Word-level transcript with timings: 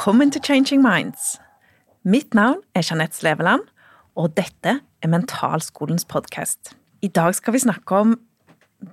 Velkommen 0.00 0.30
til 0.32 0.40
Changing 0.40 0.80
Minds. 0.80 1.34
Mitt 2.08 2.32
navn 2.32 2.62
er 2.72 2.80
Jeanette 2.80 3.18
Sleveland, 3.18 3.66
og 4.16 4.30
dette 4.32 4.78
er 4.80 5.08
Mentalskolens 5.12 6.06
podkast. 6.08 6.70
I 7.04 7.10
dag 7.12 7.34
skal 7.36 7.52
vi 7.52 7.60
snakke 7.60 7.98
om 7.98 8.14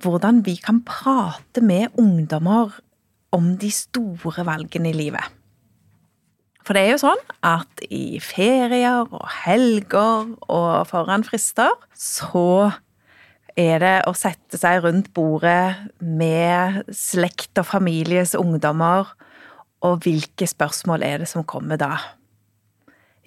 hvordan 0.02 0.42
vi 0.44 0.58
kan 0.60 0.82
prate 0.84 1.62
med 1.64 1.96
ungdommer 1.96 2.76
om 3.32 3.46
de 3.56 3.70
store 3.72 4.44
valgene 4.44 4.90
i 4.92 4.98
livet. 4.98 5.24
For 6.60 6.76
det 6.76 6.82
er 6.82 6.92
jo 6.92 7.00
sånn 7.06 7.24
at 7.40 7.80
i 7.88 8.20
ferier 8.20 9.08
og 9.08 9.24
helger 9.46 10.34
og 10.44 10.68
foran 10.92 11.24
frister, 11.24 11.72
så 11.96 12.74
er 13.56 13.80
det 13.80 13.96
å 14.04 14.12
sette 14.12 14.60
seg 14.60 14.84
rundt 14.84 15.08
bordet 15.16 15.72
med 16.04 16.82
slekt 16.92 17.56
og 17.56 17.70
families 17.72 18.36
ungdommer, 18.36 19.08
og 19.84 20.02
hvilke 20.04 20.46
spørsmål 20.48 21.04
er 21.06 21.22
det 21.22 21.28
som 21.30 21.46
kommer 21.46 21.78
da? 21.80 21.94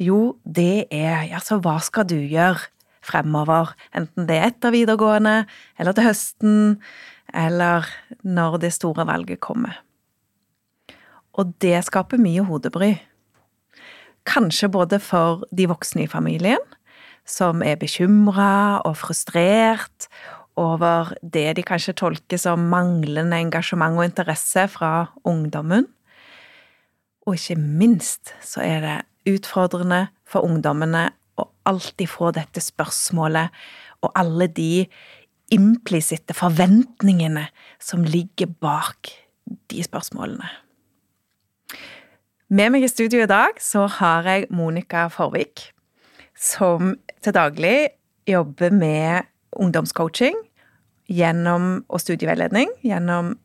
Jo, 0.01 0.37
det 0.43 0.87
er 0.91 1.27
ja, 1.29 1.39
så 1.43 1.59
hva 1.61 1.77
skal 1.83 2.07
du 2.09 2.17
gjøre 2.17 2.67
fremover, 3.05 3.73
enten 3.97 4.27
det 4.29 4.37
er 4.37 4.51
etter 4.51 4.73
videregående, 4.73 5.45
eller 5.79 5.95
til 5.97 6.05
høsten, 6.05 6.57
eller 7.33 7.87
når 8.21 8.59
det 8.65 8.73
store 8.75 9.05
valget 9.09 9.41
kommer. 9.41 9.79
Og 11.37 11.53
det 11.63 11.79
skaper 11.87 12.21
mye 12.21 12.43
hodebry. 12.45 12.91
Kanskje 14.27 14.69
både 14.69 14.99
for 15.01 15.45
de 15.55 15.65
voksne 15.71 16.05
i 16.05 16.11
familien, 16.11 16.61
som 17.25 17.61
er 17.65 17.79
bekymra 17.79 18.81
og 18.85 18.97
frustrert 18.99 20.09
over 20.59 21.13
det 21.23 21.55
de 21.57 21.63
kanskje 21.65 21.95
tolker 21.97 22.41
som 22.41 22.67
manglende 22.69 23.39
engasjement 23.39 23.97
og 23.97 24.09
interesse 24.09 24.67
fra 24.73 25.11
ungdommen. 25.23 25.87
Og 27.25 27.37
ikke 27.37 27.57
minst 27.59 28.33
så 28.43 28.63
er 28.65 28.85
det 28.85 28.97
utfordrende 29.35 30.07
for 30.25 30.45
ungdommene 30.47 31.09
å 31.39 31.47
alltid 31.69 32.09
få 32.09 32.31
dette 32.35 32.63
spørsmålet 32.63 33.53
og 34.01 34.13
alle 34.17 34.47
de 34.49 34.87
implisitte 35.51 36.33
forventningene 36.35 37.45
som 37.81 38.05
ligger 38.07 38.49
bak 38.63 39.11
de 39.71 39.83
spørsmålene. 39.83 40.47
Med 42.51 42.73
meg 42.73 42.83
i 42.83 42.91
studio 42.91 43.23
i 43.23 43.29
dag 43.31 43.59
så 43.63 43.85
har 43.99 44.27
jeg 44.27 44.49
Monica 44.51 45.05
Forvik, 45.11 45.69
som 46.35 46.95
til 47.23 47.35
daglig 47.35 47.91
jobber 48.27 48.73
med 48.75 49.29
ungdomscoaching 49.55 50.35
gjennom, 51.11 51.85
og 51.87 52.01
studieveiledning 52.03 52.71
gjennom 52.83 53.35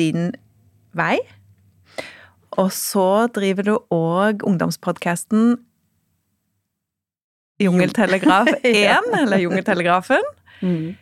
din 0.00 0.30
vei. 0.96 1.18
Og 2.56 2.70
så 2.72 3.26
driver 3.34 3.66
du 3.66 3.74
òg 3.94 4.44
ungdomspodkasten 4.46 5.58
Jungeltelegraf 7.58 8.48
1, 8.62 9.10
eller 9.18 9.42
Jungeltelegrafen, 9.42 10.24
mm. 10.62 10.94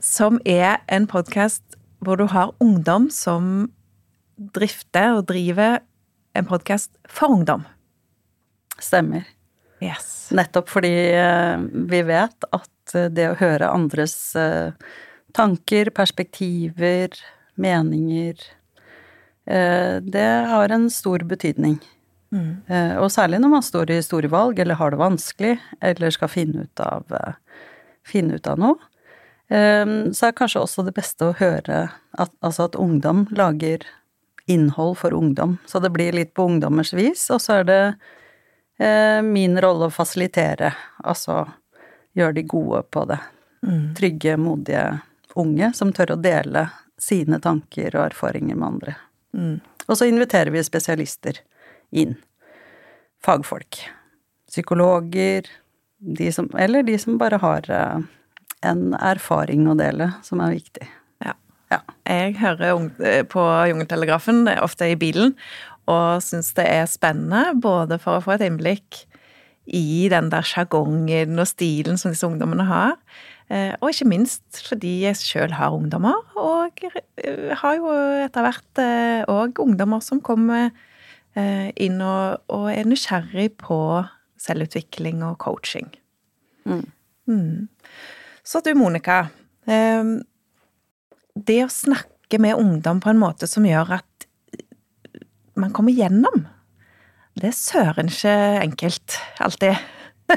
som 0.00 0.38
er 0.46 0.78
en 0.88 1.08
podkast 1.10 1.76
hvor 2.00 2.16
du 2.16 2.24
har 2.32 2.54
ungdom 2.62 3.10
som 3.12 3.68
drifter 4.54 5.18
og 5.18 5.26
driver 5.28 5.82
en 6.38 6.46
podkast 6.48 6.94
for 7.10 7.34
ungdom. 7.34 7.66
Stemmer. 8.80 9.26
Yes. 9.84 10.30
Nettopp 10.36 10.70
fordi 10.70 10.92
eh, 11.16 11.60
vi 11.90 12.00
vet 12.08 12.48
at 12.52 12.94
eh, 12.94 13.10
det 13.12 13.26
å 13.32 13.38
høre 13.40 13.68
andres 13.72 14.14
eh, 14.38 14.72
tanker, 15.36 15.90
perspektiver, 15.96 17.16
meninger 17.60 18.40
Det 19.50 20.26
har 20.50 20.70
en 20.70 20.84
stor 20.94 21.24
betydning. 21.26 21.78
Mm. 22.30 22.50
Og 23.02 23.08
særlig 23.10 23.40
når 23.42 23.50
man 23.50 23.64
står 23.66 23.90
i 23.90 24.02
store 24.06 24.30
valg, 24.30 24.60
eller 24.62 24.78
har 24.78 24.92
det 24.94 25.00
vanskelig, 25.00 25.56
eller 25.82 26.14
skal 26.14 26.30
finne 26.30 26.68
ut 26.68 26.82
av, 26.84 27.10
finne 28.06 28.38
ut 28.38 28.46
av 28.46 28.60
noe. 28.62 28.78
Så 29.50 30.28
er 30.28 30.36
kanskje 30.38 30.62
også 30.62 30.84
det 30.86 30.94
beste 30.94 31.26
å 31.26 31.34
høre 31.40 31.80
at, 31.90 32.30
altså 32.38 32.68
at 32.68 32.78
ungdom 32.78 33.24
lager 33.34 33.82
innhold 34.50 34.98
for 34.98 35.12
ungdom. 35.12 35.58
Så 35.66 35.78
det 35.78 35.90
blir 35.90 36.12
litt 36.12 36.34
på 36.34 36.44
ungdommers 36.44 36.92
vis, 36.92 37.30
og 37.30 37.40
så 37.42 37.60
er 37.60 37.64
det 37.68 37.82
eh, 38.78 39.22
min 39.22 39.60
rolle 39.60 39.86
å 39.86 39.94
fasilitere, 39.94 40.72
altså 40.98 41.44
gjøre 42.18 42.38
de 42.40 42.42
gode 42.50 42.82
på 42.90 43.04
det. 43.06 43.20
Mm. 43.66 43.84
Trygge, 43.94 44.36
modige 44.40 44.86
unge 45.38 45.72
som 45.76 45.92
tør 45.94 46.16
å 46.16 46.18
dele 46.18 46.66
sine 46.98 47.38
tanker 47.40 47.94
og 47.94 48.08
erfaringer 48.08 48.58
med 48.58 48.66
andre. 48.72 48.96
Mm. 49.36 49.58
Og 49.86 49.98
så 49.98 50.08
inviterer 50.10 50.52
vi 50.54 50.62
spesialister 50.64 51.40
inn. 51.90 52.16
Fagfolk. 53.24 53.82
Psykologer, 54.50 55.48
de 55.98 56.30
som, 56.32 56.48
eller 56.58 56.86
de 56.86 56.96
som 56.98 57.18
bare 57.20 57.38
har 57.42 57.68
eh, 57.70 58.00
en 58.66 58.94
erfaring 58.96 59.68
å 59.70 59.76
dele, 59.78 60.10
som 60.26 60.42
er 60.42 60.56
viktig. 60.56 60.88
Ja. 61.70 61.82
Jeg 62.08 62.34
hører 62.40 62.88
eh, 63.06 63.22
på 63.28 63.42
Jungeltelegrafen 63.70 64.48
ofte 64.58 64.90
i 64.90 64.98
bilen, 64.98 65.36
og 65.90 66.22
syns 66.24 66.52
det 66.56 66.66
er 66.66 66.90
spennende 66.90 67.54
både 67.58 67.98
for 68.02 68.18
å 68.18 68.24
få 68.24 68.36
et 68.36 68.46
innblikk 68.46 69.04
i 69.70 70.08
den 70.10 70.30
der 70.32 70.46
sjargongen 70.46 71.38
og 71.38 71.46
stilen 71.46 71.98
som 72.00 72.14
disse 72.14 72.26
ungdommene 72.26 72.66
har, 72.66 72.96
og 73.50 73.90
ikke 73.90 74.06
minst 74.06 74.60
fordi 74.68 75.00
jeg 75.02 75.18
sjøl 75.18 75.56
har 75.58 75.74
ungdommer, 75.74 76.20
og 76.38 76.84
eh, 76.86 77.50
har 77.58 77.74
jo 77.80 77.90
etter 78.22 78.46
hvert 78.46 78.82
òg 79.30 79.58
ungdommer 79.62 80.02
som 80.04 80.22
kommer 80.22 80.70
inn 81.34 82.00
og, 82.02 82.40
og, 82.50 82.64
er 82.72 82.88
nysgjerrig 82.90 83.52
på 83.58 83.76
selvutvikling 84.40 85.20
og 85.22 85.36
coaching. 85.42 85.86
Mm. 86.66 86.86
Mm. 87.30 87.68
Så 88.42 88.62
du, 88.66 88.72
Monica 88.78 89.24
det 91.46 91.60
å 91.64 91.72
snakke 91.72 92.40
med 92.42 92.58
ungdom 92.58 93.00
på 93.02 93.12
en 93.12 93.20
måte 93.20 93.48
som 93.50 93.66
gjør 93.66 93.96
at 94.00 94.26
man 95.60 95.72
kommer 95.76 95.94
gjennom, 95.94 96.46
det 97.38 97.50
er 97.50 97.56
søren 97.56 98.10
ikke 98.10 98.34
enkelt 98.60 99.16
alltid. 99.42 99.78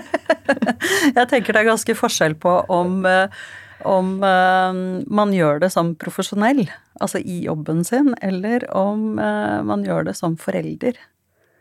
Jeg 1.17 1.27
tenker 1.31 1.53
det 1.53 1.63
er 1.63 1.69
ganske 1.71 1.95
forskjell 1.97 2.35
på 2.41 2.55
om, 2.73 3.01
eh, 3.07 3.43
om 3.89 4.15
eh, 4.23 4.81
man 5.21 5.33
gjør 5.35 5.63
det 5.63 5.71
som 5.73 5.93
profesjonell, 5.99 6.65
altså 7.01 7.21
i 7.21 7.43
jobben 7.47 7.83
sin, 7.87 8.13
eller 8.21 8.65
om 8.75 9.19
eh, 9.19 9.59
man 9.65 9.85
gjør 9.87 10.09
det 10.09 10.17
som 10.19 10.37
forelder. 10.39 10.99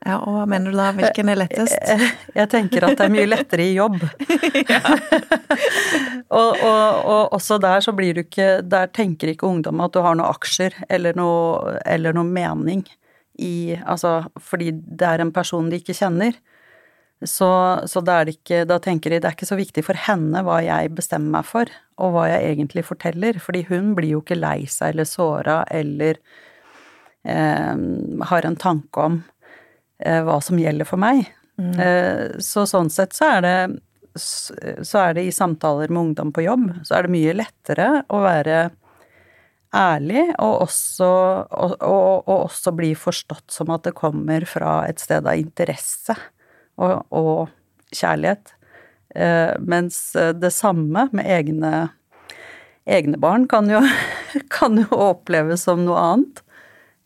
Ja, 0.03 0.16
og 0.19 0.34
hva 0.34 0.47
mener 0.50 0.72
du 0.72 0.78
da? 0.78 0.88
Hvilken 0.97 1.31
er 1.31 1.38
lettest? 1.44 1.76
Jeg 2.41 2.50
tenker 2.50 2.88
at 2.88 2.97
det 2.98 3.06
er 3.06 3.12
mye 3.15 3.28
lettere 3.28 3.69
i 3.69 3.76
jobb. 3.76 4.00
og, 6.41 6.50
og, 6.56 6.59
og, 6.66 7.37
også 7.37 7.60
der 7.62 7.84
så 7.84 7.94
blir 7.94 8.16
du 8.16 8.22
ikke 8.25 8.49
Der 8.66 8.91
tenker 8.91 9.31
ikke 9.31 9.47
ungdom 9.47 9.82
at 9.84 9.94
du 9.94 10.00
har 10.03 10.16
noen 10.19 10.32
aksjer 10.32 10.75
eller 10.91 11.14
noe, 11.19 11.76
eller 11.87 12.16
noe 12.16 12.26
mening 12.26 12.82
i 13.38 13.78
Altså 13.78 14.25
fordi 14.43 14.72
det 14.75 15.06
er 15.06 15.22
en 15.22 15.32
person 15.34 15.70
de 15.70 15.78
ikke 15.78 15.97
kjenner. 15.97 16.34
Så, 17.28 17.49
så 17.87 18.03
ikke, 18.31 18.65
da 18.66 18.78
tenker 18.83 19.10
de 19.10 19.21
det 19.22 19.28
er 19.28 19.37
ikke 19.37 19.49
så 19.49 19.59
viktig 19.59 19.84
for 19.87 19.94
henne 19.94 20.43
hva 20.43 20.60
jeg 20.65 20.94
bestemmer 20.97 21.38
meg 21.38 21.47
for, 21.47 21.71
og 22.03 22.15
hva 22.15 22.28
jeg 22.31 22.55
egentlig 22.55 22.84
forteller, 22.84 23.38
fordi 23.38 23.65
hun 23.69 23.93
blir 23.94 24.16
jo 24.16 24.22
ikke 24.25 24.41
lei 24.41 24.65
seg 24.66 24.94
eller 24.94 25.06
såra 25.06 25.62
eller 25.71 26.19
eh, 27.22 27.77
har 28.32 28.49
en 28.49 28.59
tanke 28.59 29.06
om 29.06 29.22
Eh, 30.03 30.21
hva 30.27 30.41
som 30.43 30.59
gjelder 30.59 30.88
for 30.88 31.00
meg. 31.00 31.25
Mm. 31.61 31.72
Eh, 31.78 32.27
så 32.43 32.66
sånn 32.66 32.91
sett 32.91 33.15
så 33.16 33.37
er 33.37 33.43
det 33.47 33.56
så 34.15 34.99
er 35.00 35.14
det 35.17 35.23
i 35.25 35.32
samtaler 35.32 35.88
med 35.88 36.02
ungdom 36.02 36.35
på 36.37 36.43
jobb, 36.44 36.67
så 36.85 36.99
er 36.99 37.06
det 37.06 37.12
mye 37.14 37.32
lettere 37.32 37.87
å 38.12 38.19
være 38.20 38.56
ærlig, 39.73 40.26
og 40.37 40.67
også, 40.67 41.08
og, 41.49 41.73
og, 41.79 42.29
og 42.29 42.35
også 42.35 42.75
bli 42.76 42.91
forstått 42.93 43.55
som 43.55 43.73
at 43.73 43.87
det 43.87 43.94
kommer 43.97 44.44
fra 44.44 44.82
et 44.85 45.00
sted 45.00 45.25
av 45.25 45.41
interesse 45.41 46.19
og, 46.81 47.03
og 47.13 47.97
kjærlighet. 47.97 48.55
Eh, 49.15 49.53
mens 49.61 49.99
det 50.17 50.53
samme 50.55 51.09
med 51.13 51.29
egne, 51.29 51.73
egne 52.89 53.21
barn 53.21 53.49
kan 53.51 53.69
jo, 53.71 53.83
kan 54.57 54.81
jo 54.81 55.03
oppleves 55.11 55.67
som 55.69 55.85
noe 55.87 56.01
annet. 56.01 56.43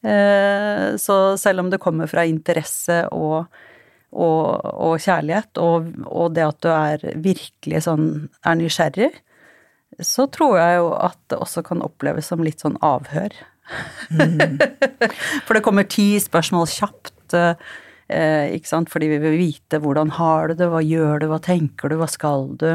Eh, 0.07 0.97
så 0.97 1.37
selv 1.41 1.65
om 1.65 1.71
det 1.71 1.81
kommer 1.83 2.07
fra 2.11 2.25
interesse 2.29 3.01
og, 3.15 3.47
og, 4.13 4.45
og 4.63 5.01
kjærlighet, 5.03 5.59
og, 5.59 5.91
og, 6.07 6.35
det 6.37 6.45
at 6.47 6.61
du 6.63 6.71
er 6.71 7.07
virkelig 7.25 7.87
sånn 7.89 8.11
er 8.47 8.61
nysgjerrig, 8.61 9.11
så 10.05 10.27
tror 10.31 10.59
jeg 10.61 10.79
jo 10.79 10.91
at 11.01 11.19
det 11.33 11.41
også 11.41 11.65
kan 11.67 11.83
oppleves 11.85 12.29
som 12.31 12.45
litt 12.45 12.63
sånn 12.63 12.77
avhør. 12.85 13.35
Mm. 14.13 14.61
For 15.47 15.57
det 15.57 15.65
kommer 15.67 15.89
ti 15.91 16.15
spørsmål 16.23 16.69
kjapt, 16.71 17.35
eh, 17.35 17.57
ikke 18.08 18.70
sant, 18.70 18.91
fordi 18.93 19.08
vi 19.11 19.19
vil 19.19 19.38
vite 19.41 19.81
hvordan 19.82 20.12
har 20.19 20.49
du 20.49 20.55
det, 20.61 20.69
hva 20.70 20.82
gjør 20.85 21.20
du, 21.23 21.26
hva 21.32 21.41
tenker 21.43 21.91
du, 21.91 21.97
hva 21.99 22.06
skal 22.11 22.53
du, 22.61 22.69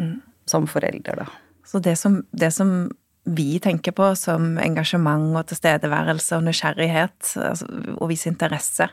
mm. 0.00 0.14
som 0.48 0.66
forelder, 0.70 1.24
da. 1.24 1.26
Så 1.68 1.80
det 1.84 1.96
som, 2.00 2.22
det 2.32 2.50
som 2.52 2.90
vi 3.24 3.58
tenker 3.60 3.92
på 3.96 4.10
som 4.20 4.58
engasjement 4.60 5.32
og 5.36 5.46
tilstedeværelse 5.48 6.36
og 6.36 6.44
nysgjerrighet, 6.48 7.30
altså, 7.40 7.68
og 7.96 8.10
vise 8.12 8.28
interesse. 8.28 8.88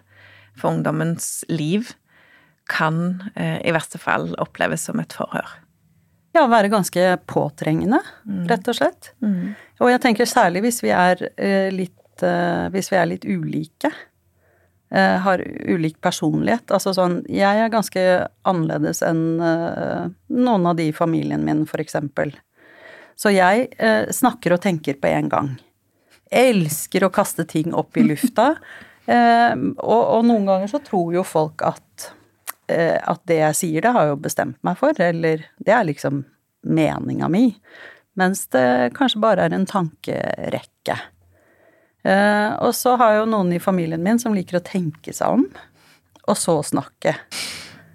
for 0.56 0.72
ungdommens 0.72 1.46
liv 1.48 1.94
kan 2.68 3.24
eh, 3.36 3.60
i 3.64 3.72
verste 3.72 3.98
fall 3.98 4.34
oppleves 4.38 4.84
som 4.84 5.00
et 5.00 5.14
forhør. 5.16 5.48
Ja, 6.36 6.46
være 6.48 6.70
ganske 6.72 7.18
påtrengende, 7.28 8.00
Mm. 8.26 8.48
rett 8.48 8.68
og 8.68 8.76
slett. 8.76 9.12
Og 9.80 9.90
jeg 9.90 10.02
tenker 10.02 10.26
særlig 10.26 10.62
hvis 10.62 10.82
vi 10.84 10.90
er 10.90 11.24
eh, 11.38 11.72
litt 11.72 12.24
eh, 12.24 12.70
Hvis 12.70 12.92
vi 12.92 12.98
er 12.98 13.06
litt 13.06 13.26
ulike. 13.26 13.92
Eh, 14.92 15.18
Har 15.24 15.42
ulik 15.66 16.00
personlighet. 16.02 16.72
Altså 16.72 16.94
sånn 16.96 17.22
Jeg 17.30 17.64
er 17.64 17.74
ganske 17.74 18.06
annerledes 18.48 19.02
enn 19.06 19.42
eh, 19.42 20.08
noen 20.30 20.70
av 20.70 20.78
de 20.80 20.90
i 20.90 20.96
familien 20.96 21.46
min, 21.48 21.66
for 21.70 21.84
eksempel. 21.84 22.34
Så 23.20 23.34
jeg 23.36 23.70
eh, 23.78 24.08
snakker 24.12 24.56
og 24.56 24.64
tenker 24.64 24.98
på 25.02 25.12
en 25.12 25.30
gang. 25.32 25.52
Elsker 26.32 27.06
å 27.06 27.14
kaste 27.14 27.46
ting 27.50 27.76
opp 27.76 27.98
i 27.98 28.08
lufta. 28.08 28.56
Eh, 29.12 29.54
og, 29.82 30.02
og 30.14 30.22
noen 30.30 30.46
ganger 30.46 30.70
så 30.70 30.80
tror 30.86 31.10
jo 31.16 31.24
folk 31.26 31.64
at 31.66 32.04
eh, 32.70 33.00
at 33.02 33.24
det 33.28 33.40
jeg 33.40 33.58
sier, 33.58 33.84
det 33.84 33.92
har 33.96 34.06
jeg 34.06 34.14
jo 34.14 34.20
bestemt 34.22 34.60
meg 34.64 34.78
for, 34.80 34.94
eller 35.02 35.42
det 35.58 35.74
er 35.74 35.88
liksom 35.90 36.22
meninga 36.62 37.28
mi. 37.34 37.48
Mens 38.20 38.46
det 38.54 38.94
kanskje 38.98 39.24
bare 39.24 39.48
er 39.48 39.56
en 39.58 39.66
tankerekke. 39.68 40.98
Eh, 42.04 42.52
og 42.66 42.74
så 42.76 42.96
har 42.98 43.14
jeg 43.14 43.24
jo 43.24 43.32
noen 43.34 43.52
i 43.54 43.62
familien 43.62 44.02
min 44.04 44.20
som 44.22 44.34
liker 44.34 44.58
å 44.58 44.66
tenke 44.66 45.14
seg 45.14 45.38
om, 45.38 45.46
og 46.28 46.38
så 46.40 46.58
snakke. 46.66 47.18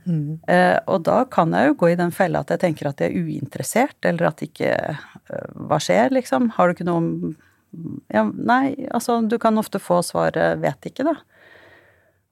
Eh, 0.06 0.78
og 0.86 1.02
da 1.02 1.24
kan 1.26 1.50
jeg 1.56 1.72
jo 1.72 1.78
gå 1.80 1.88
i 1.90 1.98
den 1.98 2.12
fella 2.14 2.44
at 2.44 2.52
jeg 2.54 2.62
tenker 2.62 2.86
at 2.86 3.00
jeg 3.02 3.10
er 3.10 3.26
uinteressert, 3.26 3.98
eller 4.06 4.28
at 4.28 4.44
ikke 4.44 4.70
eh, 4.70 5.00
Hva 5.66 5.80
skjer, 5.82 6.12
liksom? 6.14 6.52
Har 6.54 6.68
du 6.68 6.76
ikke 6.76 6.86
noe 6.86 7.00
om 7.00 7.08
ja, 8.14 8.22
Nei, 8.22 8.86
altså, 8.94 9.18
du 9.26 9.34
kan 9.42 9.58
ofte 9.58 9.80
få 9.82 9.98
svaret 10.06 10.60
'vet 10.62 10.86
ikke', 10.88 11.04
da. 11.04 11.16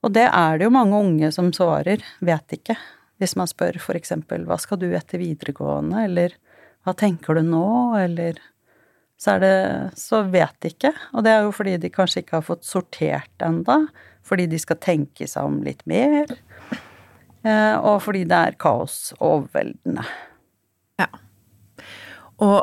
Og 0.06 0.12
det 0.14 0.28
er 0.30 0.58
det 0.58 0.68
jo 0.68 0.76
mange 0.76 1.00
unge 1.00 1.32
som 1.34 1.50
svarer 1.52 2.04
'vet 2.20 2.54
ikke', 2.58 2.78
hvis 3.18 3.34
man 3.36 3.50
spør 3.50 3.80
eksempel 3.98 4.46
'hva 4.46 4.60
skal 4.60 4.78
du 4.78 4.94
etter 4.94 5.18
videregående', 5.18 6.04
eller 6.04 6.30
'hva 6.86 6.94
tenker 6.94 7.34
du 7.34 7.42
nå', 7.42 7.98
eller 8.04 8.38
så 9.20 9.36
det 9.42 9.54
så 9.98 10.22
vet 10.28 10.54
de 10.62 10.72
ikke. 10.72 10.92
Og 11.14 11.24
det 11.24 11.32
er 11.32 11.46
jo 11.46 11.54
fordi 11.54 11.76
de 11.80 11.92
kanskje 11.92 12.24
ikke 12.24 12.38
har 12.40 12.46
fått 12.46 12.66
sortert 12.68 13.44
enda, 13.44 13.84
fordi 14.24 14.48
de 14.50 14.60
skal 14.60 14.80
tenke 14.82 15.28
seg 15.30 15.48
om 15.48 15.60
litt 15.64 15.84
mer, 15.90 16.32
eh, 17.44 17.76
og 17.76 18.00
fordi 18.04 18.24
det 18.28 18.40
er 18.40 18.58
kaos 18.60 19.12
og 19.18 19.26
overveldende. 19.28 20.06
Ja. 21.00 21.08
Og 22.42 22.58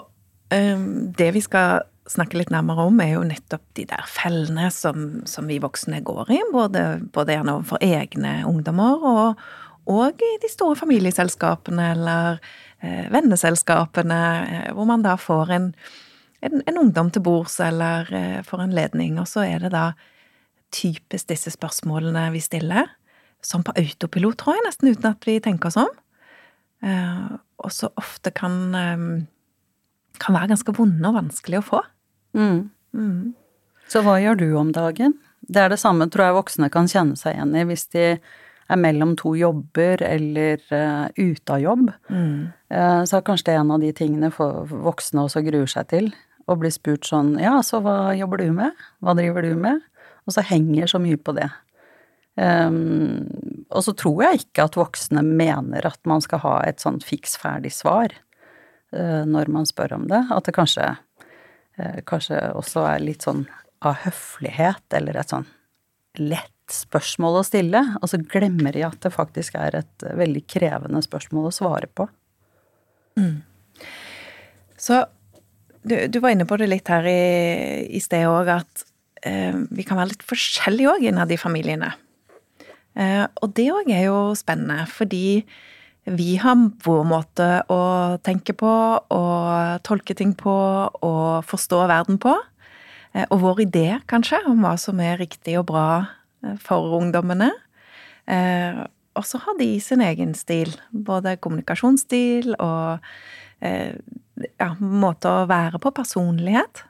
um, 0.51 0.86
det 1.18 1.31
vi 1.36 1.44
skal 1.44 1.88
snakke 2.12 2.39
litt 2.39 2.51
nærmere 2.51 2.88
om, 2.89 3.00
er 3.04 3.15
jo 3.15 3.25
nettopp 3.27 3.63
de 3.77 3.86
der 3.89 4.06
fellene 4.09 4.69
som, 4.74 5.21
som 5.30 5.47
vi 5.47 5.62
voksne 5.63 6.01
går 6.06 6.31
i, 6.33 6.39
både, 6.54 6.86
både 7.13 7.38
gjerne 7.38 7.57
overfor 7.59 7.83
egne 7.86 8.33
ungdommer 8.50 9.06
og, 9.07 9.44
og 9.92 10.24
i 10.25 10.31
de 10.42 10.50
store 10.51 10.75
familieselskapene 10.80 11.92
eller 11.95 12.42
eh, 12.81 13.06
venneselskapene, 13.13 14.21
eh, 14.42 14.71
hvor 14.75 14.89
man 14.89 15.06
da 15.06 15.15
får 15.19 15.54
en, 15.56 15.69
en, 16.42 16.62
en 16.66 16.80
ungdom 16.82 17.12
til 17.14 17.24
bords 17.26 17.60
eller 17.64 18.10
eh, 18.16 18.40
får 18.46 18.66
en 18.66 18.76
ledning, 18.76 19.20
og 19.22 19.30
så 19.30 19.46
er 19.46 19.66
det 19.66 19.74
da 19.76 19.92
typisk 20.74 21.30
disse 21.30 21.52
spørsmålene 21.54 22.30
vi 22.34 22.42
stiller, 22.44 22.90
som 23.44 23.66
på 23.66 23.76
autopilot, 23.78 24.38
tror 24.40 24.58
jeg, 24.58 24.66
nesten 24.68 24.92
uten 24.92 25.10
at 25.12 25.28
vi 25.28 25.40
tenker 25.44 25.72
oss 25.72 25.80
om. 25.82 25.92
Eh, 26.86 27.28
og 27.62 27.74
så 27.74 27.92
ofte 28.00 28.34
kan, 28.34 28.58
eh, 28.78 29.08
kan 30.22 30.38
være 30.38 30.54
ganske 30.54 30.76
vonde 30.78 31.10
og 31.10 31.20
vanskelig 31.20 31.62
å 31.62 31.68
få. 31.68 31.82
Mm. 32.38 32.70
Mm. 32.96 33.34
Så 33.92 34.02
hva 34.06 34.18
gjør 34.22 34.40
du 34.40 34.48
om 34.58 34.72
dagen? 34.74 35.18
Det 35.42 35.62
er 35.62 35.74
det 35.74 35.82
samme 35.82 36.08
tror 36.10 36.30
jeg 36.30 36.38
voksne 36.38 36.72
kan 36.72 36.90
kjenne 36.90 37.18
seg 37.20 37.36
igjen 37.36 37.58
i 37.58 37.68
hvis 37.68 37.90
de 37.92 38.06
er 38.72 38.80
mellom 38.80 39.18
to 39.20 39.34
jobber 39.36 40.02
eller 40.06 40.62
uh, 40.72 41.08
ute 41.18 41.52
av 41.52 41.60
jobb. 41.60 41.90
Mm. 42.08 42.52
Uh, 42.72 43.02
så 43.04 43.18
er 43.18 43.26
kanskje 43.28 43.50
det 43.50 43.58
en 43.60 43.74
av 43.76 43.84
de 43.84 43.92
tingene 43.96 44.32
for 44.32 44.70
voksne 44.72 45.26
også 45.26 45.44
gruer 45.44 45.68
seg 45.68 45.90
til. 45.92 46.08
Å 46.50 46.58
blir 46.60 46.74
spurt 46.74 47.08
sånn 47.08 47.36
Ja, 47.42 47.60
så 47.66 47.82
hva 47.84 48.14
jobber 48.18 48.42
du 48.42 48.52
med? 48.56 48.78
Hva 49.04 49.16
driver 49.18 49.46
du 49.46 49.54
med? 49.60 49.82
Og 50.26 50.36
så 50.36 50.44
henger 50.46 50.90
så 50.90 51.02
mye 51.02 51.18
på 51.18 51.34
det. 51.38 51.50
Um, 52.40 53.28
og 53.74 53.84
så 53.84 53.94
tror 53.98 54.24
jeg 54.24 54.44
ikke 54.46 54.66
at 54.70 54.78
voksne 54.80 55.24
mener 55.26 55.86
at 55.90 56.00
man 56.08 56.24
skal 56.24 56.42
ha 56.46 56.54
et 56.64 56.80
sånn 56.84 57.02
fiks 57.04 57.36
ferdig 57.42 57.74
svar 57.76 58.14
uh, 58.96 59.24
når 59.28 59.52
man 59.52 59.68
spør 59.68 59.98
om 59.98 60.08
det. 60.12 60.22
At 60.32 60.48
det 60.48 60.56
kanskje, 60.56 60.94
uh, 61.82 62.00
kanskje 62.08 62.40
også 62.58 62.86
er 62.94 63.04
litt 63.04 63.28
sånn 63.28 63.46
av 63.82 64.00
høflighet, 64.06 64.86
eller 64.96 65.18
et 65.18 65.34
sånn 65.34 65.48
lett 66.22 66.54
spørsmål 66.72 67.40
å 67.40 67.46
stille, 67.46 67.82
og 68.00 68.08
så 68.08 68.20
glemmer 68.32 68.76
de 68.76 68.86
at 68.88 69.00
det 69.04 69.12
faktisk 69.12 69.58
er 69.60 69.82
et 69.82 70.06
veldig 70.06 70.44
krevende 70.48 71.02
spørsmål 71.04 71.50
å 71.50 71.56
svare 71.56 71.90
på. 71.92 72.06
Så 74.80 75.02
du, 75.83 75.95
du, 76.07 76.19
var 76.22 76.36
inne 76.36 76.48
på 76.50 76.57
det 76.62 76.69
litt 76.69 76.89
her 76.92 77.07
i, 77.10 77.88
i 77.89 78.01
sted 78.04 78.28
òg, 78.30 78.51
at 78.62 78.86
eh, 79.28 79.57
vi 79.72 79.86
kan 79.88 80.00
være 80.00 80.13
litt 80.13 80.25
forskjellige 80.28 80.95
òg 80.95 81.10
innad 81.10 81.33
i 81.33 81.39
familiene. 81.42 81.94
Eh, 83.00 83.25
og 83.42 83.54
det 83.57 83.69
òg 83.74 83.92
er 83.94 84.07
jo 84.10 84.31
spennende, 84.38 84.86
fordi 84.92 85.42
vi 86.10 86.36
har 86.42 86.57
vår 86.81 87.04
måte 87.06 87.48
å 87.69 87.81
tenke 88.25 88.56
på 88.57 88.72
og 89.13 89.83
tolke 89.86 90.16
ting 90.18 90.33
på 90.38 90.54
og 90.89 91.45
forstå 91.45 91.83
verden 91.92 92.18
på. 92.22 92.33
Eh, 93.13 93.28
og 93.30 93.44
vår 93.44 93.66
idé, 93.68 93.86
kanskje, 94.10 94.42
om 94.50 94.63
hva 94.66 94.78
som 94.81 95.01
er 95.04 95.19
riktig 95.22 95.57
og 95.60 95.68
bra 95.69 95.86
eh, 96.44 96.57
for 96.62 96.98
ungdommene. 96.98 97.51
Eh, 98.25 98.81
og 99.18 99.28
så 99.28 99.42
har 99.44 99.57
de 99.60 99.75
sin 99.83 100.01
egen 100.01 100.33
stil. 100.38 100.74
Både 100.92 101.38
kommunikasjonsstil 101.38 102.56
og 102.57 103.04
ja, 104.62 104.69
måte 104.80 105.30
å 105.30 105.48
være 105.50 105.81
på, 105.81 105.92
personlighet. 105.96 106.86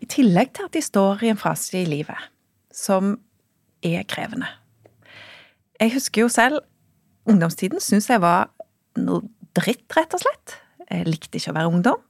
I 0.00 0.08
tillegg 0.08 0.54
til 0.56 0.68
at 0.68 0.76
de 0.76 0.82
står 0.84 1.26
i 1.26 1.32
en 1.32 1.40
fase 1.40 1.82
i 1.82 1.86
livet 1.88 2.30
som 2.72 3.16
er 3.84 4.06
krevende. 4.08 4.48
Jeg 5.80 5.94
husker 5.96 6.24
jo 6.24 6.32
selv 6.32 6.60
ungdomstiden 7.28 7.82
syns 7.82 8.08
jeg 8.10 8.22
var 8.22 8.50
noe 9.00 9.24
dritt, 9.56 9.86
rett 9.96 10.14
og 10.16 10.22
slett. 10.22 10.56
Jeg 10.86 11.08
likte 11.08 11.38
ikke 11.38 11.52
å 11.52 11.58
være 11.58 11.72
ungdom. 11.72 12.00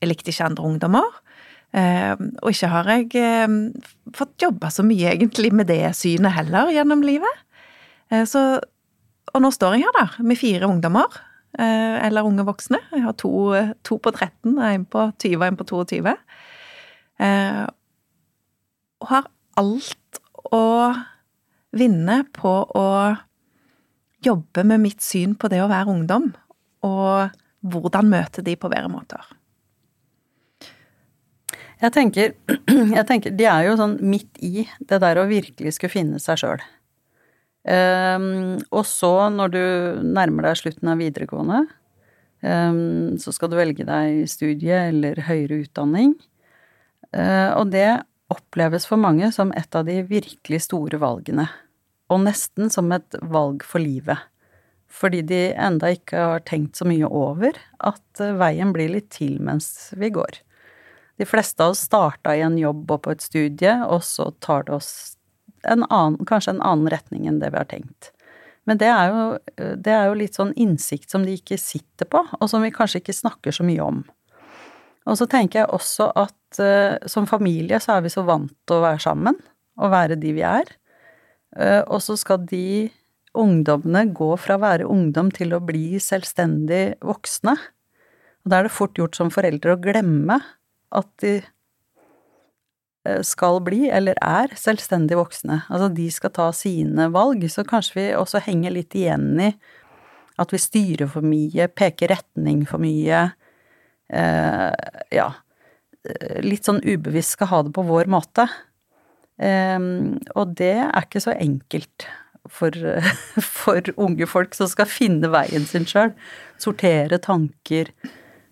Jeg 0.00 0.10
likte 0.10 0.32
ikke 0.32 0.48
andre 0.48 0.68
ungdommer. 0.68 1.18
Eh, 1.76 2.14
og 2.42 2.50
ikke 2.50 2.70
har 2.72 2.88
jeg 2.90 3.08
eh, 3.20 3.56
fått 4.16 4.42
jobba 4.42 4.72
så 4.74 4.82
mye 4.86 5.12
egentlig 5.12 5.52
med 5.54 5.68
det 5.70 5.84
synet 5.98 6.34
heller 6.34 6.72
gjennom 6.74 7.04
livet. 7.06 7.44
Eh, 8.10 8.24
så, 8.28 8.44
og 9.30 9.44
nå 9.44 9.52
står 9.54 9.78
jeg 9.78 9.86
her, 9.86 9.98
da, 9.98 10.24
med 10.26 10.40
fire 10.40 10.70
ungdommer. 10.70 11.20
Eh, 11.58 11.96
eller 12.06 12.26
unge 12.26 12.46
voksne. 12.46 12.78
Jeg 12.92 13.02
har 13.02 13.16
to, 13.18 13.32
to 13.86 13.98
på 13.98 14.12
13, 14.14 14.54
en 14.54 14.84
på 14.86 15.08
20 15.18 15.40
og 15.40 15.46
en 15.48 15.58
på 15.58 15.66
22. 15.72 16.14
Eh, 17.20 17.64
og 19.00 19.10
har 19.10 19.26
alt 19.60 20.20
å 20.54 20.64
vinne 21.76 22.22
på 22.36 22.52
å 22.76 22.86
jobbe 24.24 24.64
med 24.68 24.82
mitt 24.84 25.02
syn 25.02 25.34
på 25.34 25.48
det 25.50 25.62
å 25.64 25.68
være 25.70 25.90
ungdom, 25.90 26.30
og 26.86 27.36
hvordan 27.60 28.08
møte 28.10 28.44
de 28.44 28.56
på 28.56 28.70
bedre 28.72 28.90
måter. 28.92 29.22
Jeg 31.80 31.94
tenker, 31.96 32.34
jeg 32.98 33.04
tenker 33.08 33.32
De 33.32 33.46
er 33.48 33.64
jo 33.64 33.76
sånn 33.80 33.96
midt 34.04 34.36
i 34.44 34.66
det 34.78 34.98
der 35.00 35.20
å 35.20 35.28
virkelig 35.30 35.76
skulle 35.76 35.94
finne 35.94 36.20
seg 36.20 36.42
sjøl. 36.42 36.64
Um, 37.60 38.56
og 38.72 38.86
så, 38.88 39.28
når 39.32 39.52
du 39.52 39.62
nærmer 40.06 40.48
deg 40.48 40.60
slutten 40.62 40.88
av 40.88 41.00
videregående, 41.00 41.64
um, 42.40 43.18
så 43.20 43.34
skal 43.36 43.52
du 43.52 43.58
velge 43.58 43.84
deg 43.84 44.24
studie 44.32 44.86
eller 44.88 45.20
høyere 45.28 45.66
utdanning. 45.66 46.14
Uh, 47.12 47.52
og 47.58 47.74
det 47.74 48.00
oppleves 48.30 48.86
for 48.88 49.00
mange 49.02 49.28
som 49.34 49.52
et 49.58 49.74
av 49.76 49.84
de 49.88 50.00
virkelig 50.08 50.64
store 50.68 51.00
valgene. 51.02 51.48
Og 52.10 52.24
nesten 52.24 52.72
som 52.72 52.90
et 52.94 53.18
valg 53.20 53.64
for 53.66 53.82
livet. 53.82 54.18
Fordi 54.90 55.20
de 55.22 55.42
enda 55.52 55.92
ikke 55.94 56.18
har 56.32 56.46
tenkt 56.48 56.80
så 56.80 56.88
mye 56.88 57.06
over 57.06 57.58
at 57.78 58.22
uh, 58.24 58.34
veien 58.40 58.72
blir 58.74 58.94
litt 58.96 59.12
til 59.14 59.36
mens 59.44 59.90
vi 60.00 60.12
går. 60.14 60.40
De 61.20 61.28
fleste 61.28 61.60
av 61.60 61.74
oss 61.74 61.84
starta 61.84 62.32
i 62.32 62.40
en 62.40 62.56
jobb 62.56 62.88
og 62.88 63.04
på 63.04 63.12
et 63.12 63.20
studie, 63.20 63.74
og 63.84 64.00
så 64.06 64.30
tar 64.40 64.64
det 64.64 64.78
oss 64.78 65.18
en 65.68 65.84
annen, 65.88 66.18
kanskje 66.28 66.56
en 66.56 66.64
annen 66.64 66.90
retning 66.92 67.28
enn 67.28 67.40
det 67.42 67.52
vi 67.52 67.60
har 67.60 67.68
tenkt. 67.70 68.12
Men 68.68 68.78
det 68.80 68.88
er, 68.92 69.10
jo, 69.10 69.24
det 69.80 69.92
er 69.92 70.08
jo 70.08 70.16
litt 70.20 70.36
sånn 70.36 70.52
innsikt 70.60 71.10
som 71.12 71.24
de 71.26 71.34
ikke 71.38 71.58
sitter 71.60 72.08
på, 72.10 72.22
og 72.38 72.50
som 72.50 72.62
vi 72.62 72.72
kanskje 72.74 73.00
ikke 73.00 73.16
snakker 73.16 73.56
så 73.56 73.64
mye 73.66 73.82
om. 73.82 74.02
Og 75.08 75.16
så 75.18 75.26
tenker 75.30 75.62
jeg 75.62 75.72
også 75.74 76.10
at 76.18 76.60
uh, 76.60 77.00
som 77.08 77.28
familie 77.28 77.80
så 77.82 77.96
er 77.96 78.04
vi 78.04 78.12
så 78.12 78.24
vant 78.28 78.52
til 78.68 78.78
å 78.78 78.84
være 78.84 79.02
sammen, 79.02 79.38
og 79.80 79.94
være 79.94 80.18
de 80.20 80.34
vi 80.36 80.44
er. 80.46 80.68
Uh, 81.56 81.82
og 81.88 81.98
så 82.04 82.18
skal 82.20 82.44
de 82.50 82.90
ungdommene 83.40 84.10
gå 84.14 84.28
fra 84.42 84.58
å 84.58 84.62
være 84.62 84.88
ungdom 84.90 85.30
til 85.34 85.54
å 85.56 85.62
bli 85.64 85.98
selvstendig 86.02 87.00
voksne. 87.06 87.56
Og 88.44 88.52
da 88.52 88.60
er 88.60 88.68
det 88.68 88.74
fort 88.74 88.98
gjort 88.98 89.16
som 89.18 89.32
foreldre 89.32 89.76
å 89.76 89.82
glemme 89.82 90.40
at 90.96 91.10
de 91.22 91.38
skal 93.24 93.62
bli, 93.64 93.86
eller 93.88 94.18
er, 94.20 94.52
selvstendig 94.60 95.16
voksne. 95.16 95.62
Altså 95.72 95.86
de 95.96 96.10
skal 96.12 96.32
ta 96.36 96.50
sine 96.52 97.06
valg, 97.14 97.46
så 97.48 97.64
kanskje 97.64 97.96
vi 97.96 98.04
også 98.12 98.42
henger 98.44 98.74
litt 98.74 98.96
igjen 98.98 99.30
i 99.40 99.54
at 100.40 100.54
vi 100.54 100.60
styrer 100.60 101.10
for 101.10 101.26
mye, 101.26 101.68
peker 101.72 102.12
retning 102.14 102.64
for 102.68 102.82
mye. 102.82 103.26
Eh, 104.10 104.90
ja, 105.14 105.28
litt 106.44 106.66
sånn 106.66 106.80
ubevisst 106.80 107.36
skal 107.36 107.50
ha 107.52 107.62
det 107.66 107.74
på 107.76 107.84
vår 107.88 108.10
måte. 108.10 108.46
Eh, 109.40 109.78
og 110.34 110.56
det 110.60 110.76
er 110.86 111.04
ikke 111.04 111.24
så 111.24 111.36
enkelt 111.36 112.08
for, 112.48 112.72
for 113.60 113.92
unge 114.00 114.28
folk 114.30 114.56
som 114.56 114.70
skal 114.70 114.88
finne 114.90 115.32
veien 115.32 115.66
sin 115.68 115.88
sjøl. 115.88 116.14
Sortere 116.60 117.20
tanker. 117.22 117.92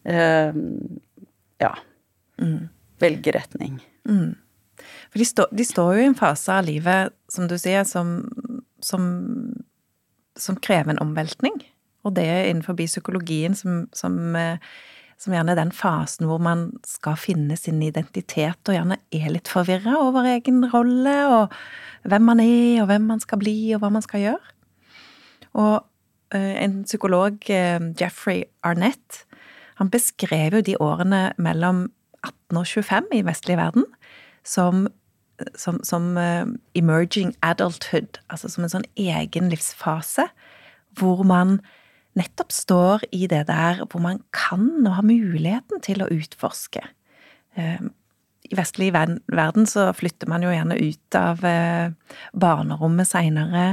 Eh, 0.04 0.64
ja. 1.64 1.72
Mm. 2.38 2.68
Velge 2.98 3.32
retning. 3.34 3.78
Mm. 4.08 4.36
For 5.10 5.20
de, 5.20 5.26
stå, 5.26 5.46
de, 5.54 5.64
står 5.66 5.96
jo 5.96 6.04
i 6.04 6.10
en 6.10 6.18
fase 6.18 6.52
av 6.54 6.66
livet, 6.68 7.14
som 7.32 7.48
du 7.50 7.56
sier, 7.60 7.86
som, 7.88 8.20
som, 8.84 9.08
som 10.38 10.60
krever 10.64 10.94
en 10.94 11.02
omveltning. 11.02 11.58
Og 12.06 12.14
det 12.16 12.26
er 12.30 12.46
innenfor 12.48 12.78
psykologien 12.78 13.56
som, 13.58 13.82
som, 13.96 14.36
eh, 14.38 14.60
som, 15.18 15.34
gjerne 15.34 15.52
er 15.54 15.60
den 15.60 15.74
fasen 15.74 16.28
hvor 16.28 16.40
man 16.42 16.68
skal 16.86 17.18
finne 17.20 17.58
sin 17.58 17.82
identitet, 17.84 18.60
og 18.68 18.76
gjerne 18.76 19.00
er 19.14 19.32
litt 19.34 19.50
forvirra 19.50 19.98
over 20.04 20.28
egen 20.36 20.62
rolle, 20.72 21.18
og 21.26 22.08
hvem 22.08 22.28
man 22.30 22.42
er, 22.44 22.84
og 22.84 22.88
hvem 22.92 23.10
man 23.10 23.24
skal 23.24 23.42
bli, 23.42 23.58
og 23.74 23.82
hva 23.82 23.92
man 23.98 24.04
skal 24.04 24.24
gjøre. 24.24 24.56
Og 25.58 25.74
uh, 25.82 26.54
en 26.62 26.82
psykolog, 26.86 27.40
uh, 27.50 27.90
Jeffrey 27.98 28.44
Arnett, 28.62 29.24
han 29.78 29.90
beskrev 29.90 30.58
jo 30.58 30.64
de 30.66 30.78
årene 30.82 31.28
mellom 31.38 31.88
18 32.22 32.58
og 32.58 32.66
25 32.66 33.12
i 33.14 33.24
vestlig 33.26 33.58
verden 33.58 33.84
som, 34.48 34.86
som, 35.54 35.80
som 35.86 36.16
uh, 36.16 36.48
emerging 36.78 37.34
adulthood, 37.44 38.20
altså 38.32 38.50
som 38.52 38.64
en 38.64 38.72
sånn 38.78 38.88
egen 38.98 39.50
livsfase 39.52 40.28
hvor 40.98 41.22
man 41.28 41.58
nettopp 42.18 42.50
står 42.54 43.04
i 43.14 43.28
det 43.30 43.44
der 43.50 43.84
hvor 43.84 44.02
man 44.02 44.22
kan 44.34 44.66
og 44.80 44.96
har 44.96 45.06
muligheten 45.06 45.84
til 45.84 46.02
å 46.02 46.10
utforske. 46.14 46.82
Uh, 47.58 47.90
I 48.48 48.56
vestlig 48.58 48.90
verden 48.94 49.68
så 49.68 49.90
flytter 49.94 50.30
man 50.30 50.46
jo 50.46 50.54
gjerne 50.54 50.80
ut 50.80 51.20
av 51.20 51.44
uh, 51.44 52.16
barnerommet 52.32 53.10
seinere. 53.10 53.68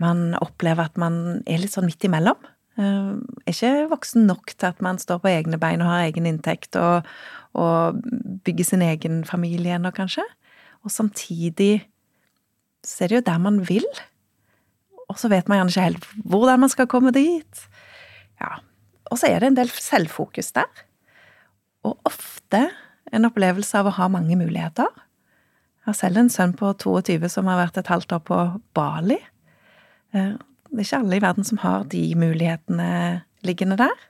Man 0.00 0.30
opplever 0.40 0.88
at 0.88 0.96
man 1.00 1.42
er 1.44 1.60
litt 1.60 1.74
sånn 1.74 1.90
midt 1.90 2.06
imellom. 2.08 2.38
Er 2.80 3.18
ikke 3.50 3.90
voksen 3.90 4.22
nok 4.24 4.54
til 4.54 4.70
at 4.70 4.78
man 4.80 4.96
står 4.96 5.18
på 5.20 5.28
egne 5.28 5.58
bein 5.60 5.82
og 5.84 5.90
har 5.90 6.06
egen 6.06 6.24
inntekt 6.30 6.78
og, 6.80 7.04
og 7.58 8.00
bygge 8.46 8.64
sin 8.64 8.82
egen 8.82 9.24
familie 9.26 9.74
ennå, 9.76 9.90
kanskje. 9.94 10.24
Og 10.84 10.92
samtidig 10.94 11.82
så 12.86 13.04
er 13.04 13.12
det 13.12 13.20
jo 13.20 13.26
der 13.26 13.38
man 13.42 13.60
vil. 13.68 13.86
Og 15.10 15.18
så 15.18 15.28
vet 15.28 15.48
man 15.48 15.58
gjerne 15.58 15.74
ikke 15.74 15.88
helt 15.88 16.06
hvordan 16.24 16.62
man 16.62 16.72
skal 16.72 16.88
komme 16.90 17.12
dit. 17.14 17.64
Ja. 18.40 18.60
Og 19.10 19.18
så 19.18 19.28
er 19.28 19.40
det 19.42 19.50
en 19.50 19.58
del 19.58 19.72
selvfokus 19.74 20.52
der. 20.56 20.68
Og 21.84 21.98
ofte 22.06 22.68
en 23.10 23.26
opplevelse 23.26 23.78
av 23.78 23.90
å 23.90 23.96
ha 23.96 24.08
mange 24.12 24.36
muligheter. 24.38 24.88
Jeg 25.80 25.88
har 25.88 25.96
selv 25.98 26.20
en 26.20 26.30
sønn 26.30 26.52
på 26.54 26.70
22 26.78 27.28
som 27.32 27.48
har 27.50 27.58
vært 27.58 27.80
et 27.80 27.90
halvt 27.90 28.14
år 28.14 28.22
på 28.28 28.38
Bali. 28.76 29.18
Eh, 30.14 30.36
det 30.70 30.78
er 30.78 30.86
ikke 30.86 31.00
alle 31.02 31.18
i 31.18 31.24
verden 31.24 31.46
som 31.46 31.58
har 31.64 31.88
de 31.90 32.02
mulighetene 32.14 32.90
liggende 33.42 33.80
der. 33.80 34.04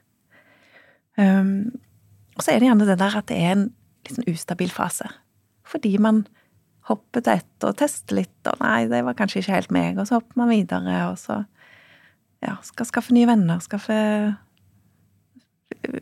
Og 2.37 2.43
så 2.43 2.53
er 2.53 2.61
det 2.61 2.69
gjerne 2.69 2.87
det 2.87 2.99
der 3.01 3.17
at 3.19 3.27
det 3.31 3.39
er 3.39 3.55
en 3.55 3.65
litt 4.05 4.15
sånn 4.15 4.29
ustabil 4.31 4.71
fase. 4.73 5.09
Fordi 5.67 5.95
man 6.01 6.23
hopper 6.89 7.23
til 7.23 7.39
ett 7.39 7.65
og 7.67 7.77
tester 7.79 8.17
litt, 8.17 8.37
og 8.49 8.61
nei, 8.63 8.87
det 8.91 9.03
var 9.05 9.17
kanskje 9.17 9.43
ikke 9.43 9.57
helt 9.57 9.73
meg, 9.75 9.99
og 10.01 10.09
så 10.09 10.17
hopper 10.17 10.41
man 10.41 10.51
videre, 10.51 10.95
og 11.11 11.19
så 11.21 11.43
ja, 12.41 12.55
skal 12.65 12.89
skaffe 12.89 13.15
nye 13.15 13.29
venner, 13.29 13.61
skaffe 13.63 13.97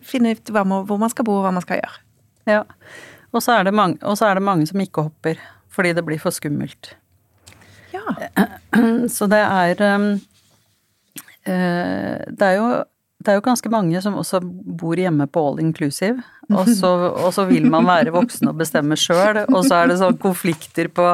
Finne 0.03 0.33
ut 0.35 0.49
man, 0.51 0.81
hvor 0.89 0.97
man 0.99 1.11
skal 1.11 1.23
bo, 1.23 1.37
og 1.39 1.45
hva 1.45 1.51
man 1.55 1.63
skal 1.63 1.77
gjøre. 1.79 1.99
Ja. 2.49 2.63
Og 3.31 3.43
så, 3.45 3.53
er 3.53 3.67
det 3.67 3.71
mange, 3.77 3.99
og 4.03 4.17
så 4.19 4.27
er 4.27 4.35
det 4.35 4.43
mange 4.43 4.65
som 4.67 4.81
ikke 4.81 5.05
hopper, 5.05 5.39
fordi 5.71 5.93
det 5.95 6.03
blir 6.03 6.19
for 6.19 6.35
skummelt. 6.35 6.89
Ja. 7.93 8.03
Så 9.15 9.29
det 9.31 9.39
er 9.39 9.95
um, 9.95 10.09
Det 11.45 12.47
er 12.49 12.57
jo 12.57 12.67
det 13.19 13.31
er 13.31 13.39
jo 13.39 13.45
ganske 13.49 13.69
mange 13.71 13.99
som 14.03 14.15
også 14.19 14.39
bor 14.43 14.99
hjemme 14.99 15.27
på 15.27 15.41
all 15.43 15.59
inclusive, 15.59 16.21
og 16.49 16.69
så, 16.71 16.91
og 17.09 17.33
så 17.35 17.43
vil 17.49 17.67
man 17.69 17.87
være 17.87 18.13
voksen 18.15 18.51
og 18.51 18.61
bestemme 18.61 18.97
sjøl, 18.99 19.43
og 19.47 19.65
så 19.67 19.81
er 19.81 19.91
det 19.91 19.99
sånn 19.99 20.19
konflikter 20.21 20.87
på 20.87 21.09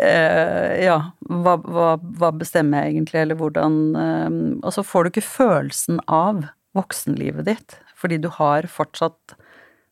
eh, 0.00 0.78
Ja, 0.86 0.96
hva, 1.28 1.58
hva, 1.60 1.90
hva, 2.00 2.32
bestemmer 2.32 2.86
jeg 2.86 2.96
egentlig, 2.96 3.20
eller 3.20 3.38
hvordan 3.38 3.76
eh, 4.00 4.38
Og 4.62 4.72
så 4.74 4.82
får 4.86 5.04
du 5.04 5.12
ikke 5.12 5.26
følelsen 5.28 6.00
av 6.06 6.46
voksenlivet 6.78 7.46
ditt, 7.50 7.76
fordi 7.98 8.20
du 8.24 8.32
har 8.32 8.66
fortsatt 8.72 9.36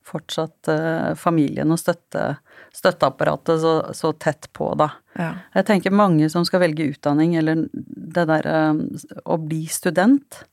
fortsatt 0.06 0.68
eh, 0.70 1.14
familien 1.18 1.72
og 1.74 1.80
støtte, 1.80 2.36
støtteapparatet 2.74 3.58
så, 3.62 3.72
så, 3.96 4.12
tett 4.12 4.46
på, 4.54 4.70
da. 4.78 4.90
Ja. 5.18 5.30
Jeg 5.56 5.66
tenker 5.70 5.94
mange 5.94 6.28
som 6.30 6.46
skal 6.46 6.62
velge 6.62 6.86
utdanning, 6.92 7.34
eller 7.40 7.66
det 7.72 8.26
derre 8.30 8.60
eh, 8.68 9.16
å 9.26 9.38
bli 9.42 9.64
student, 9.70 10.44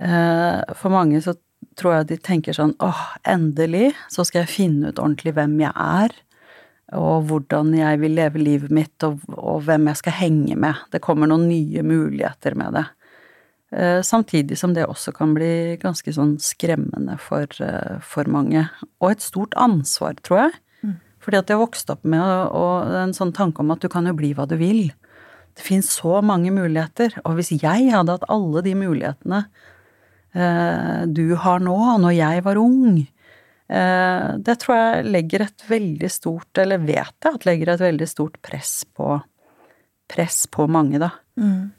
for 0.00 0.88
mange 0.94 1.18
så 1.20 1.34
tror 1.78 1.98
jeg 1.98 2.10
de 2.10 2.18
tenker 2.22 2.56
sånn 2.56 2.74
åh, 2.82 3.00
endelig 3.28 3.92
så 4.12 4.24
skal 4.26 4.44
jeg 4.44 4.54
finne 4.54 4.90
ut 4.90 5.00
ordentlig 5.00 5.34
hvem 5.36 5.58
jeg 5.62 5.72
er, 5.74 6.14
og 6.98 7.28
hvordan 7.30 7.74
jeg 7.76 8.00
vil 8.02 8.16
leve 8.18 8.42
livet 8.42 8.72
mitt, 8.74 8.96
og, 9.06 9.20
og 9.36 9.62
hvem 9.68 9.90
jeg 9.90 10.00
skal 10.00 10.16
henge 10.18 10.56
med. 10.58 10.80
Det 10.90 11.02
kommer 11.04 11.30
noen 11.30 11.46
nye 11.50 11.84
muligheter 11.86 12.56
med 12.58 12.74
det. 12.78 12.86
Eh, 13.70 14.00
samtidig 14.02 14.58
som 14.58 14.74
det 14.74 14.88
også 14.88 15.14
kan 15.14 15.36
bli 15.36 15.78
ganske 15.82 16.14
sånn 16.16 16.34
skremmende 16.42 17.14
for, 17.22 17.46
eh, 17.62 18.00
for 18.02 18.26
mange. 18.32 18.64
Og 18.98 19.12
et 19.12 19.22
stort 19.22 19.54
ansvar, 19.54 20.18
tror 20.26 20.46
jeg. 20.46 20.56
Mm. 20.82 20.96
Fordi 21.22 21.38
at 21.38 21.52
jeg 21.54 21.62
vokste 21.62 21.94
opp 21.94 22.02
med 22.02 22.98
en 23.04 23.14
sånn 23.14 23.30
tanke 23.36 23.62
om 23.62 23.70
at 23.70 23.84
du 23.84 23.90
kan 23.92 24.10
jo 24.10 24.16
bli 24.18 24.32
hva 24.34 24.48
du 24.50 24.56
vil. 24.58 24.88
Det 25.54 25.62
finnes 25.62 25.86
så 25.94 26.18
mange 26.26 26.50
muligheter, 26.54 27.14
og 27.22 27.38
hvis 27.38 27.54
jeg 27.54 27.92
hadde 27.94 28.18
hatt 28.18 28.26
alle 28.32 28.64
de 28.66 28.74
mulighetene 28.78 29.44
Eh, 29.44 29.79
du 30.30 31.24
har 31.42 31.62
nå, 31.64 31.76
når 31.98 32.12
jeg 32.14 32.42
var 32.46 32.58
ung. 32.60 33.00
Eh, 33.70 34.28
det 34.42 34.56
tror 34.64 34.76
jeg 34.76 35.10
legger 35.14 35.44
et 35.44 35.64
veldig 35.68 36.08
stort, 36.10 36.50
eller 36.58 36.82
vet 36.82 37.14
jeg 37.22 37.36
at 37.36 37.44
legger 37.46 37.70
et 37.70 37.84
veldig 37.84 38.08
stort 38.10 38.40
press 38.42 38.80
på, 38.98 39.20
press 40.10 40.42
på 40.50 40.66
mange, 40.66 40.98
da. 40.98 41.12
Mm. 41.38 41.70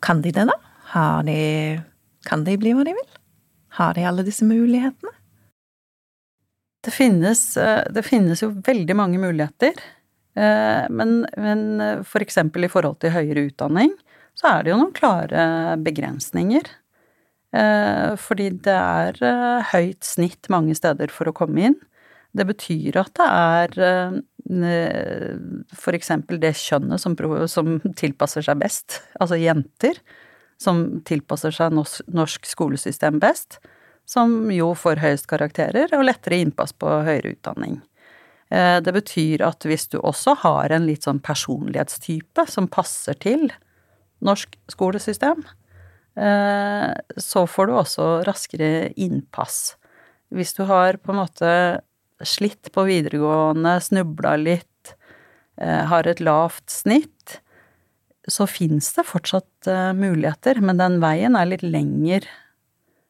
Kan 0.00 0.22
de 0.24 0.32
det, 0.32 0.46
da? 0.48 0.56
Har 0.94 1.26
de 1.26 1.82
Kan 2.26 2.44
de 2.46 2.56
bli 2.58 2.72
hva 2.74 2.84
de 2.86 2.94
vil? 2.96 3.10
Har 3.76 3.94
de 3.94 4.06
alle 4.08 4.24
disse 4.26 4.46
mulighetene? 4.46 5.12
Det 6.86 6.94
finnes, 6.94 7.42
eh, 7.60 7.84
det 7.92 8.06
finnes 8.06 8.40
jo 8.42 8.54
veldig 8.64 8.96
mange 8.96 9.20
muligheter. 9.20 9.76
Men, 10.36 11.22
men 11.40 11.62
for 12.04 12.20
eksempel 12.20 12.66
i 12.66 12.68
forhold 12.68 12.98
til 13.00 13.14
høyere 13.14 13.46
utdanning, 13.46 13.94
så 14.36 14.50
er 14.50 14.66
det 14.66 14.68
jo 14.74 14.76
noen 14.76 14.90
klare 14.92 15.46
begrensninger. 15.80 16.66
Eh, 17.56 18.14
fordi 18.20 18.50
det 18.64 18.74
er 18.74 19.20
eh, 19.24 19.68
høyt 19.72 20.04
snitt 20.04 20.50
mange 20.52 20.74
steder 20.76 21.12
for 21.12 21.30
å 21.30 21.36
komme 21.36 21.70
inn. 21.70 21.78
Det 22.36 22.44
betyr 22.48 22.98
at 23.00 23.14
det 23.16 23.26
er 23.32 23.76
f.eks. 24.46 25.78
for 25.80 25.96
eksempel 25.96 26.40
det 26.42 26.52
kjønnet 26.60 27.00
som, 27.00 27.14
som 27.48 27.78
tilpasser 27.96 28.44
seg 28.44 28.60
best, 28.60 28.98
altså 29.16 29.38
jenter, 29.40 29.96
som 30.60 31.00
tilpasser 31.08 31.54
seg 31.54 31.72
norsk 31.72 32.44
skolesystem 32.44 33.22
best, 33.22 33.56
som 34.04 34.50
jo 34.52 34.74
får 34.76 35.00
høyest 35.00 35.30
karakterer 35.32 35.96
og 35.96 36.04
lettere 36.10 36.42
innpass 36.44 36.76
på 36.76 36.92
høyere 37.08 37.32
utdanning. 37.38 37.80
Det 38.52 38.92
betyr 38.94 39.42
at 39.42 39.64
hvis 39.66 39.88
du 39.90 39.96
også 39.98 40.36
har 40.44 40.76
en 40.76 40.86
litt 40.86 41.08
sånn 41.08 41.24
personlighetstype 41.24 42.44
som 42.52 42.68
passer 42.68 43.16
til 43.24 43.48
norsk 44.20 44.60
skolesystem, 44.70 45.40
Eh, 45.40 45.65
så 46.16 47.42
får 47.44 47.66
du 47.68 47.72
også 47.76 48.04
raskere 48.24 48.88
innpass. 48.96 49.76
Hvis 50.32 50.54
du 50.56 50.62
har 50.64 50.96
på 50.96 51.12
en 51.12 51.20
måte 51.20 51.50
slitt 52.24 52.70
på 52.72 52.86
videregående, 52.88 53.76
snubla 53.80 54.36
litt, 54.40 54.94
eh, 55.60 55.84
har 55.84 56.06
et 56.06 56.22
lavt 56.24 56.70
snitt, 56.72 57.40
så 58.26 58.46
fins 58.50 58.88
det 58.96 59.06
fortsatt 59.06 59.68
eh, 59.70 59.92
muligheter, 59.92 60.60
men 60.64 60.80
den 60.80 60.98
veien 61.04 61.36
er 61.36 61.52
litt 61.52 61.66
lenger, 61.66 62.26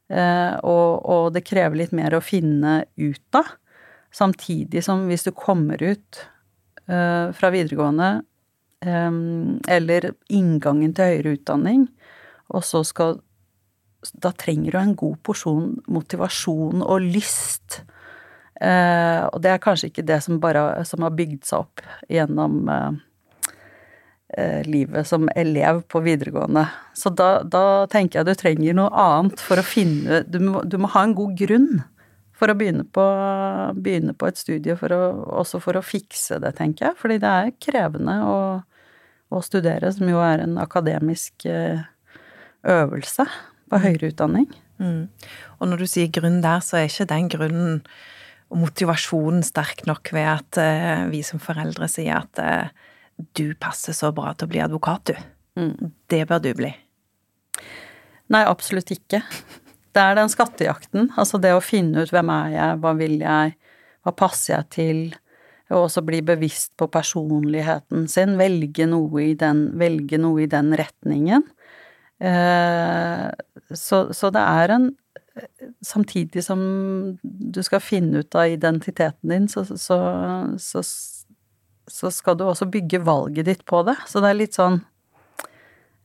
og, 0.06 0.90
og 1.02 1.32
det 1.34 1.40
krever 1.42 1.80
litt 1.80 1.90
mer 1.90 2.14
å 2.14 2.22
finne 2.22 2.84
ut 2.94 3.34
av. 3.34 3.48
Samtidig 4.14 4.84
som 4.86 5.00
hvis 5.08 5.26
du 5.26 5.32
kommer 5.34 5.82
ut 5.82 6.20
fra 6.86 7.50
videregående, 7.50 8.20
eller 8.86 10.06
inngangen 10.30 10.94
til 10.94 11.10
høyere 11.10 11.32
utdanning, 11.34 11.88
og 12.48 12.64
så 12.64 12.84
skal 12.86 13.20
Da 14.22 14.30
trenger 14.30 14.70
du 14.70 14.78
en 14.78 14.94
god 14.94 15.16
porsjon 15.24 15.80
motivasjon 15.90 16.82
og 16.84 17.00
lyst 17.02 17.80
Eh, 18.60 19.22
og 19.28 19.42
det 19.44 19.52
er 19.52 19.60
kanskje 19.60 19.90
ikke 19.90 20.06
det 20.08 20.22
som 20.24 20.38
bare 20.40 20.84
som 20.88 21.04
har 21.04 21.12
bygd 21.16 21.44
seg 21.44 21.66
opp 21.66 21.82
gjennom 22.08 22.70
eh, 22.72 22.94
eh, 24.38 24.62
livet 24.64 25.08
som 25.08 25.28
elev 25.36 25.82
på 25.92 26.00
videregående. 26.04 26.64
Så 26.96 27.12
da, 27.12 27.42
da, 27.44 27.84
tenker 27.92 28.20
jeg 28.22 28.28
du 28.30 28.40
trenger 28.40 28.78
noe 28.78 28.88
annet 28.96 29.42
for 29.44 29.60
å 29.60 29.66
finne 29.66 30.22
Du 30.24 30.40
må, 30.40 30.64
du 30.64 30.78
må 30.80 30.90
ha 30.94 31.04
en 31.04 31.16
god 31.18 31.36
grunn 31.36 31.68
for 32.36 32.52
å 32.52 32.56
begynne 32.56 32.84
på, 32.92 33.04
begynne 33.80 34.12
på 34.16 34.28
et 34.28 34.40
studie, 34.40 34.76
for 34.76 34.92
å, 34.92 35.02
også 35.40 35.60
for 35.64 35.78
å 35.78 35.84
fikse 35.84 36.36
det, 36.40 36.52
tenker 36.58 36.90
jeg. 36.90 36.98
Fordi 37.00 37.16
det 37.20 37.30
er 37.32 37.54
krevende 37.64 38.16
å, 38.28 38.40
å 39.32 39.40
studere, 39.44 39.88
som 39.92 40.08
jo 40.12 40.20
er 40.20 40.44
en 40.44 40.58
akademisk 40.60 41.46
eh, 41.48 41.80
øvelse 42.68 43.26
på 43.70 43.80
høyere 43.82 44.12
utdanning. 44.12 44.46
Mm. 44.82 45.08
Og 45.58 45.70
når 45.70 45.82
du 45.82 45.88
sier 45.90 46.12
grunn 46.12 46.42
der, 46.44 46.62
så 46.64 46.80
er 46.80 46.90
ikke 46.90 47.08
den 47.10 47.30
grunnen 47.32 47.80
og 48.46 48.60
motivasjonen 48.62 49.42
sterk 49.46 49.86
nok 49.88 50.12
ved 50.14 50.28
at 50.36 50.60
uh, 50.60 51.06
vi 51.10 51.22
som 51.26 51.42
foreldre 51.42 51.88
sier 51.90 52.20
at 52.20 52.42
uh, 52.42 52.68
du 53.38 53.56
passer 53.58 53.96
så 53.96 54.12
bra 54.14 54.34
til 54.34 54.46
å 54.46 54.52
bli 54.52 54.62
advokat, 54.62 55.12
du. 55.12 55.28
Mm. 55.56 55.92
Det 56.10 56.22
bør 56.28 56.42
du 56.44 56.50
bli. 56.58 56.72
Nei, 58.32 58.42
absolutt 58.42 58.90
ikke. 58.92 59.22
Det 59.96 60.02
er 60.02 60.18
den 60.18 60.30
skattejakten, 60.30 61.10
altså 61.16 61.40
det 61.40 61.54
å 61.56 61.62
finne 61.64 62.04
ut 62.04 62.12
hvem 62.12 62.30
er 62.34 62.50
jeg, 62.52 62.80
hva 62.82 62.92
vil 62.98 63.14
jeg, 63.22 63.54
hva 64.04 64.12
passer 64.12 64.52
jeg 64.58 64.68
til, 64.74 64.98
og 65.72 65.86
også 65.86 66.02
bli 66.06 66.20
bevisst 66.26 66.74
på 66.78 66.86
personligheten 66.92 68.04
sin, 68.10 68.36
velge 68.38 68.86
noe 68.90 69.24
i 69.24 69.32
den, 69.38 69.70
velge 69.80 70.20
noe 70.20 70.44
i 70.44 70.50
den 70.50 70.74
retningen. 70.78 71.46
Eh, 72.22 73.26
så, 73.76 74.06
så 74.14 74.30
det 74.34 74.44
er 74.44 74.78
en 74.78 74.94
Samtidig 75.84 76.40
som 76.46 76.60
du 77.20 77.58
skal 77.60 77.82
finne 77.84 78.22
ut 78.22 78.36
av 78.40 78.48
identiteten 78.48 79.28
din, 79.28 79.48
så, 79.52 79.66
så, 79.68 79.98
så, 80.56 80.80
så 81.92 82.10
skal 82.14 82.38
du 82.40 82.46
også 82.46 82.64
bygge 82.72 83.02
valget 83.04 83.44
ditt 83.44 83.64
på 83.68 83.82
det. 83.84 83.98
Så 84.08 84.22
det 84.24 84.30
er 84.30 84.38
litt 84.38 84.56
sånn 84.56 84.78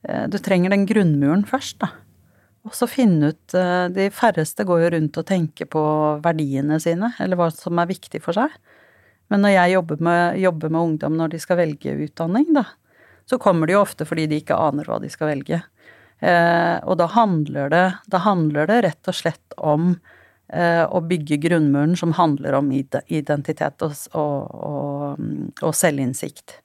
eh, 0.04 0.26
Du 0.28 0.36
trenger 0.36 0.74
den 0.74 0.84
grunnmuren 0.90 1.46
først, 1.48 1.78
da. 1.80 1.94
Og 2.68 2.76
så 2.76 2.86
finne 2.90 3.32
ut 3.32 3.56
eh, 3.56 3.88
De 3.94 4.10
færreste 4.12 4.68
går 4.68 4.84
jo 4.84 4.92
rundt 4.98 5.18
og 5.22 5.28
tenker 5.32 5.70
på 5.72 5.82
verdiene 6.28 6.76
sine, 6.82 7.14
eller 7.16 7.40
hva 7.40 7.48
som 7.54 7.80
er 7.80 7.88
viktig 7.88 8.20
for 8.20 8.36
seg. 8.36 8.52
Men 9.32 9.46
når 9.46 9.56
jeg 9.56 9.76
jobber 9.78 10.04
med, 10.04 10.40
jobber 10.44 10.76
med 10.76 10.90
ungdom 10.90 11.16
når 11.16 11.32
de 11.32 11.40
skal 11.40 11.62
velge 11.62 11.96
utdanning, 12.04 12.52
da, 12.52 12.66
så 13.24 13.40
kommer 13.40 13.64
de 13.64 13.78
jo 13.78 13.84
ofte 13.86 14.04
fordi 14.04 14.28
de 14.28 14.42
ikke 14.42 14.60
aner 14.60 14.84
hva 14.84 15.00
de 15.00 15.08
skal 15.12 15.32
velge. 15.32 15.62
Eh, 16.22 16.78
og 16.86 16.98
da 17.00 17.08
handler, 17.10 17.70
det, 17.72 17.86
da 18.06 18.20
handler 18.22 18.68
det 18.70 18.82
rett 18.86 19.10
og 19.10 19.16
slett 19.18 19.56
om 19.58 19.96
eh, 20.54 20.84
å 20.86 21.00
bygge 21.02 21.40
grunnmuren 21.42 21.96
som 21.98 22.14
handler 22.14 22.54
om 22.60 22.68
identitet 22.72 23.82
og, 23.82 23.96
og, 24.14 24.52
og, 24.54 25.24
og 25.58 25.74
selvinnsikt. 25.74 26.60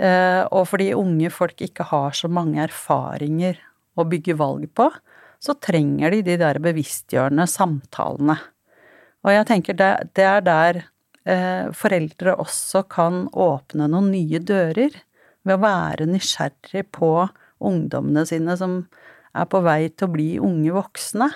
Eh, 0.00 0.46
og 0.48 0.64
fordi 0.70 0.94
unge 0.96 1.28
folk 1.34 1.60
ikke 1.66 1.90
har 1.90 2.16
så 2.16 2.30
mange 2.32 2.62
erfaringer 2.64 3.60
å 4.00 4.06
bygge 4.08 4.38
valg 4.40 4.64
på, 4.72 4.88
så 5.40 5.56
trenger 5.60 6.16
de 6.16 6.22
de 6.24 6.38
der 6.40 6.60
bevisstgjørende 6.64 7.44
samtalene. 7.48 8.38
Og 9.20 9.34
jeg 9.34 9.48
tenker 9.48 9.76
det, 9.76 9.92
det 10.16 10.24
er 10.24 10.42
der 10.44 10.82
foreldre 11.76 12.32
også 12.40 12.80
kan 12.88 13.26
åpne 13.36 13.90
noen 13.92 14.08
nye 14.08 14.38
dører, 14.40 14.94
ved 15.44 15.58
å 15.58 15.62
være 15.62 16.06
nysgjerrig 16.08 16.86
på 16.96 17.10
ungdommene 17.60 18.24
sine 18.28 18.56
som 18.58 18.82
er 19.36 19.46
på 19.50 19.60
vei 19.64 19.90
til 19.92 20.08
å 20.08 20.14
bli 20.14 20.28
unge 20.42 20.74
voksne. 20.74 21.30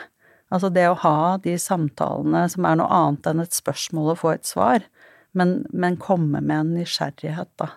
Altså 0.54 0.70
det 0.70 0.86
å 0.90 0.98
ha 1.02 1.36
de 1.42 1.56
samtalene 1.60 2.44
som 2.52 2.66
er 2.68 2.78
noe 2.78 2.90
annet 2.92 3.30
enn 3.30 3.42
et 3.44 3.56
spørsmål 3.56 4.12
og 4.12 4.20
få 4.20 4.34
et 4.34 4.48
svar, 4.48 4.84
men, 5.34 5.62
men 5.74 5.98
komme 6.00 6.40
med 6.40 6.56
en 6.56 6.74
nysgjerrighet, 6.78 7.50
da. 7.58 7.72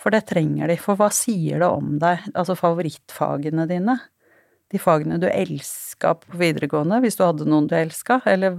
For 0.00 0.12
det 0.12 0.24
trenger 0.28 0.68
de, 0.68 0.76
for 0.80 0.98
hva 1.00 1.10
sier 1.14 1.62
det 1.62 1.68
om 1.68 1.96
deg, 2.02 2.24
altså 2.34 2.56
favorittfagene 2.58 3.66
dine? 3.70 3.98
De 4.72 4.80
fagene 4.80 5.20
du 5.22 5.28
elska 5.28 6.14
på 6.22 6.38
videregående, 6.40 6.98
hvis 7.04 7.18
du 7.18 7.22
hadde 7.26 7.46
noen 7.48 7.68
du 7.70 7.76
elska, 7.78 8.18
eller 8.28 8.56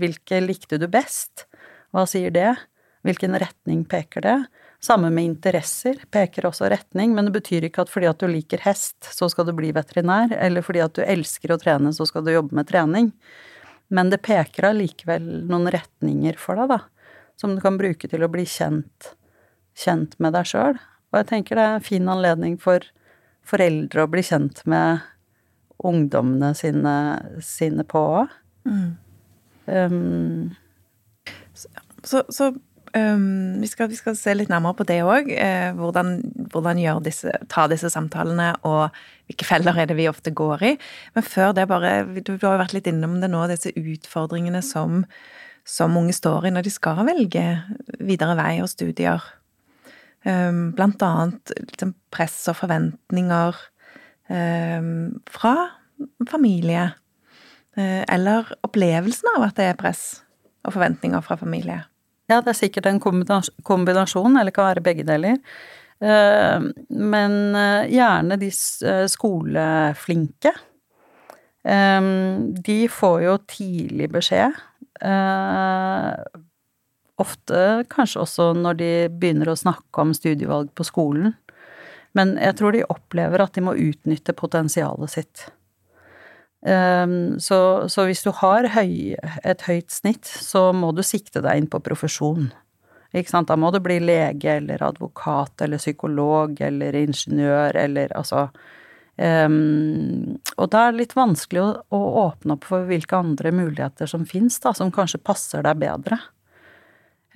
hvilke 0.00 0.42
likte 0.44 0.78
du 0.82 0.88
best? 0.90 1.46
Hva 1.94 2.04
sier 2.10 2.34
det? 2.34 2.52
Hvilken 3.06 3.38
retning 3.40 3.84
peker 3.88 4.24
det? 4.24 4.36
Samme 4.84 5.08
med 5.14 5.24
interesser, 5.24 5.96
peker 6.12 6.44
også 6.44 6.68
retning, 6.68 7.14
men 7.16 7.24
det 7.24 7.32
betyr 7.38 7.64
ikke 7.64 7.86
at 7.86 7.92
fordi 7.92 8.08
at 8.10 8.20
du 8.20 8.28
liker 8.28 8.60
hest, 8.66 8.98
så 9.16 9.30
skal 9.32 9.46
du 9.48 9.54
bli 9.56 9.70
veterinær, 9.72 10.34
eller 10.36 10.64
fordi 10.66 10.82
at 10.84 10.98
du 10.98 11.00
elsker 11.00 11.54
å 11.54 11.58
trene, 11.60 11.92
så 11.96 12.04
skal 12.08 12.26
du 12.26 12.34
jobbe 12.34 12.56
med 12.58 12.68
trening. 12.68 13.08
Men 13.88 14.10
det 14.12 14.20
peker 14.26 14.68
allikevel 14.68 15.24
noen 15.48 15.70
retninger 15.72 16.36
for 16.40 16.60
deg, 16.60 16.74
da, 16.74 16.80
som 17.40 17.54
du 17.56 17.62
kan 17.64 17.78
bruke 17.80 18.10
til 18.12 18.26
å 18.26 18.28
bli 18.32 18.44
kjent, 18.44 19.14
kjent 19.78 20.18
med 20.20 20.36
deg 20.36 20.50
sjøl. 20.52 20.76
Og 21.14 21.20
jeg 21.22 21.30
tenker 21.32 21.56
det 21.56 21.64
er 21.64 21.78
en 21.78 21.88
fin 21.88 22.12
anledning 22.12 22.60
for 22.60 22.84
foreldre 23.48 24.04
å 24.04 24.12
bli 24.12 24.26
kjent 24.26 24.60
med 24.68 25.00
ungdommene 25.84 26.52
sine, 26.58 26.94
sine 27.40 27.88
på 27.88 28.04
òg. 28.18 28.36
Mm. 28.68 28.86
Um, 29.64 30.52
så, 32.04 32.20
så 32.28 32.52
Um, 32.94 33.60
vi, 33.60 33.66
skal, 33.66 33.88
vi, 33.90 33.96
skal, 33.98 34.14
se 34.14 34.30
litt 34.36 34.50
nærmere 34.52 34.76
på 34.78 34.84
det 34.86 35.00
òg. 35.02 35.26
Uh, 35.34 35.72
hvordan, 35.74 36.20
hvordan 36.52 36.78
disse, 37.02 37.32
ta 37.50 37.66
disse 37.70 37.88
samtalene, 37.90 38.52
og 38.62 38.94
hvilke 39.26 39.46
feller 39.48 39.80
er 39.80 39.88
det 39.90 39.96
vi 39.98 40.06
ofte 40.06 40.30
går 40.30 40.62
i. 40.62 40.74
Men 41.16 41.24
før 41.26 41.56
det, 41.56 41.66
bare 41.68 42.04
Du, 42.06 42.36
du 42.36 42.46
har 42.46 42.54
jo 42.54 42.62
vært 42.62 42.74
litt 42.76 42.86
innom 42.86 43.16
det 43.20 43.32
nå, 43.32 43.40
disse 43.50 43.72
utfordringene 43.74 44.62
som, 44.62 45.02
som 45.66 45.96
unge 45.98 46.14
står 46.14 46.46
i 46.46 46.52
når 46.54 46.68
de 46.68 46.70
skal 46.70 47.02
velge 47.08 47.46
videre 47.98 48.36
vei 48.38 48.60
og 48.62 48.70
studier. 48.70 49.24
Um, 50.22 50.70
blant 50.76 51.02
annet 51.02 51.50
liksom, 51.58 51.96
press 52.14 52.36
og 52.52 52.60
forventninger 52.62 53.58
um, 54.30 55.18
fra 55.34 55.56
familie. 56.30 56.92
Uh, 57.74 58.06
eller 58.06 58.54
opplevelsen 58.62 59.34
av 59.34 59.48
at 59.48 59.58
det 59.58 59.66
er 59.72 59.82
press 59.82 60.04
og 60.62 60.76
forventninger 60.78 61.26
fra 61.26 61.36
familie. 61.42 61.82
Ja, 62.30 62.40
det 62.40 62.54
er 62.54 62.56
sikkert 62.56 62.86
en 62.88 63.00
kombinasjon, 63.00 64.38
eller 64.40 64.54
kan 64.54 64.70
være 64.70 64.84
begge 64.84 65.04
deler. 65.06 65.40
Eh, 66.00 66.60
men 66.88 67.34
eh, 67.54 67.90
gjerne 67.94 68.38
de 68.40 68.50
eh, 68.50 69.04
skoleflinke. 69.10 70.54
De 71.64 72.74
får 72.92 73.14
jo 73.24 73.34
tidlig 73.48 74.10
beskjed. 74.12 74.52
Ofte 77.24 77.60
kanskje 77.88 78.20
også 78.20 78.50
når 78.58 78.76
de 78.82 78.90
begynner 79.08 79.48
å 79.48 79.56
snakke 79.56 80.04
om 80.04 80.12
studievalg 80.12 80.74
på 80.76 80.84
skolen. 80.84 81.32
Men 82.12 82.34
jeg 82.36 82.58
tror 82.58 82.76
de 82.76 82.84
opplever 82.92 83.46
at 83.46 83.56
de 83.56 83.64
må 83.64 83.72
utnytte 83.80 84.36
potensialet 84.36 85.14
sitt. 85.14 85.46
Ehm, 86.64 87.40
så, 87.40 87.88
så, 87.88 88.06
hvis 88.08 88.24
du 88.24 88.30
har 88.40 88.70
høy, 88.72 89.14
et 89.44 89.64
høyt 89.68 89.92
snitt, 89.92 90.24
så 90.24 90.70
må 90.72 90.94
du 90.96 91.02
sikte 91.04 91.42
deg 91.44 91.60
inn 91.60 91.70
på 91.70 91.82
profesjon. 91.84 92.48
Da 93.14 93.56
må 93.60 93.70
du 93.70 93.78
bli 93.84 94.00
lege 94.02 94.56
eller 94.56 94.82
advokat 94.82 95.62
eller 95.62 95.78
psykolog 95.78 96.58
eller 96.58 96.96
ingeniør 96.98 97.76
eller 97.78 98.10
altså 98.18 98.48
um, 99.14 100.34
Og 100.58 100.72
da 100.72 100.80
er 100.80 100.90
det 100.90 100.98
litt 100.98 101.14
vanskelig 101.14 101.62
å, 101.62 101.68
å, 101.94 102.00
åpne 102.24 102.56
opp 102.56 102.66
for 102.66 102.88
hvilke 102.88 103.14
andre 103.14 103.52
muligheter 103.54 104.10
som 104.10 104.26
fins, 104.26 104.58
som 104.58 104.90
kanskje 104.90 105.22
passer 105.22 105.62
deg 105.62 105.78
bedre. 105.84 106.18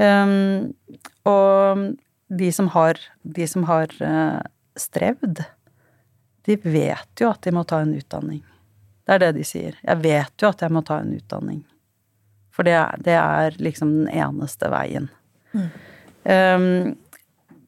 Um, 0.03 0.75
og 1.23 1.95
de 2.27 2.51
som 2.51 2.73
har, 2.75 2.99
de 3.23 3.47
som 3.47 3.71
har 3.71 3.95
uh, 4.03 4.43
strevd, 4.75 5.45
de 6.49 6.59
vet 6.67 7.23
jo 7.23 7.31
at 7.31 7.47
de 7.47 7.55
må 7.55 7.63
ta 7.63 7.85
en 7.87 7.95
utdanning. 7.95 8.43
Det 9.09 9.15
er 9.17 9.23
det 9.23 9.39
de 9.39 9.45
sier. 9.49 9.77
Jeg 9.81 10.05
vet 10.05 10.43
jo 10.43 10.51
at 10.51 10.61
jeg 10.61 10.73
må 10.75 10.83
ta 10.85 10.99
en 11.01 11.15
utdanning. 11.17 11.63
For 12.53 12.67
det 12.67 12.75
er, 12.77 13.01
det 13.07 13.15
er 13.17 13.57
liksom 13.63 13.95
den 14.03 14.11
eneste 14.13 14.69
veien. 14.69 15.09
Mm. 15.57 15.69
Um, 16.29 16.67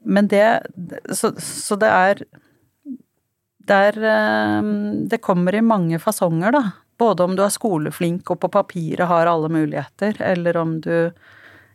men 0.05 0.29
det 0.29 0.45
så, 1.17 1.31
så, 1.41 1.79
det 1.81 1.89
er 1.89 2.21
Det 3.65 3.77
er 3.89 4.59
um, 4.61 5.09
Det 5.09 5.23
kommer 5.25 5.57
i 5.57 5.65
mange 5.65 5.99
fasonger, 5.99 6.53
da. 6.53 6.63
Både 7.01 7.25
om 7.25 7.37
du 7.37 7.45
er 7.47 7.55
skoleflink 7.55 8.29
og 8.35 8.43
på 8.43 8.53
papiret 8.53 9.09
har 9.09 9.31
alle 9.31 9.49
muligheter, 9.49 10.21
eller 10.21 10.61
om 10.61 10.81
du 10.85 11.13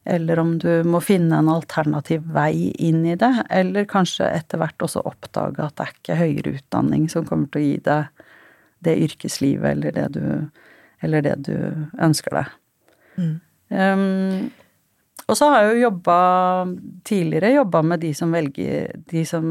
eller 0.05 0.37
om 0.39 0.51
du 0.61 0.83
må 0.85 0.99
finne 1.01 1.39
en 1.41 1.47
alternativ 1.49 2.27
vei 2.29 2.69
inn 2.77 2.99
i 3.09 3.15
det, 3.17 3.31
eller 3.49 3.87
kanskje 3.89 4.27
etter 4.29 4.61
hvert 4.61 4.85
også 4.85 5.01
oppdage 5.01 5.63
at 5.65 5.73
det 5.73 5.85
er 5.87 5.95
ikke 5.95 6.17
høyere 6.19 6.53
utdanning 6.59 7.07
som 7.09 7.25
kommer 7.25 7.49
til 7.49 7.63
å 7.63 7.65
gi 7.65 7.79
deg 7.87 8.14
det 8.85 8.99
yrkeslivet 9.07 9.71
eller 9.75 9.95
det 9.95 10.05
du, 10.15 10.27
eller 11.05 11.25
det 11.25 11.35
du 11.47 11.57
ønsker 12.01 12.37
deg. 12.37 12.53
Mm. 13.15 13.33
Um, 13.69 14.51
og 15.25 15.37
så 15.39 15.49
har 15.49 15.63
jeg 15.63 15.73
jo 15.73 15.85
jobba 15.87 16.17
tidligere 17.07 17.55
jobba 17.55 17.81
med 17.81 18.03
de 18.03 18.11
som 18.13 18.33
velger 18.35 18.91
De 19.09 19.23
som, 19.25 19.47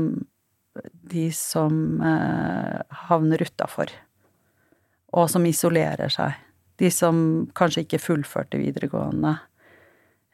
de 1.11 1.27
som 1.35 2.01
eh, 2.03 2.81
havner 3.09 3.42
utafor. 3.42 3.90
Og 5.14 5.31
som 5.31 5.47
isolerer 5.47 6.12
seg. 6.12 6.38
De 6.79 6.90
som 6.94 7.16
kanskje 7.55 7.85
ikke 7.85 8.03
fullførte 8.03 8.59
videregående. 8.59 9.37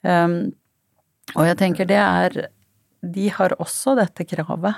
Um, 0.05 0.53
og 1.37 1.45
jeg 1.47 1.59
tenker 1.61 1.89
det 1.89 2.01
er 2.01 2.39
De 3.01 3.27
har 3.33 3.53
også 3.61 3.95
dette 3.99 4.25
kravet, 4.29 4.77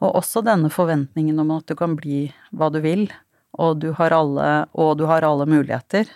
og 0.00 0.16
også 0.20 0.42
denne 0.44 0.68
forventningen 0.72 1.38
om 1.40 1.54
at 1.56 1.68
du 1.68 1.76
kan 1.76 1.94
bli 1.96 2.26
hva 2.52 2.68
du 2.72 2.82
vil, 2.84 3.06
og 3.56 3.80
du 3.82 3.90
har 3.96 4.14
alle, 4.14 4.50
og 4.76 4.96
du 5.00 5.06
har 5.08 5.24
alle 5.26 5.46
muligheter. 5.48 6.08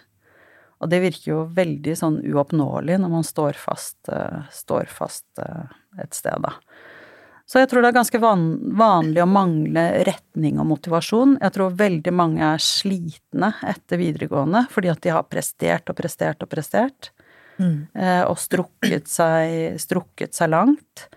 Og 0.80 0.88
det 0.88 1.02
virker 1.02 1.32
jo 1.32 1.42
veldig 1.56 1.96
sånn 1.98 2.20
uoppnåelig 2.24 2.96
når 3.02 3.12
man 3.12 3.26
står 3.26 3.58
fast, 3.60 3.98
uh, 4.08 4.46
står 4.52 4.88
fast 4.92 5.26
uh, 5.42 5.68
et 6.00 6.16
sted, 6.16 6.40
da. 6.40 6.54
Så 7.50 7.58
jeg 7.58 7.66
tror 7.66 7.82
det 7.82 7.88
er 7.90 7.96
ganske 7.96 8.18
van 8.22 8.44
vanlig 8.78 9.24
å 9.24 9.26
mangle 9.26 9.82
retning 10.06 10.60
og 10.62 10.68
motivasjon. 10.70 11.34
Jeg 11.40 11.54
tror 11.56 11.74
veldig 11.80 12.12
mange 12.14 12.44
er 12.46 12.62
slitne 12.62 13.50
etter 13.66 13.98
videregående 13.98 14.68
fordi 14.70 14.92
at 14.92 15.00
de 15.02 15.10
har 15.16 15.26
prestert 15.26 15.90
og 15.90 15.98
prestert 15.98 16.46
og 16.46 16.52
prestert. 16.52 17.10
Mm. 17.58 17.90
Uh, 17.92 18.22
og 18.30 18.38
strukket 18.40 19.10
seg, 19.10 19.80
strukket 19.82 20.38
seg 20.38 20.54
langt. 20.54 21.10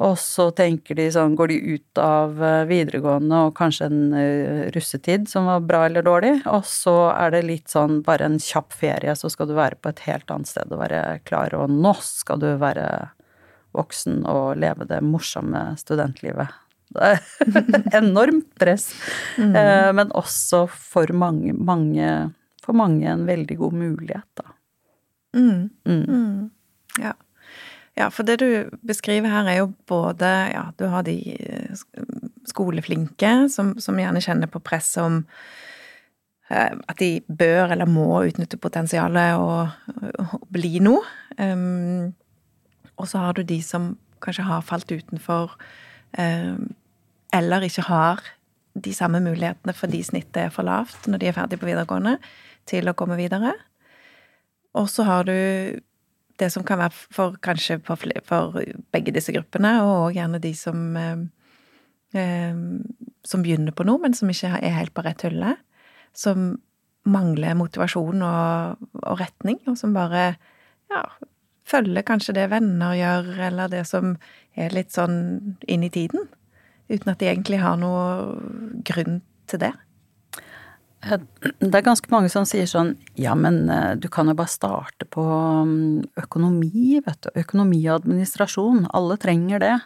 Og 0.00 0.16
så 0.16 0.46
tenker 0.56 0.96
de 0.96 1.10
sånn, 1.12 1.34
går 1.36 1.50
de 1.52 1.58
ut 1.74 2.00
av 2.00 2.38
eh, 2.40 2.62
videregående 2.70 3.42
og 3.46 3.56
kanskje 3.58 3.88
en 3.90 4.14
uh, 4.14 4.62
russetid 4.72 5.28
som 5.28 5.48
var 5.50 5.66
bra 5.68 5.82
eller 5.88 6.06
dårlig, 6.06 6.32
og 6.48 6.64
så 6.68 6.94
er 7.12 7.34
det 7.34 7.42
litt 7.44 7.72
sånn 7.72 8.00
bare 8.06 8.30
en 8.30 8.38
kjapp 8.40 8.72
ferie, 8.72 9.12
så 9.16 9.28
skal 9.32 9.50
du 9.50 9.54
være 9.58 9.76
på 9.76 9.92
et 9.92 10.00
helt 10.06 10.32
annet 10.32 10.48
sted 10.48 10.72
og 10.72 10.80
være 10.80 11.02
klar, 11.28 11.52
og 11.58 11.68
nå 11.74 11.92
skal 12.06 12.40
du 12.40 12.48
være 12.62 12.86
voksen 13.76 14.24
og 14.30 14.56
leve 14.62 14.88
det 14.88 15.02
morsomme 15.04 15.66
studentlivet. 15.78 16.48
Det 16.90 17.12
er 17.12 17.20
enormt 18.00 18.48
press, 18.58 18.88
mm. 19.36 19.52
uh, 19.52 19.90
men 20.00 20.16
også 20.16 20.64
for 20.72 21.12
mange, 21.12 21.52
mange, 21.52 22.08
for 22.64 22.78
mange 22.78 23.04
en 23.12 23.28
veldig 23.28 23.60
god 23.60 23.76
mulighet, 23.84 24.28
da. 24.40 24.48
Mm. 25.36 25.68
Mm. 25.84 26.06
mm. 26.08 26.48
Ja. 27.04 27.12
Ja, 28.00 28.08
for 28.08 28.24
det 28.24 28.38
du 28.40 28.70
beskriver 28.86 29.28
her, 29.28 29.48
er 29.48 29.58
jo 29.60 29.72
både 29.88 30.28
Ja, 30.54 30.70
du 30.78 30.86
har 30.88 31.04
de 31.04 31.16
eh, 31.36 31.80
skoleflinke 32.48 33.48
som, 33.52 33.74
som 33.78 33.98
gjerne 34.00 34.22
kjenner 34.24 34.48
på 34.48 34.62
press 34.64 34.94
om 35.00 35.20
eh, 36.48 36.72
at 36.72 36.96
de 37.02 37.20
bør 37.28 37.74
eller 37.74 37.90
må 37.90 38.22
utnytte 38.24 38.60
potensialet 38.60 39.36
og, 39.36 39.74
og 40.22 40.46
bli 40.52 40.80
noe. 40.84 41.04
Um, 41.36 42.14
og 42.96 43.08
så 43.10 43.20
har 43.20 43.36
du 43.36 43.44
de 43.44 43.60
som 43.64 43.94
kanskje 44.24 44.48
har 44.48 44.64
falt 44.64 44.92
utenfor, 44.92 45.54
um, 46.16 46.70
eller 47.36 47.64
ikke 47.64 47.86
har 47.88 48.24
de 48.80 48.92
samme 48.94 49.20
mulighetene 49.24 49.74
fordi 49.76 50.02
snittet 50.04 50.46
er 50.46 50.52
for 50.54 50.64
lavt 50.68 51.08
når 51.08 51.20
de 51.20 51.28
er 51.28 51.36
ferdig 51.36 51.60
på 51.60 51.68
videregående, 51.68 52.16
til 52.68 52.88
å 52.88 52.96
komme 52.96 53.18
videre. 53.20 53.54
Og 54.78 54.88
så 54.88 55.04
har 55.04 55.28
du 55.28 55.36
det 56.40 56.50
som 56.52 56.64
kan 56.66 56.80
være 56.80 56.94
for 56.96 57.36
kanskje 57.44 57.78
for, 57.86 58.00
for 58.26 58.56
begge 58.94 59.14
disse 59.14 59.34
gruppene, 59.34 59.76
og 59.84 60.16
gjerne 60.16 60.40
de 60.42 60.54
som 60.56 60.96
eh, 60.96 61.22
eh, 62.16 62.56
som 63.26 63.44
begynner 63.44 63.74
på 63.76 63.84
noe, 63.86 64.00
men 64.02 64.16
som 64.16 64.30
ikke 64.32 64.52
er 64.58 64.76
helt 64.76 64.94
på 64.96 65.04
rett 65.04 65.24
hylle. 65.26 65.56
Som 66.16 66.54
mangler 67.08 67.56
motivasjon 67.56 68.22
og, 68.24 68.86
og, 69.00 69.14
retning, 69.20 69.60
og 69.70 69.78
som 69.80 69.94
bare 69.96 70.34
ja, 70.92 71.04
følger 71.68 72.04
kanskje 72.06 72.36
det 72.36 72.50
venner 72.52 72.96
gjør, 72.98 73.30
eller 73.48 73.72
det 73.72 73.84
som 73.88 74.16
er 74.58 74.74
litt 74.74 74.92
sånn 74.94 75.56
inn 75.70 75.86
i 75.86 75.92
tiden. 75.92 76.28
Uten 76.90 77.12
at 77.12 77.20
de 77.20 77.30
egentlig 77.30 77.60
har 77.62 77.78
noe 77.80 78.34
grunn 78.86 79.20
til 79.50 79.62
det. 79.62 79.72
Det 81.00 81.72
er 81.72 81.84
ganske 81.84 82.10
mange 82.12 82.28
som 82.28 82.44
sier 82.48 82.66
sånn 82.68 82.92
ja, 83.16 83.32
men 83.38 83.62
eh, 83.72 83.94
du 83.96 84.10
kan 84.12 84.28
jo 84.28 84.34
bare 84.36 84.52
starte 84.52 85.06
på 85.08 85.22
mm, 85.24 86.10
økonomi, 86.20 87.00
vet 87.06 87.22
du. 87.24 87.30
Økonomi 87.40 87.80
og 87.86 88.02
administrasjon. 88.02 88.84
Alle 88.96 89.16
trenger 89.20 89.64
det. 89.64 89.76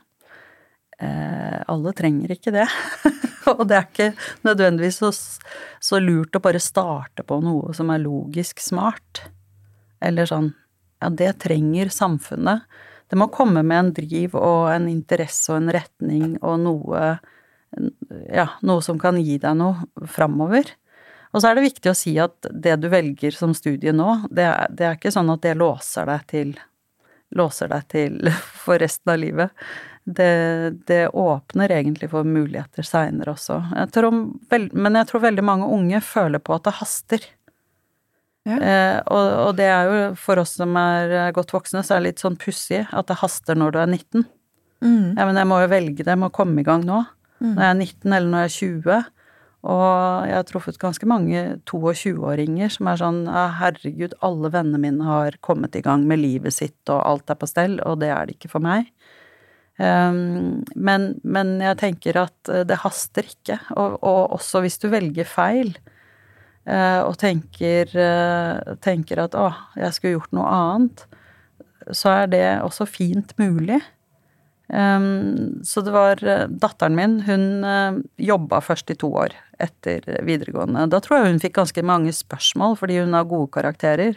Eh, 0.98 1.61
alle 1.70 1.94
trenger 1.94 2.35
ikke 2.35 2.55
det. 2.57 2.66
og 3.55 3.62
det 3.70 3.79
er 3.79 3.87
ikke 3.87 4.11
nødvendigvis 4.46 5.00
så, 5.05 5.12
så, 5.79 6.03
lurt 6.03 6.35
å 6.35 6.42
bare 6.42 6.62
starte 6.62 7.27
på 7.27 7.38
noe 7.46 7.74
som 7.79 7.94
er 7.94 8.03
logisk 8.03 8.62
smart. 8.62 9.22
Eller 10.03 10.27
sånn 10.31 10.50
ja, 10.98 11.14
det 11.14 11.37
trenger 11.46 11.94
samfunnet. 11.94 12.66
Det 13.07 13.18
må 13.20 13.31
komme 13.31 13.62
med 13.62 13.79
en 13.79 13.94
driv 13.94 14.35
og 14.40 14.72
en 14.72 14.90
interesse 14.90 15.53
og 15.53 15.62
en 15.62 15.74
retning 15.77 16.38
og 16.40 16.59
noe 16.64 17.03
ja, 18.31 18.48
noe 18.62 18.83
som 18.87 18.98
kan 19.03 19.18
gi 19.18 19.37
deg 19.42 19.59
noe 19.59 20.07
framover. 20.11 20.74
Og 21.35 21.42
så 21.42 21.51
er 21.51 21.59
det 21.59 21.66
viktig 21.66 21.90
å 21.90 21.97
si 21.99 22.14
at 22.23 22.47
det 22.51 22.77
du 22.79 22.87
velger 22.92 23.35
som 23.35 23.55
studie 23.59 23.92
nå, 23.94 24.20
det 24.31 24.47
er, 24.47 24.70
det 24.70 24.87
er 24.87 24.99
ikke 24.99 25.12
sånn 25.14 25.33
at 25.35 25.42
det 25.42 25.57
låser 25.59 26.07
deg 26.07 26.31
til 26.31 26.55
låser 27.35 27.70
deg 27.73 27.88
til 27.90 28.31
for 28.64 28.79
resten 28.83 29.14
av 29.14 29.20
livet. 29.20 29.66
Det, 30.05 30.75
det 30.87 31.09
åpner 31.16 31.73
egentlig 31.73 32.11
for 32.12 32.29
muligheter 32.29 32.85
seinere 32.87 33.33
også. 33.33 33.57
Jeg 33.73 33.90
tror, 33.97 34.18
men 34.53 35.01
jeg 35.01 35.09
tror 35.11 35.25
veldig 35.25 35.47
mange 35.47 35.70
unge 35.73 36.03
føler 36.05 36.42
på 36.44 36.55
at 36.59 36.68
det 36.68 36.77
haster. 36.81 37.27
Ja. 38.44 38.59
Eh, 38.61 38.99
og, 39.09 39.27
og, 39.47 39.51
det 39.57 39.70
er 39.73 39.88
jo 39.88 40.01
for 40.20 40.42
oss 40.42 40.59
som 40.59 40.77
er 40.77 41.33
godt 41.35 41.55
voksne, 41.57 41.81
så 41.81 41.97
er 41.97 42.03
det 42.03 42.11
litt 42.11 42.25
sånn 42.25 42.37
pussig 42.37 42.83
at 42.85 43.09
det 43.09 43.16
haster 43.23 43.57
når 43.57 43.73
du 43.73 43.81
er 43.81 43.88
19. 43.88 44.27
Mm. 44.85 45.14
Ja, 45.16 45.25
men 45.25 45.40
jeg 45.40 45.49
må 45.49 45.62
jo 45.62 45.73
velge 45.73 46.03
det, 46.03 46.12
jeg 46.12 46.20
må 46.20 46.29
komme 46.35 46.61
i 46.61 46.66
gang 46.66 46.85
nå. 46.85 47.01
Mm. 47.40 47.55
Når 47.55 47.62
jeg 47.64 47.70
er 47.70 47.81
19 47.81 48.16
eller 48.18 48.29
når 48.29 48.44
jeg 48.44 48.51
er 48.51 48.59
20. 48.59 49.23
Og 49.64 50.29
jeg 50.29 50.37
har 50.37 50.44
truffet 50.44 50.79
ganske 50.81 51.07
mange 51.09 51.40
22-åringer 51.64 52.72
som 52.72 52.90
er 52.90 53.00
sånn 53.00 53.20
herregud, 53.33 54.12
alle 54.24 54.50
vennene 54.53 54.81
mine 54.83 55.07
har 55.09 55.38
kommet 55.44 55.79
i 55.79 55.83
gang 55.85 56.05
med 56.09 56.20
livet 56.20 56.53
sitt, 56.53 56.83
og 56.92 57.00
alt 57.00 57.33
er 57.33 57.38
på 57.40 57.48
stell, 57.48 57.79
og 57.81 58.03
det 58.03 58.11
er 58.12 58.29
det 58.29 58.37
ikke 58.37 58.53
for 58.53 58.64
meg. 58.64 58.90
Um, 59.74 60.62
men, 60.77 61.16
men, 61.27 61.57
jeg 61.59 61.79
tenker 61.81 62.20
at 62.20 62.50
eh, 62.53 62.62
det 62.68 62.79
haster 62.85 63.27
ikke. 63.27 63.59
Og, 63.74 63.96
og 64.07 64.37
også 64.37 64.62
hvis 64.62 64.79
du 64.79 64.87
velger 64.92 65.27
feil, 65.27 65.72
uh, 66.68 67.03
og 67.09 67.16
tenker, 67.18 67.90
uh, 67.98 68.77
tenker 68.85 69.24
at 69.24 69.35
å, 69.38 69.48
jeg 69.81 69.96
skulle 69.96 70.14
gjort 70.18 70.37
noe 70.37 70.53
annet, 70.61 71.05
så 71.90 72.14
er 72.22 72.31
det 72.33 72.44
også 72.62 72.87
fint 72.88 73.35
mulig. 73.40 73.81
Um, 74.68 75.61
så 75.64 75.83
det 75.85 75.92
var 75.92 76.22
datteren 76.48 76.96
min, 76.96 77.18
hun 77.27 77.66
uh, 77.68 77.98
jobba 78.16 78.62
først 78.64 78.94
i 78.94 78.96
to 78.96 79.11
år 79.20 79.35
etter 79.61 80.07
videregående. 80.24 80.87
Da 80.88 81.03
tror 81.05 81.20
jeg 81.20 81.35
hun 81.35 81.42
fikk 81.42 81.59
ganske 81.59 81.85
mange 81.85 82.14
spørsmål, 82.16 82.79
fordi 82.81 83.03
hun 83.03 83.12
har 83.16 83.29
gode 83.29 83.53
karakterer. 83.53 84.16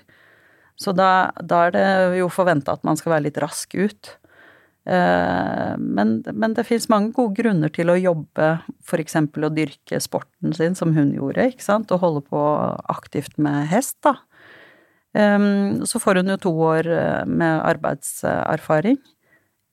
Så 0.79 0.93
da, 0.95 1.33
da 1.41 1.65
er 1.67 1.75
det 1.75 1.89
jo 2.21 2.29
forventa 2.31 2.77
at 2.77 2.85
man 2.87 2.99
skal 2.99 3.15
være 3.15 3.27
litt 3.27 3.41
rask 3.41 3.75
ut. 3.75 4.13
Uh, 4.87 5.75
men, 5.75 6.21
men, 6.31 6.53
det 6.55 6.63
fins 6.69 6.87
mange 6.87 7.11
gode 7.17 7.35
grunner 7.41 7.71
til 7.73 7.91
å 7.91 7.97
jobbe, 7.99 8.53
f.eks. 8.87 9.17
å 9.19 9.51
dyrke 9.51 9.99
sporten 9.99 10.55
sin, 10.55 10.79
som 10.79 10.95
hun 10.95 11.11
gjorde, 11.17 11.49
ikke 11.51 11.65
sant, 11.65 11.91
og 11.91 12.05
holde 12.05 12.23
på 12.29 12.43
aktivt 12.93 13.35
med 13.35 13.67
hest, 13.73 13.99
da. 14.07 14.15
Um, 15.17 15.83
så 15.87 15.99
får 15.99 16.21
hun 16.21 16.31
jo 16.31 16.39
to 16.43 16.51
år 16.61 16.87
eh, 16.93 17.21
med 17.25 17.61
arbeidserfaring 17.65 18.99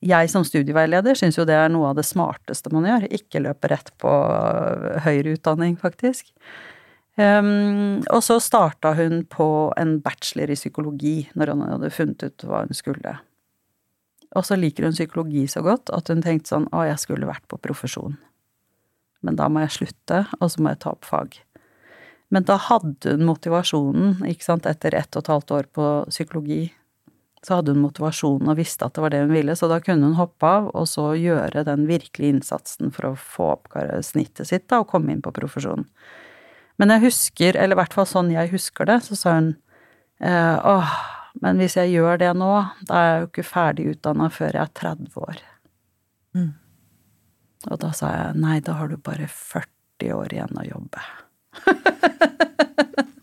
jeg 0.05 0.31
som 0.33 0.45
studieveileder 0.47 1.17
syns 1.19 1.38
jo 1.38 1.47
det 1.49 1.57
er 1.57 1.73
noe 1.73 1.90
av 1.93 1.99
det 1.99 2.07
smarteste 2.07 2.73
man 2.75 2.87
gjør, 2.88 3.09
ikke 3.17 3.43
løpe 3.45 3.71
rett 3.73 3.90
på 4.01 4.12
høyere 5.07 5.37
utdanning, 5.38 5.79
faktisk. 5.81 6.33
Um, 7.14 8.03
og 8.11 8.25
så 8.27 8.40
starta 8.43 8.90
hun 8.99 9.23
på 9.31 9.47
en 9.79 10.01
bachelor 10.03 10.51
i 10.51 10.59
psykologi 10.59 11.29
når 11.38 11.53
hun 11.53 11.64
hadde 11.69 11.93
funnet 11.95 12.27
ut 12.27 12.47
hva 12.49 12.64
hun 12.64 12.75
skulle. 12.75 13.17
Og 14.35 14.47
så 14.47 14.59
liker 14.59 14.88
hun 14.88 14.97
psykologi 14.97 15.47
så 15.51 15.62
godt 15.62 15.93
at 15.95 16.11
hun 16.11 16.25
tenkte 16.25 16.51
sånn 16.51 16.67
å, 16.75 16.83
jeg 16.88 16.99
skulle 17.03 17.29
vært 17.31 17.47
på 17.51 17.61
profesjon. 17.62 18.17
Men 19.25 19.38
da 19.38 19.47
må 19.49 19.62
jeg 19.62 19.77
slutte, 19.79 20.25
og 20.40 20.51
så 20.51 20.61
må 20.61 20.75
jeg 20.75 20.83
ta 20.83 20.93
opp 20.93 21.07
fag. 21.07 21.38
Men 22.35 22.47
da 22.49 22.59
hadde 22.59 23.14
hun 23.14 23.29
motivasjonen, 23.29 24.25
ikke 24.27 24.49
sant, 24.49 24.67
etter 24.67 24.97
ett 24.99 25.14
og 25.14 25.23
et 25.23 25.31
halvt 25.31 25.55
år 25.55 25.69
på 25.77 25.90
psykologi, 26.11 26.64
så 27.45 27.59
hadde 27.59 27.75
hun 27.75 27.83
motivasjonen 27.85 28.49
og 28.49 28.59
visste 28.59 28.87
at 28.87 28.97
det 28.97 29.03
var 29.05 29.13
det 29.13 29.23
hun 29.25 29.35
ville, 29.35 29.57
så 29.57 29.69
da 29.69 29.81
kunne 29.85 30.09
hun 30.09 30.17
hoppe 30.19 30.49
av 30.49 30.71
og 30.73 30.87
så 30.89 31.11
gjøre 31.19 31.67
den 31.69 31.85
virkelige 31.91 32.39
innsatsen 32.39 32.93
for 32.95 33.11
å 33.11 33.17
få 33.21 33.51
opp 33.59 33.75
snittet 34.07 34.49
sitt 34.49 34.69
da, 34.73 34.81
og 34.81 34.89
komme 34.93 35.13
inn 35.13 35.25
på 35.25 35.35
profesjonen. 35.37 35.87
Men 36.81 36.91
jeg 36.95 37.05
husker, 37.05 37.59
eller 37.61 37.77
i 37.77 37.81
hvert 37.83 37.95
fall 37.95 38.09
sånn 38.09 38.33
jeg 38.35 38.51
husker 38.55 38.89
det, 38.89 38.99
så 39.07 39.19
sa 39.19 39.37
hun 39.37 39.53
eh, 40.25 40.57
åh, 40.59 40.97
men 41.43 41.61
hvis 41.61 41.77
jeg 41.79 41.93
gjør 41.95 42.19
det 42.23 42.33
nå, 42.39 42.51
da 42.89 42.99
er 42.99 43.09
jeg 43.11 43.21
jo 43.21 43.31
ikke 43.31 43.47
ferdig 43.51 43.89
utdanna 43.93 44.31
før 44.33 44.57
jeg 44.57 44.63
er 44.65 44.75
30 44.81 45.21
år. 45.29 45.43
Mm. 46.35 46.53
Og 47.71 47.81
da 47.83 47.93
sa 47.97 48.11
jeg 48.13 48.43
nei, 48.43 48.59
da 48.65 48.79
har 48.81 48.91
du 48.91 48.97
bare 48.99 49.29
40 49.31 50.17
år 50.17 50.35
igjen 50.37 50.61
å 50.61 50.67
jobbe. 50.67 51.05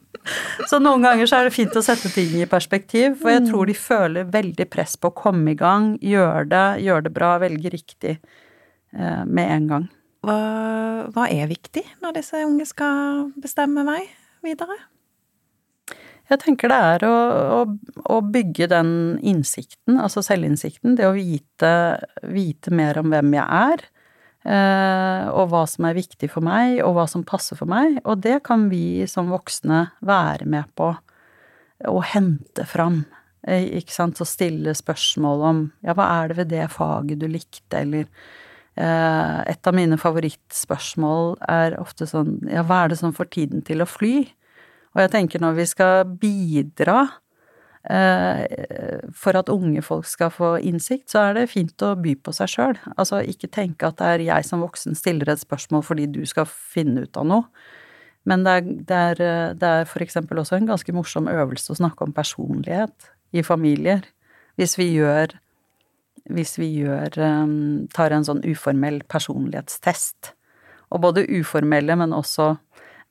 Så 0.69 0.79
noen 0.81 1.03
ganger 1.05 1.29
så 1.29 1.39
er 1.39 1.47
det 1.47 1.55
fint 1.55 1.75
å 1.77 1.83
sette 1.85 2.11
ting 2.13 2.33
i 2.39 2.47
perspektiv, 2.49 3.17
for 3.21 3.33
jeg 3.33 3.45
tror 3.47 3.69
de 3.69 3.75
føler 3.77 4.29
veldig 4.31 4.67
press 4.71 4.97
på 4.99 5.11
å 5.11 5.15
komme 5.17 5.53
i 5.53 5.57
gang, 5.59 5.95
gjøre 6.03 6.45
det, 6.51 6.67
gjøre 6.85 7.07
det 7.07 7.13
bra, 7.15 7.33
velge 7.41 7.71
riktig 7.73 8.13
eh, 8.17 9.23
med 9.25 9.55
en 9.57 9.67
gang. 9.71 9.89
Hva, 10.21 10.37
hva, 11.09 11.27
er 11.33 11.49
viktig 11.49 11.83
når 12.03 12.19
disse 12.19 12.43
unge 12.45 12.67
skal 12.69 13.31
bestemme 13.41 13.85
vei 13.87 14.03
videre? 14.45 14.77
Jeg 16.31 16.39
tenker 16.45 16.71
det 16.71 16.77
er 16.93 17.05
å, 17.09 17.15
å, 17.57 17.61
å, 18.13 18.19
bygge 18.23 18.69
den 18.71 18.91
innsikten, 19.27 19.97
altså 19.99 20.21
selvinnsikten, 20.23 20.93
det 20.95 21.09
å 21.09 21.15
vite, 21.17 21.73
vite 22.23 22.71
mer 22.71 23.01
om 23.01 23.09
hvem 23.11 23.33
jeg 23.35 23.47
er, 23.73 23.83
og 24.41 25.51
hva 25.51 25.59
som 25.69 25.85
er 25.85 25.93
viktig 25.93 26.31
for 26.33 26.41
meg, 26.41 26.79
og 26.81 26.95
hva 26.95 27.03
som 27.09 27.21
passer 27.27 27.59
for 27.59 27.69
meg, 27.69 27.99
og 28.09 28.23
det 28.23 28.39
kan 28.47 28.63
vi 28.71 29.05
som 29.05 29.29
voksne 29.29 29.83
være 30.01 30.47
med 30.49 30.71
på 30.73 30.87
å 31.89 32.01
hente 32.05 32.65
fram. 32.65 33.03
Eh, 33.47 33.65
ikke 33.79 33.93
sant, 33.93 34.21
Og 34.21 34.29
stille 34.29 34.73
spørsmål 34.77 35.43
om 35.47 35.61
ja, 35.81 35.95
hva 35.97 36.07
er 36.21 36.29
det 36.29 36.37
ved 36.41 36.51
det 36.53 36.67
faget 36.73 37.21
du 37.21 37.27
likte, 37.27 37.81
eller 37.81 38.05
eh, 38.75 39.39
et 39.49 39.67
av 39.67 39.75
mine 39.77 39.97
favorittspørsmål 39.97 41.39
er 41.49 41.79
ofte 41.81 42.05
sånn 42.09 42.37
ja, 42.49 42.61
hva 42.67 42.83
er 42.83 42.93
det 42.93 43.01
som 43.01 43.15
får 43.17 43.31
tiden 43.33 43.65
til 43.65 43.81
å 43.81 43.89
fly? 43.89 44.27
Og 44.93 45.01
jeg 45.05 45.13
tenker 45.13 45.41
når 45.41 45.57
vi 45.57 45.67
skal 45.71 46.05
bidra 46.21 46.99
eh, 47.07 47.17
for 47.81 49.37
at 49.39 49.49
unge 49.49 49.81
folk 49.81 50.05
skal 50.05 50.29
få 50.33 50.53
innsikt, 50.61 51.09
så 51.09 51.25
er 51.25 51.39
det 51.39 51.49
fint 51.49 51.81
å 51.81 51.95
by 51.97 52.13
på 52.21 52.33
seg 52.35 52.51
sjøl. 52.53 52.79
Altså 52.93 53.23
ikke 53.25 53.49
tenke 53.49 53.89
at 53.89 53.97
det 53.97 54.09
er 54.09 54.25
jeg 54.27 54.47
som 54.47 54.61
voksen 54.61 54.97
stiller 54.97 55.31
et 55.33 55.41
spørsmål 55.41 55.85
fordi 55.87 56.05
du 56.13 56.21
skal 56.29 56.49
finne 56.49 57.07
ut 57.07 57.17
av 57.17 57.25
noe. 57.27 57.69
Men 58.29 58.45
det 58.45 58.53
er, 58.53 58.67
er, 58.93 59.21
det 59.57 59.69
er 59.69 59.87
for 59.89 60.05
eksempel 60.05 60.37
også 60.37 60.59
en 60.59 60.69
ganske 60.69 60.93
morsom 60.93 61.29
øvelse 61.31 61.73
å 61.73 61.79
snakke 61.79 62.05
om 62.05 62.13
personlighet 62.13 63.09
i 63.33 63.41
familier. 63.41 64.05
Hvis 64.59 64.77
vi 64.77 64.91
gjør 64.93 65.39
Hvis 66.29 66.59
vi 66.59 66.67
gjør 66.83 67.15
um, 67.17 67.87
Tar 67.89 68.13
en 68.13 68.25
sånn 68.27 68.43
uformell 68.45 69.01
personlighetstest. 69.09 70.35
Og 70.93 71.01
både 71.01 71.25
uformelle, 71.25 71.95
men 71.97 72.13
også 72.13 72.57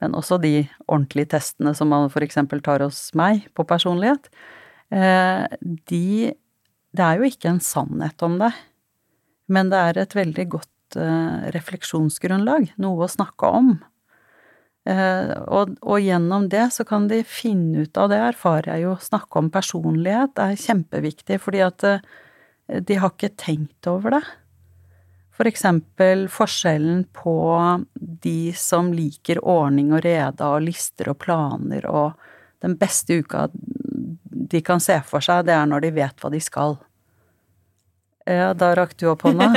men 0.00 0.14
også 0.16 0.38
de 0.40 0.64
ordentlige 0.88 1.28
testene 1.34 1.74
som 1.76 1.90
man 1.92 2.08
eksempel 2.24 2.62
tar 2.64 2.80
hos 2.80 3.10
meg 3.12 3.50
på 3.52 3.66
personlighet, 3.68 4.30
eh, 4.32 4.59
de 4.90 6.32
Det 6.90 7.04
er 7.04 7.20
jo 7.20 7.28
ikke 7.28 7.46
en 7.46 7.60
sannhet 7.62 8.22
om 8.26 8.40
det, 8.40 8.50
men 9.46 9.68
det 9.70 9.78
er 9.78 10.00
et 10.02 10.16
veldig 10.18 10.46
godt 10.50 10.96
eh, 10.98 11.44
refleksjonsgrunnlag, 11.54 12.72
noe 12.82 13.06
å 13.06 13.10
snakke 13.12 13.46
om. 13.46 13.68
Eh, 14.90 15.30
og, 15.46 15.76
og, 15.84 16.00
gjennom 16.02 16.48
det 16.50 16.64
så 16.74 16.82
kan 16.88 17.06
de 17.06 17.20
finne 17.22 17.84
ut 17.86 18.00
av 18.02 18.10
det, 18.10 18.18
erfarer 18.32 18.72
jeg 18.72 18.88
jo. 18.88 18.96
Snakke 19.06 19.38
om 19.38 19.52
personlighet 19.54 20.42
er 20.42 20.58
kjempeviktig, 20.58 21.38
fordi 21.38 21.62
at 21.68 21.86
de 22.90 22.98
har 22.98 23.14
ikke 23.14 23.36
tenkt 23.38 23.86
over 23.90 24.18
det. 24.18 24.24
For 25.40 25.48
eksempel 25.48 26.26
forskjellen 26.28 27.06
på 27.16 27.32
de 27.96 28.52
som 28.58 28.90
liker 28.92 29.38
ordning 29.40 29.94
og 29.96 30.02
rede 30.04 30.44
og 30.44 30.66
lister 30.66 31.08
og 31.14 31.16
planer 31.22 31.86
og 31.88 32.18
den 32.60 32.74
beste 32.76 33.22
uka 33.22 33.46
de 34.50 34.62
kan 34.64 34.82
se 34.82 34.98
for 35.06 35.24
seg, 35.24 35.46
det 35.48 35.56
er 35.56 35.68
når 35.68 35.86
de 35.86 35.92
vet 36.00 36.22
hva 36.22 36.30
de 36.32 36.40
skal. 36.42 36.76
Ja, 38.28 38.52
da 38.54 38.74
rakk 38.76 38.94
du 39.00 39.08
opp 39.10 39.24
hånda. 39.26 39.48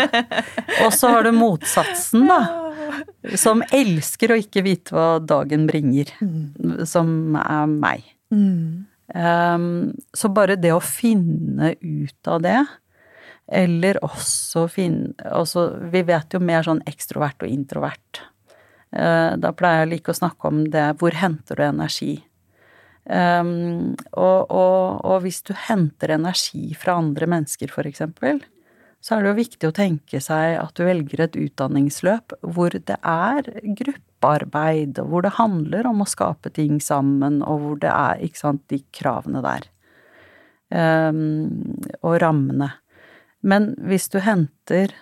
Og 0.85 0.93
så 0.95 1.11
har 1.13 1.27
du 1.27 1.33
motsatsen, 1.35 2.27
da. 2.31 2.41
Som 3.39 3.63
elsker 3.73 4.33
å 4.33 4.39
ikke 4.39 4.63
vite 4.65 4.95
hva 4.95 5.17
dagen 5.23 5.67
bringer. 5.69 6.09
Som 6.89 7.35
er 7.39 7.69
meg. 7.69 8.07
Mm. 8.33 8.87
Um, 9.13 9.67
så 10.15 10.31
bare 10.33 10.57
det 10.57 10.71
å 10.73 10.81
finne 10.81 11.73
ut 11.81 12.29
av 12.31 12.41
det, 12.41 12.61
eller 13.53 13.99
også 14.01 14.63
finne 14.71 15.11
altså, 15.27 15.65
Vi 15.91 15.99
vet 16.07 16.31
jo 16.31 16.39
mer 16.39 16.63
sånn 16.63 16.79
ekstrovert 16.89 17.43
og 17.43 17.51
introvert. 17.51 18.21
Uh, 18.95 19.35
da 19.37 19.51
pleier 19.57 19.83
jeg 19.83 19.91
like 19.91 20.13
å 20.13 20.17
snakke 20.17 20.49
om 20.49 20.63
det 20.71 20.87
hvor 21.01 21.17
henter 21.19 21.59
du 21.59 21.65
energi? 21.67 22.13
Um, 23.03 23.95
og, 24.15 24.47
og, 24.47 25.01
og, 25.03 25.17
hvis 25.25 25.41
du 25.43 25.51
henter 25.67 26.13
energi 26.15 26.71
fra 26.79 26.95
andre 27.01 27.27
mennesker, 27.27 27.73
eksempel, 27.83 28.39
så 29.03 29.17
er 29.17 29.23
det 29.23 29.33
jo 29.33 29.39
viktig 29.41 29.67
å 29.67 29.75
tenke 29.75 30.21
seg 30.23 30.55
at 30.61 30.77
du 30.79 30.85
velger 30.87 31.25
et 31.25 31.35
utdanningsløp 31.35 32.37
hvor 32.55 32.71
det 32.71 32.95
er 33.03 33.49
gruppearbeid, 33.81 35.01
og 35.03 35.09
hvor 35.11 35.25
det 35.25 35.33
handler 35.35 35.89
om 35.89 36.05
å 36.05 36.07
skape 36.07 36.53
ting 36.55 36.79
sammen, 36.79 37.41
og 37.43 37.59
hvor 37.65 37.81
det 37.83 37.91
er, 37.91 38.23
sant, 38.39 38.63
de 38.71 38.79
kravene 38.95 39.43
der. 39.43 39.67
Um, 40.71 41.75
og 41.99 42.21
rammene. 42.23 42.71
Men 43.43 43.73
hvis 43.83 44.07
du 44.09 44.21
henter 44.23 44.95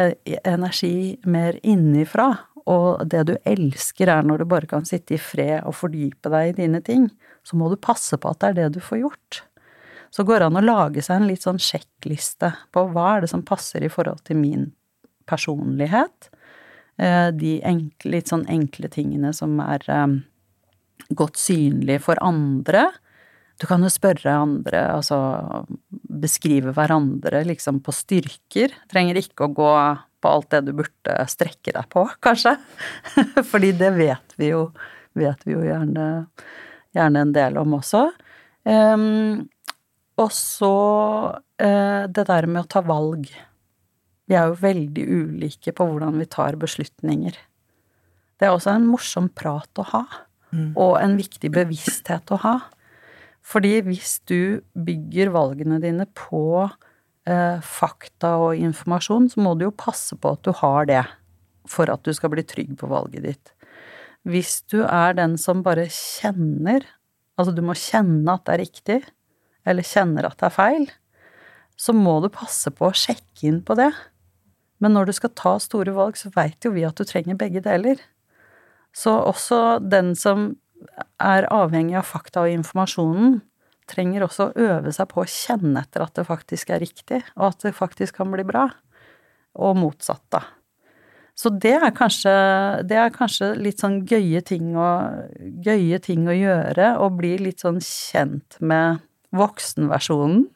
e, 0.00 0.14
energi 0.40 1.18
mer 1.28 1.60
innifra, 1.60 2.32
og 2.66 3.04
det 3.10 3.22
du 3.28 3.34
elsker 3.46 4.10
er 4.10 4.26
når 4.26 4.42
du 4.42 4.48
bare 4.50 4.68
kan 4.70 4.86
sitte 4.88 5.14
i 5.14 5.20
fred 5.22 5.60
og 5.62 5.76
fordype 5.78 6.30
deg 6.32 6.50
i 6.50 6.56
dine 6.62 6.80
ting, 6.84 7.08
så 7.46 7.58
må 7.58 7.70
du 7.70 7.78
passe 7.78 8.18
på 8.18 8.32
at 8.32 8.40
det 8.42 8.48
er 8.48 8.58
det 8.58 8.76
du 8.76 8.80
får 8.82 9.04
gjort. 9.04 9.42
Så 10.10 10.24
går 10.26 10.40
det 10.40 10.48
an 10.48 10.58
å 10.58 10.64
lage 10.64 11.02
seg 11.04 11.20
en 11.20 11.28
litt 11.30 11.44
sånn 11.46 11.60
sjekkliste 11.62 12.52
på 12.74 12.86
hva 12.90 13.16
er 13.16 13.24
det 13.24 13.30
som 13.30 13.44
passer 13.46 13.84
i 13.86 13.92
forhold 13.92 14.24
til 14.26 14.40
min 14.40 14.70
personlighet, 15.30 16.30
eh, 17.02 17.30
de 17.34 17.58
enkle, 17.66 18.12
litt 18.14 18.30
sånn 18.30 18.46
enkle 18.50 18.90
tingene 18.90 19.32
som 19.34 19.58
er 19.62 19.82
eh, 19.90 20.06
godt 21.14 21.38
synlige 21.38 22.02
for 22.06 22.22
andre, 22.24 22.88
du 23.56 23.64
kan 23.64 23.80
jo 23.80 23.88
spørre 23.88 24.34
andre, 24.36 24.82
altså 24.98 25.16
beskrive 26.20 26.74
hverandre 26.76 27.40
liksom 27.48 27.80
på 27.84 27.94
styrker. 27.94 28.74
Trenger 28.92 29.16
ikke 29.22 29.46
å 29.46 29.54
gå 29.56 29.70
på 30.22 30.32
alt 30.32 30.50
det 30.54 30.62
du 30.66 30.72
burde 30.76 31.16
strekke 31.30 31.74
deg 31.74 31.88
på, 31.92 32.06
kanskje. 32.26 32.56
Fordi 33.50 33.72
det 33.76 33.92
vet 33.96 34.38
vi 34.40 34.52
jo, 34.52 34.68
vet 35.18 35.42
vi 35.46 35.56
jo 35.56 35.64
gjerne, 35.66 36.06
gjerne 36.96 37.26
en 37.26 37.34
del 37.36 37.58
om 37.60 37.76
også. 37.78 38.06
Um, 38.66 39.46
og 40.16 40.32
så 40.32 40.76
uh, 41.36 42.02
det 42.08 42.24
der 42.28 42.48
med 42.48 42.64
å 42.64 42.70
ta 42.72 42.82
valg. 42.86 43.28
Vi 44.26 44.34
er 44.34 44.48
jo 44.50 44.58
veldig 44.58 45.04
ulike 45.06 45.74
på 45.76 45.86
hvordan 45.86 46.16
vi 46.18 46.26
tar 46.30 46.58
beslutninger. 46.58 47.36
Det 48.36 48.48
er 48.48 48.52
også 48.52 48.74
en 48.74 48.88
morsom 48.88 49.28
prat 49.32 49.80
å 49.80 49.84
ha, 49.92 50.02
mm. 50.50 50.72
og 50.74 50.96
en 50.98 51.14
viktig 51.16 51.52
bevissthet 51.54 52.32
å 52.34 52.40
ha. 52.42 52.56
Fordi 53.46 53.78
hvis 53.86 54.18
du 54.26 54.64
bygger 54.74 55.30
valgene 55.34 55.78
dine 55.82 56.08
på 56.18 56.66
fakta 57.26 58.36
og 58.38 58.60
informasjon, 58.62 59.30
så 59.32 59.42
må 59.42 59.56
du 59.58 59.66
jo 59.66 59.74
passe 59.74 60.14
på 60.14 60.36
at 60.36 60.44
du 60.46 60.52
har 60.54 60.86
det 60.86 61.02
for 61.66 61.90
at 61.90 62.04
du 62.06 62.12
skal 62.14 62.30
bli 62.30 62.44
trygg 62.46 62.76
på 62.78 62.88
valget 62.90 63.26
ditt. 63.26 63.52
Hvis 64.26 64.60
du 64.70 64.80
er 64.84 65.16
den 65.18 65.36
som 65.38 65.64
bare 65.66 65.88
kjenner, 65.90 66.86
altså 67.38 67.54
du 67.54 67.62
må 67.66 67.74
kjenne 67.78 68.36
at 68.38 68.46
det 68.46 68.54
er 68.54 68.62
riktig, 68.62 68.98
eller 69.66 69.86
kjenner 69.86 70.28
at 70.28 70.38
det 70.38 70.48
er 70.48 70.54
feil, 70.54 70.86
så 71.76 71.92
må 71.94 72.18
du 72.22 72.30
passe 72.32 72.70
på 72.72 72.88
å 72.88 72.96
sjekke 72.96 73.48
inn 73.50 73.60
på 73.66 73.76
det. 73.78 73.90
Men 74.82 74.96
når 74.96 75.08
du 75.08 75.16
skal 75.16 75.34
ta 75.36 75.56
store 75.62 75.94
valg, 75.96 76.16
så 76.18 76.30
veit 76.34 76.64
jo 76.64 76.72
vi 76.74 76.86
at 76.88 76.96
du 76.98 77.04
trenger 77.08 77.38
begge 77.38 77.62
deler. 77.64 78.00
Så 78.96 79.12
også 79.12 79.78
den 79.82 80.14
som 80.16 80.54
er 81.22 81.48
avhengig 81.52 81.98
av 82.00 82.08
fakta 82.08 82.46
og 82.46 82.54
informasjonen, 82.54 83.40
trenger 83.90 84.26
også 84.26 84.48
å 84.48 84.66
øve 84.66 84.92
seg 84.94 85.08
på 85.12 85.22
å 85.22 85.30
kjenne 85.30 85.82
etter 85.82 86.04
at 86.04 86.14
det 86.18 86.26
faktisk 86.28 86.72
er 86.74 86.82
riktig, 86.82 87.22
og 87.36 87.50
at 87.52 87.66
det 87.66 87.76
faktisk 87.76 88.20
kan 88.20 88.32
bli 88.32 88.44
bra. 88.46 88.68
Og 89.56 89.76
motsatt, 89.78 90.24
da. 90.34 90.42
Så 91.36 91.50
det 91.52 91.74
er 91.76 91.92
kanskje, 91.92 92.32
det 92.88 92.96
er 92.96 93.12
kanskje 93.12 93.50
litt 93.60 93.82
sånn 93.82 94.00
gøye 94.08 94.40
ting, 94.44 94.72
å, 94.80 94.88
gøye 95.64 96.00
ting 96.00 96.24
å 96.28 96.36
gjøre, 96.36 96.94
og 97.04 97.18
bli 97.18 97.34
litt 97.44 97.60
sånn 97.64 97.82
kjent 97.84 98.56
med 98.64 99.02
voksenversjonen. 99.36 100.46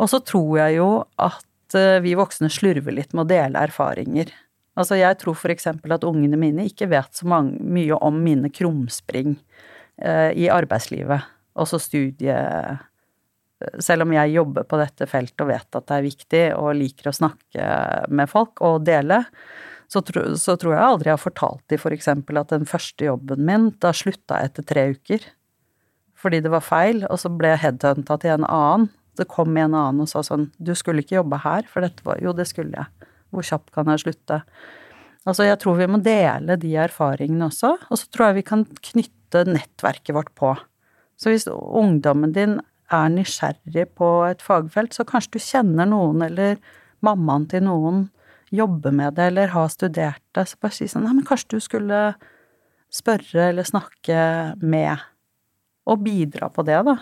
Og 0.00 0.10
så 0.10 0.18
tror 0.26 0.56
jeg 0.64 0.80
jo 0.80 0.90
at 1.20 1.78
eh, 1.78 2.00
vi 2.02 2.16
voksne 2.18 2.50
slurver 2.50 2.96
litt 2.96 3.14
med 3.14 3.26
å 3.26 3.30
dele 3.30 3.62
erfaringer. 3.68 4.32
Altså, 4.78 4.96
jeg 4.98 5.18
tror 5.20 5.36
for 5.38 5.52
eksempel 5.52 5.94
at 5.94 6.06
ungene 6.08 6.38
mine 6.40 6.66
ikke 6.66 6.88
vet 6.90 7.14
så 7.14 7.28
mye 7.28 7.98
om 8.00 8.18
mine 8.24 8.50
krumspring 8.54 9.36
eh, 10.02 10.30
i 10.34 10.48
arbeidslivet, 10.50 11.26
også 11.58 11.80
studie... 11.82 12.36
Selv 13.76 14.06
om 14.06 14.12
jeg 14.14 14.32
jobber 14.32 14.64
på 14.64 14.78
dette 14.80 15.04
feltet 15.04 15.42
og 15.44 15.50
vet 15.50 15.76
at 15.76 15.84
det 15.90 15.96
er 15.98 16.04
viktig 16.06 16.44
og 16.56 16.70
liker 16.78 17.10
å 17.10 17.12
snakke 17.12 17.64
med 18.08 18.30
folk 18.30 18.62
og 18.64 18.86
dele, 18.86 19.18
så, 19.90 20.00
tro, 20.06 20.22
så 20.40 20.54
tror 20.56 20.72
jeg 20.76 20.86
aldri 20.86 21.10
jeg 21.10 21.18
har 21.18 21.20
fortalt 21.20 21.64
dem 21.68 21.82
for 21.82 21.92
eksempel 21.92 22.40
at 22.40 22.54
den 22.54 22.64
første 22.68 23.04
jobben 23.04 23.42
min, 23.44 23.66
da 23.82 23.90
slutta 23.92 24.38
jeg 24.38 24.48
etter 24.48 24.66
tre 24.70 24.86
uker. 24.94 25.26
Fordi 26.20 26.40
det 26.44 26.52
var 26.52 26.64
feil, 26.64 27.04
og 27.08 27.20
så 27.20 27.28
ble 27.32 27.52
jeg 27.52 27.62
headhunta 27.66 28.16
til 28.22 28.36
en 28.36 28.46
annen. 28.48 28.88
Det 29.18 29.28
kom 29.28 29.56
en 29.58 29.74
annen 29.74 30.04
og 30.04 30.08
sa 30.08 30.22
sånn 30.24 30.48
Du 30.56 30.72
skulle 30.78 31.02
ikke 31.02 31.18
jobbe 31.18 31.40
her, 31.42 31.66
for 31.68 31.84
dette 31.84 32.06
var 32.06 32.20
Jo, 32.22 32.32
det 32.36 32.46
skulle 32.48 32.76
jeg. 32.76 33.08
Hvor 33.34 33.44
kjapt 33.46 33.74
kan 33.74 33.90
jeg 33.90 34.04
slutte? 34.04 34.40
Altså, 35.28 35.44
jeg 35.44 35.58
tror 35.60 35.76
vi 35.76 35.88
må 35.90 36.00
dele 36.00 36.56
de 36.60 36.70
erfaringene 36.80 37.50
også, 37.50 37.74
og 37.90 38.00
så 38.00 38.08
tror 38.08 38.30
jeg 38.30 38.40
vi 38.40 38.46
kan 38.46 38.64
knytte 38.90 39.44
nettverket 39.50 40.14
vårt 40.16 40.32
på. 40.38 40.54
Så 41.20 41.32
hvis 41.32 41.46
ungdommen 41.50 42.32
din 42.32 42.58
er 42.90 43.12
nysgjerrig 43.12 43.90
på 43.98 44.08
et 44.26 44.42
fagfelt, 44.42 44.96
så 44.96 45.04
kanskje 45.06 45.36
du 45.36 45.44
kjenner 45.44 45.88
noen, 45.88 46.24
eller 46.26 46.58
mammaen 47.04 47.46
til 47.50 47.66
noen 47.66 48.06
jobber 48.50 48.94
med 48.94 49.14
det, 49.18 49.30
eller 49.30 49.52
har 49.54 49.68
studert 49.70 50.22
det, 50.34 50.46
så 50.48 50.58
bare 50.60 50.74
si 50.74 50.88
sånn 50.90 51.04
Nei, 51.06 51.14
men 51.20 51.26
kanskje 51.26 51.54
du 51.54 51.62
skulle 51.62 52.00
spørre 52.90 53.50
eller 53.52 53.68
snakke 53.68 54.22
med 54.58 55.04
og 55.90 56.02
bidra 56.02 56.50
på 56.52 56.64
det, 56.66 56.80
da. 56.88 56.96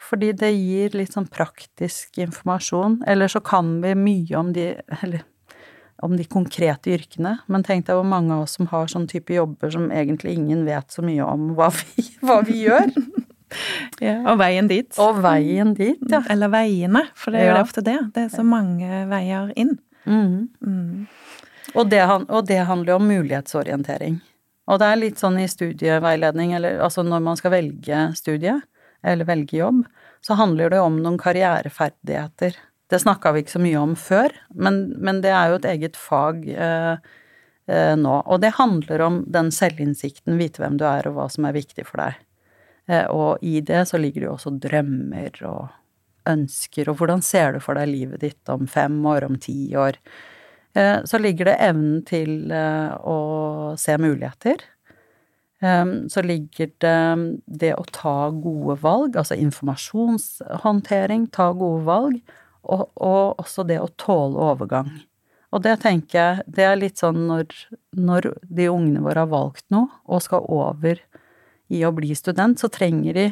Fordi 0.00 0.30
det 0.32 0.48
gir 0.54 0.96
litt 0.96 1.12
sånn 1.12 1.28
praktisk 1.28 2.16
informasjon. 2.22 3.02
Eller 3.10 3.28
så 3.28 3.42
kan 3.44 3.78
vi 3.82 3.92
mye 3.98 4.38
om 4.38 4.54
de 4.56 4.72
Eller 5.02 5.26
om 6.00 6.14
de 6.16 6.24
konkrete 6.24 6.94
yrkene, 6.94 7.34
men 7.44 7.64
tenk 7.66 7.84
deg 7.84 7.98
hvor 7.98 8.06
mange 8.08 8.32
av 8.32 8.46
oss 8.46 8.54
som 8.56 8.70
har 8.70 8.88
sånn 8.88 9.04
type 9.10 9.34
jobber 9.34 9.68
som 9.74 9.90
egentlig 9.92 10.32
ingen 10.38 10.62
vet 10.64 10.94
så 10.94 11.04
mye 11.04 11.26
om 11.28 11.50
hva 11.58 11.68
vi, 11.76 12.06
hva 12.24 12.38
vi 12.46 12.62
gjør. 12.62 12.88
ja, 14.06 14.16
og 14.30 14.38
veien 14.40 14.70
dit. 14.70 14.90
Og 15.02 15.20
veien 15.24 15.74
dit, 15.78 16.00
ja. 16.10 16.22
Eller 16.32 16.52
veiene, 16.52 17.04
for 17.18 17.34
det 17.34 17.44
er 17.44 17.52
jo 17.52 17.58
ja. 17.58 17.66
ofte 17.66 17.84
det. 17.86 17.98
Det 18.14 18.26
er 18.26 18.32
så 18.32 18.46
mange 18.46 19.04
veier 19.10 19.52
inn. 19.58 19.76
Mm. 20.06 20.48
Mm. 20.64 21.06
Og, 21.74 21.84
det, 21.90 22.02
og 22.06 22.44
det 22.48 22.64
handler 22.66 22.94
jo 22.94 22.98
om 23.00 23.08
mulighetsorientering. 23.10 24.18
Og 24.70 24.78
det 24.78 24.86
er 24.86 25.00
litt 25.00 25.20
sånn 25.20 25.38
i 25.42 25.48
studieveiledning, 25.50 26.54
eller 26.58 26.82
altså 26.84 27.02
når 27.06 27.22
man 27.26 27.38
skal 27.38 27.54
velge 27.56 28.02
studie, 28.18 28.56
eller 29.02 29.26
velge 29.26 29.58
jobb, 29.58 29.82
så 30.22 30.36
handler 30.38 30.70
det 30.70 30.82
om 30.82 30.98
noen 31.02 31.18
karriereferdigheter. 31.20 32.58
Det 32.90 33.00
snakka 33.00 33.32
vi 33.32 33.44
ikke 33.44 33.54
så 33.54 33.62
mye 33.62 33.80
om 33.80 33.94
før, 33.98 34.34
men, 34.54 34.82
men 34.98 35.22
det 35.24 35.32
er 35.34 35.52
jo 35.52 35.60
et 35.60 35.68
eget 35.72 35.98
fag 35.98 36.42
eh, 36.50 36.96
eh, 37.70 37.94
nå. 37.98 38.16
Og 38.26 38.42
det 38.42 38.56
handler 38.58 39.06
om 39.06 39.20
den 39.30 39.52
selvinnsikten, 39.54 40.38
vite 40.40 40.62
hvem 40.62 40.78
du 40.80 40.84
er 40.90 41.08
og 41.08 41.16
hva 41.16 41.28
som 41.32 41.46
er 41.48 41.56
viktig 41.56 41.86
for 41.88 42.02
deg. 42.02 42.18
Eh, 42.90 43.06
og 43.06 43.38
i 43.46 43.60
det 43.62 43.84
så 43.88 44.00
ligger 44.00 44.22
det 44.24 44.28
jo 44.28 44.34
også 44.34 44.56
drømmer 44.62 45.38
og 45.48 45.68
ønsker, 46.30 46.90
og 46.90 47.00
hvordan 47.00 47.22
ser 47.24 47.54
du 47.54 47.62
for 47.62 47.78
deg 47.78 47.90
livet 47.90 48.24
ditt 48.24 48.52
om 48.52 48.66
fem 48.70 48.98
år, 49.06 49.26
om 49.28 49.38
ti 49.40 49.70
år? 49.78 49.98
Eh, 50.74 50.98
så 51.06 51.20
ligger 51.22 51.50
det 51.50 51.56
evnen 51.70 52.02
til 52.08 52.52
eh, 52.54 52.92
å 52.98 53.76
se 53.80 53.98
muligheter 54.00 54.68
så 55.60 56.22
ligger 56.24 56.70
det 56.80 57.00
det 57.60 57.74
å 57.76 57.82
ta 57.92 58.30
gode 58.32 58.78
valg, 58.80 59.18
altså 59.20 59.36
informasjonshåndtering, 59.36 61.26
ta 61.36 61.50
gode 61.52 61.84
valg, 61.84 62.32
og, 62.64 62.86
og 62.96 63.42
også 63.42 63.66
det 63.68 63.76
å 63.76 63.90
tåle 64.00 64.40
overgang. 64.40 64.88
Og 65.52 65.60
det 65.66 65.74
tenker 65.82 66.16
jeg, 66.16 66.46
det 66.46 66.64
er 66.64 66.80
litt 66.80 67.02
sånn 67.04 67.26
når, 67.28 67.52
når 67.92 68.30
de 68.40 68.70
ungene 68.72 69.04
våre 69.04 69.26
har 69.26 69.28
valgt 69.28 69.66
noe 69.68 69.90
og 70.08 70.24
skal 70.24 70.48
over 70.48 71.04
i 71.70 71.84
å 71.86 71.92
bli 71.94 72.12
student, 72.18 72.58
så 72.60 72.70
trenger 72.72 73.16
de 73.16 73.30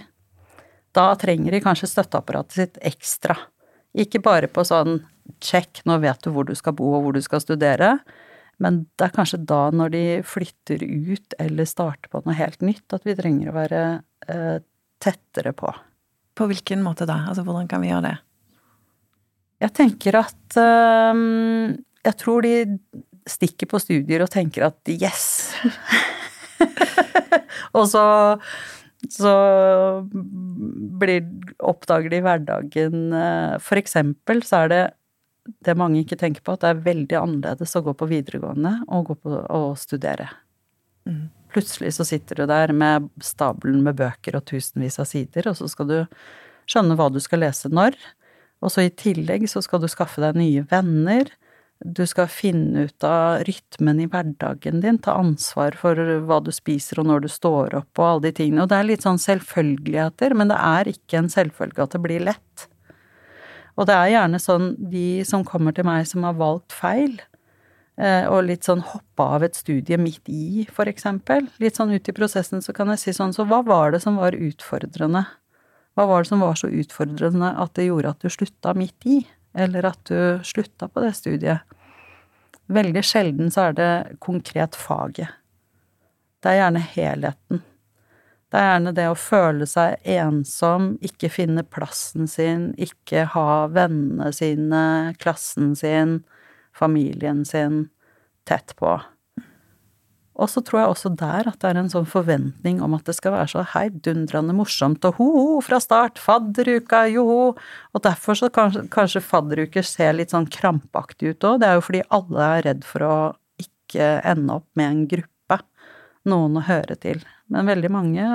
Da 0.97 1.13
trenger 1.21 1.53
de 1.53 1.61
kanskje 1.61 1.91
støtteapparatet 1.91 2.55
sitt 2.57 2.79
ekstra. 2.81 3.35
Ikke 3.93 4.23
bare 4.25 4.49
på 4.49 4.65
sånn 4.65 5.03
check, 5.45 5.83
nå 5.85 5.99
vet 6.01 6.23
du 6.25 6.31
hvor 6.33 6.47
du 6.49 6.55
skal 6.57 6.75
bo 6.79 6.95
og 6.97 7.05
hvor 7.05 7.15
du 7.15 7.21
skal 7.23 7.43
studere, 7.45 7.99
men 8.59 8.81
det 8.99 9.07
er 9.07 9.15
kanskje 9.15 9.43
da, 9.47 9.69
når 9.71 9.93
de 9.95 10.05
flytter 10.27 10.83
ut 10.83 11.37
eller 11.39 11.69
starter 11.69 12.11
på 12.11 12.23
noe 12.25 12.35
helt 12.35 12.65
nytt, 12.65 12.87
at 12.97 13.05
vi 13.07 13.15
trenger 13.19 13.51
å 13.51 13.59
være 13.59 13.83
eh, 14.27 14.57
tettere 14.99 15.53
på. 15.55 15.71
På 16.35 16.49
hvilken 16.51 16.83
måte 16.83 17.07
da? 17.07 17.21
Altså 17.29 17.45
hvordan 17.47 17.69
kan 17.71 17.85
vi 17.85 17.93
gjøre 17.93 18.09
det? 18.09 18.17
Jeg 19.63 19.75
tenker 19.75 20.21
at 20.21 20.59
eh, 20.59 21.23
Jeg 22.07 22.19
tror 22.19 22.47
de 22.47 22.55
stikker 23.29 23.71
på 23.71 23.81
studier 23.83 24.25
og 24.25 24.33
tenker 24.33 24.71
at 24.71 24.95
yes! 24.97 25.53
og 27.77 27.89
så 27.89 28.05
så 29.07 29.33
blir, 30.99 31.23
oppdager 31.63 32.11
de 32.11 32.19
hverdagen 32.25 33.13
eh, 33.15 33.53
For 33.63 33.79
eksempel 33.79 34.43
så 34.47 34.65
er 34.65 34.73
det 34.73 34.81
det 35.65 35.77
mange 35.81 36.03
ikke 36.03 36.19
tenker 36.21 36.43
på, 36.45 36.57
at 36.57 36.65
det 36.65 36.71
er 36.75 36.83
veldig 36.85 37.17
annerledes 37.17 37.77
å 37.79 37.83
gå 37.87 37.95
på 37.97 38.09
videregående 38.11 38.75
og 38.93 39.07
gå 39.09 39.15
på 39.23 39.39
og 39.57 39.71
studere. 39.81 40.27
Mm. 41.09 41.31
Plutselig 41.55 41.95
så 41.97 42.05
sitter 42.05 42.43
du 42.43 42.51
der 42.51 42.75
med 42.77 43.07
stabelen 43.25 43.81
med 43.87 43.97
bøker 43.97 44.37
og 44.37 44.45
tusenvis 44.51 45.01
av 45.01 45.09
sider, 45.09 45.49
og 45.49 45.57
så 45.57 45.71
skal 45.73 45.89
du 45.89 45.97
skjønne 46.69 46.99
hva 46.99 47.09
du 47.09 47.17
skal 47.25 47.41
lese 47.47 47.73
når. 47.73 47.97
Og 48.61 48.75
så 48.75 48.85
i 48.85 48.93
tillegg 48.93 49.47
så 49.49 49.63
skal 49.65 49.81
du 49.81 49.89
skaffe 49.89 50.21
deg 50.21 50.37
nye 50.37 50.67
venner. 50.69 51.33
Du 51.79 52.03
skal 52.11 52.27
finne 52.27 52.89
ut 52.89 53.05
av 53.07 53.45
rytmen 53.47 54.01
i 54.03 54.09
hverdagen 54.11 54.81
din, 54.83 54.99
ta 54.99 55.15
ansvar 55.21 55.77
for 55.79 55.95
hva 56.27 56.41
du 56.43 56.51
spiser 56.55 56.99
og 56.99 57.07
når 57.07 57.23
du 57.23 57.29
står 57.31 57.77
opp 57.79 58.01
og 58.03 58.09
alle 58.09 58.25
de 58.27 58.33
tingene. 58.41 58.65
Og 58.65 58.73
det 58.73 58.81
er 58.81 58.89
litt 58.89 59.07
sånn 59.07 59.21
selvfølgeligheter, 59.23 60.35
men 60.35 60.51
det 60.51 60.59
er 60.59 60.91
ikke 60.91 61.21
en 61.21 61.31
selvfølge 61.31 61.87
at 61.87 61.95
det 61.95 62.03
blir 62.03 62.27
lett. 62.33 62.67
Og 63.79 63.87
det 63.87 63.95
er 63.95 64.15
gjerne 64.17 64.43
sånn 64.43 64.73
de 64.91 65.23
som 65.27 65.47
kommer 65.47 65.77
til 65.77 65.87
meg 65.87 66.09
som 66.11 66.27
har 66.27 66.35
valgt 66.41 66.75
feil, 66.75 67.15
eh, 67.95 68.27
og 68.27 68.49
litt 68.49 68.67
sånn 68.67 68.83
hoppa 68.83 69.31
av 69.37 69.47
et 69.47 69.59
studie 69.59 70.01
midt 70.03 70.27
i, 70.27 70.67
for 70.75 70.91
eksempel. 70.91 71.47
Litt 71.63 71.79
sånn 71.79 71.95
ut 71.95 72.11
i 72.11 72.17
prosessen 72.17 72.65
så 72.65 72.75
kan 72.75 72.91
jeg 72.91 73.05
si 73.05 73.15
sånn, 73.15 73.37
så 73.37 73.47
hva 73.47 73.63
var 73.63 73.95
det 73.95 74.03
som 74.03 74.19
var 74.19 74.35
utfordrende? 74.35 75.29
Hva 75.95 76.11
var 76.11 76.27
det 76.27 76.33
som 76.33 76.43
var 76.43 76.59
så 76.59 76.71
utfordrende 76.75 77.55
at 77.55 77.79
det 77.79 77.87
gjorde 77.87 78.17
at 78.17 78.27
du 78.27 78.35
slutta 78.35 78.75
midt 78.75 79.07
i, 79.07 79.23
eller 79.57 79.89
at 79.89 80.01
du 80.09 80.45
slutta 80.45 80.89
på 80.89 81.03
det 81.05 81.15
studiet? 81.17 81.77
Veldig 82.69 83.03
sjelden 83.05 83.51
så 83.53 83.71
er 83.71 83.77
det 83.79 83.93
konkret 84.21 84.77
faget. 84.77 85.33
Det 86.43 86.53
er 86.53 86.61
gjerne 86.61 86.85
helheten. 86.93 87.63
Det 88.49 88.57
er 88.57 88.67
gjerne 88.71 88.93
det 88.97 89.07
å 89.11 89.19
føle 89.19 89.67
seg 89.69 90.09
ensom, 90.09 90.95
ikke 91.05 91.29
finne 91.33 91.65
plassen 91.69 92.29
sin, 92.31 92.71
ikke 92.81 93.27
ha 93.35 93.67
vennene 93.73 94.31
sine, 94.33 94.83
klassen 95.21 95.75
sin, 95.77 96.23
familien 96.77 97.45
sin 97.49 97.89
tett 98.49 98.73
på. 98.79 98.95
Og 100.39 100.47
så 100.51 100.63
tror 100.63 100.81
jeg 100.81 100.91
også 100.93 101.11
der 101.19 101.49
at 101.51 101.59
det 101.63 101.71
er 101.73 101.81
en 101.81 101.91
sånn 101.91 102.07
forventning 102.07 102.79
om 102.85 102.93
at 102.95 103.09
det 103.09 103.17
skal 103.17 103.35
være 103.35 103.51
så 103.51 103.65
heidundrende 103.73 104.55
morsomt 104.55 105.03
og 105.09 105.19
ho-ho 105.19 105.57
fra 105.67 105.81
start, 105.83 106.21
fadderuka, 106.23 107.03
joho. 107.11 107.57
Og 107.95 108.05
derfor 108.05 108.39
så 108.39 108.51
kanskje, 108.55 108.85
kanskje 108.95 109.25
fadderuker 109.25 109.87
ser 109.87 110.15
litt 110.15 110.35
sånn 110.35 110.47
krampaktig 110.55 111.35
ut 111.35 111.49
òg. 111.49 111.59
Det 111.63 111.71
er 111.71 111.79
jo 111.79 111.87
fordi 111.89 112.05
alle 112.21 112.53
er 112.59 112.67
redd 112.69 112.87
for 112.87 113.07
å 113.07 113.17
ikke 113.59 114.13
ende 114.31 114.61
opp 114.61 114.69
med 114.79 114.93
en 114.93 115.03
gruppe, 115.11 115.59
noen 116.31 116.61
å 116.61 116.67
høre 116.69 116.95
til. 117.03 117.25
Men 117.51 117.71
veldig 117.73 117.91
mange 117.91 118.29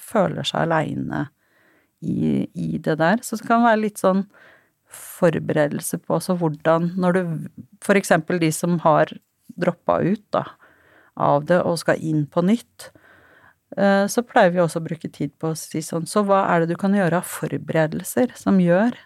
føler 0.00 0.46
seg 0.48 0.64
aleine 0.64 1.26
i, 2.00 2.46
i, 2.54 2.78
det 2.78 2.96
der. 3.02 3.20
Så 3.26 3.36
det 3.36 3.48
kan 3.50 3.66
være 3.66 3.82
litt 3.82 4.00
sånn 4.00 4.24
forberedelse 4.90 6.00
på 6.02 6.16
også 6.16 6.34
hvordan 6.40 6.88
Når 6.98 7.14
du 7.14 7.20
For 7.84 7.94
eksempel 7.94 8.40
de 8.42 8.48
som 8.50 8.80
har 8.82 9.12
droppa 9.60 10.00
ut 10.02 10.24
da, 10.34 10.46
av 11.16 11.46
det 11.48 11.60
og 11.66 11.78
skal 11.82 12.00
inn 12.00 12.26
på 12.30 12.44
nytt, 12.46 12.90
eh, 13.76 14.06
så 14.10 14.24
pleier 14.26 14.54
vi 14.54 14.62
også 14.62 14.80
å 14.80 14.86
bruke 14.86 15.10
tid 15.12 15.34
på 15.40 15.52
å 15.52 15.58
si 15.58 15.82
sånn 15.84 16.08
Så 16.08 16.24
hva 16.26 16.44
er 16.52 16.62
det 16.62 16.74
du 16.74 16.80
kan 16.80 16.94
gjøre 16.96 17.20
av 17.20 17.28
forberedelser 17.28 18.34
som 18.38 18.60
gjør 18.62 18.96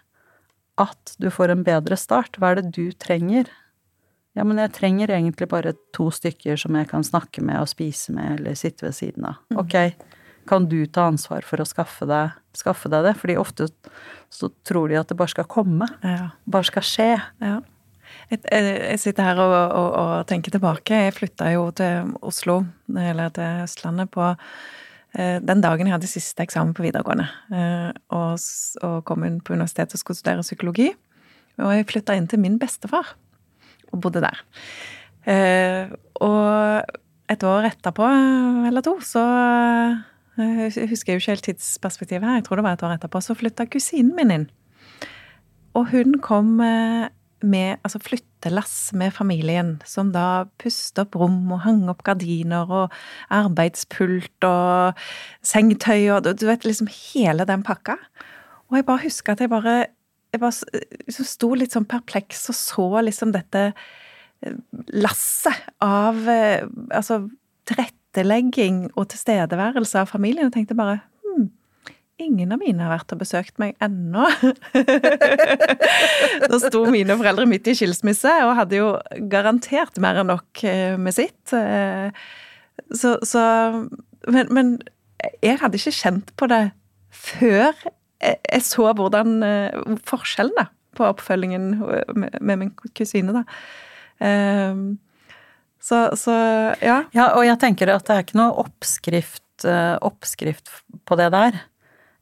at 0.81 1.15
du 1.19 1.29
får 1.31 1.53
en 1.53 1.63
bedre 1.63 1.97
start? 1.99 2.39
Hva 2.39 2.51
er 2.51 2.61
det 2.61 2.73
du 2.75 2.91
trenger? 2.91 3.49
Ja, 4.35 4.43
men 4.43 4.59
jeg 4.59 4.73
trenger 4.75 5.13
egentlig 5.15 5.47
bare 5.51 5.73
to 5.95 6.09
stykker 6.11 6.59
som 6.59 6.75
jeg 6.75 6.89
kan 6.91 7.05
snakke 7.07 7.43
med 7.45 7.61
og 7.61 7.71
spise 7.71 8.11
med 8.15 8.41
eller 8.41 8.57
sitte 8.59 8.83
ved 8.83 8.97
siden 8.97 9.29
av. 9.29 9.39
Mm. 9.53 9.61
Ok, 9.63 9.75
kan 10.49 10.67
du 10.69 10.81
ta 10.91 11.07
ansvar 11.09 11.45
for 11.47 11.63
å 11.63 11.67
skaffe 11.67 12.07
deg, 12.09 12.35
skaffe 12.57 12.91
deg 12.91 13.07
det? 13.07 13.13
Fordi 13.21 13.37
ofte 13.39 13.69
så 14.33 14.51
tror 14.67 14.91
de 14.91 14.99
at 14.99 15.07
det 15.09 15.17
bare 15.19 15.31
skal 15.31 15.47
komme. 15.49 15.87
Ja. 16.03 16.33
Bare 16.51 16.67
skal 16.67 16.85
skje. 16.85 17.09
Ja. 17.39 17.61
Jeg, 18.31 18.97
sitter 18.99 19.27
her 19.27 19.39
og, 19.41 19.53
og, 19.53 19.89
og, 19.99 20.13
tenker 20.29 20.53
tilbake. 20.55 20.97
Jeg 21.07 21.13
flytta 21.13 21.51
jo 21.53 21.67
til 21.77 22.13
Oslo, 22.25 22.63
eller 22.89 23.29
til 23.35 23.63
Østlandet, 23.65 24.09
på 24.13 24.31
eh, 24.31 25.37
den 25.45 25.61
dagen 25.61 25.87
jeg 25.87 25.95
hadde 25.95 26.09
siste 26.09 26.45
eksamen 26.45 26.73
på 26.75 26.87
videregående. 26.87 27.27
Eh, 27.53 27.91
og, 28.17 28.41
og 28.81 28.97
kom 29.07 29.27
inn 29.27 29.39
på 29.45 29.53
universitetet 29.53 29.99
og 29.99 30.01
skulle 30.01 30.19
studere 30.19 30.45
psykologi. 30.45 30.89
Og 31.61 31.71
jeg 31.71 31.87
flytta 31.91 32.17
inn 32.17 32.27
til 32.31 32.41
min 32.41 32.57
bestefar 32.59 33.13
og 33.93 34.01
bodde 34.03 34.25
der. 34.25 34.41
Eh, 35.29 35.93
og 36.25 36.81
et 37.31 37.45
år 37.45 37.69
etterpå, 37.69 38.09
eller 38.69 38.85
to, 38.85 38.99
så 39.01 39.23
Jeg 40.35 40.89
husker 40.89 41.13
jo 41.13 41.21
ikke 41.21 41.31
helt 41.31 41.45
tidsperspektivet 41.47 42.25
her, 42.27 42.33
jeg 42.35 42.43
tror 42.43 42.59
det 42.59 42.63
var 42.65 42.73
et 42.75 42.81
år 42.83 42.97
etterpå, 42.97 43.21
så 43.23 43.37
flytta 43.39 43.69
kusinen 43.71 44.11
min 44.17 44.33
inn. 44.33 44.49
Og 45.79 45.93
hun 45.93 46.17
kom 46.19 46.57
med 47.45 47.79
altså 47.85 48.01
flyttelass 48.03 48.93
med 48.97 49.13
familien, 49.15 49.75
som 49.87 50.11
da 50.15 50.45
pustet 50.61 51.05
opp 51.05 51.17
rom 51.19 51.51
og 51.53 51.63
hang 51.65 51.83
opp 51.91 52.03
gardiner 52.07 52.69
og 52.69 52.95
arbeidspult 53.33 54.47
og 54.47 55.05
sengetøy 55.45 56.09
og 56.15 56.31
du 56.33 56.47
vet 56.49 56.65
liksom 56.67 56.89
hele 56.91 57.47
den 57.47 57.65
pakka. 57.65 57.97
Og 58.69 58.79
jeg 58.79 58.87
bare 58.87 59.05
husker 59.05 59.35
at 59.35 59.45
jeg 59.45 59.53
bare 59.53 59.77
jeg 60.35 60.41
bare 60.41 60.81
liksom 61.07 61.27
sto 61.29 61.51
litt 61.55 61.75
sånn 61.75 61.87
perpleks 61.87 62.49
og 62.51 62.57
så 62.57 62.87
liksom 63.07 63.31
dette 63.35 63.69
eh, 63.71 64.55
lasset 64.91 65.69
av 65.83 66.19
eh, 66.27 66.65
altså 66.91 67.23
tilrettelegging 67.69 68.89
og 68.93 69.09
tilstedeværelse 69.13 70.03
av 70.03 70.11
familien, 70.11 70.49
og 70.49 70.55
tenkte 70.55 70.77
bare 70.77 70.99
ingen 72.21 72.53
av 72.55 72.61
mine 72.61 72.83
har 72.85 72.93
vært 72.93 73.13
og 73.15 73.21
besøkt 73.21 73.57
meg 73.61 73.75
ennå. 73.83 74.27
da 76.51 76.59
sto 76.63 76.85
mine 76.91 77.17
foreldre 77.19 77.47
midt 77.49 77.67
i 77.71 77.75
skilsmisse 77.77 78.31
og 78.45 78.55
hadde 78.59 78.79
jo 78.79 78.89
garantert 79.31 79.99
mer 80.03 80.21
enn 80.21 80.31
nok 80.31 80.63
eh, 80.67 80.95
med 80.99 81.15
sitt. 81.15 81.55
Så, 82.95 83.15
så 83.25 83.43
men, 84.31 84.51
men, 84.51 84.75
jeg 85.41 85.57
hadde 85.61 85.79
ikke 85.79 85.95
kjent 85.95 86.31
på 86.37 86.47
det 86.51 86.63
før 87.15 87.71
jeg 88.25 88.61
så 88.65 88.89
hvordan 88.95 89.39
forskjellen 90.07 90.55
da, 90.57 90.67
på 90.97 91.05
oppfølgingen 91.07 91.71
med, 92.15 92.37
med 92.39 92.59
min 92.61 92.71
kusine, 92.97 93.41
da. 93.41 93.43
Så, 95.85 95.99
så, 96.17 96.35
ja. 96.81 96.99
ja. 97.13 97.27
Og 97.37 97.45
jeg 97.45 97.59
tenker 97.61 97.91
at 97.93 98.07
det 98.07 98.15
er 98.15 98.25
ikke 98.25 98.39
noe 98.39 98.55
oppskrift, 98.63 99.65
oppskrift 99.65 100.71
på 101.05 101.17
det 101.19 101.29
der. 101.35 101.59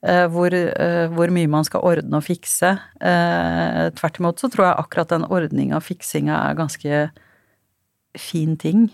Eh, 0.03 0.25
hvor, 0.27 0.51
eh, 0.51 1.05
hvor, 1.15 1.31
mye 1.31 1.47
man 1.47 1.63
skal 1.63 1.85
ordne 1.87 2.19
og 2.19 2.25
fikse. 2.27 2.73
Eh, 2.99 3.85
tvert 3.95 4.19
imot 4.19 4.41
så 4.41 4.49
tror 4.51 4.67
jeg 4.67 4.81
akkurat 4.81 5.13
den 5.13 5.27
ordninga 5.31 5.77
og 5.79 5.85
fiksinga 5.85 6.39
er 6.49 6.59
ganske 6.59 6.99
fin 8.19 8.57
ting 8.59 8.89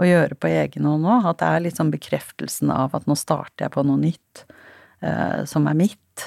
å 0.00 0.04
gjøre 0.04 0.36
på 0.36 0.50
egen 0.52 0.84
hånd 0.84 1.06
nå. 1.06 1.16
At 1.24 1.40
det 1.40 1.48
er 1.48 1.64
litt 1.64 1.80
sånn 1.80 1.92
bekreftelsen 1.94 2.72
av 2.74 2.92
at 2.98 3.08
nå 3.08 3.16
starter 3.16 3.66
jeg 3.66 3.74
på 3.76 3.86
noe 3.88 4.00
nytt 4.00 4.44
som 5.48 5.64
er 5.64 5.76
mitt. 5.78 6.24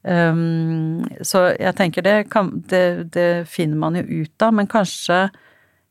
Um, 0.00 1.02
så 1.20 1.50
jeg 1.58 1.76
tenker 1.76 2.04
det, 2.06 2.14
kan, 2.32 2.48
det, 2.70 3.10
det, 3.12 3.44
finner 3.52 3.76
man 3.76 3.98
jo 3.98 4.22
ut 4.22 4.44
av, 4.46 4.54
men 4.56 4.68
kanskje, 4.72 5.26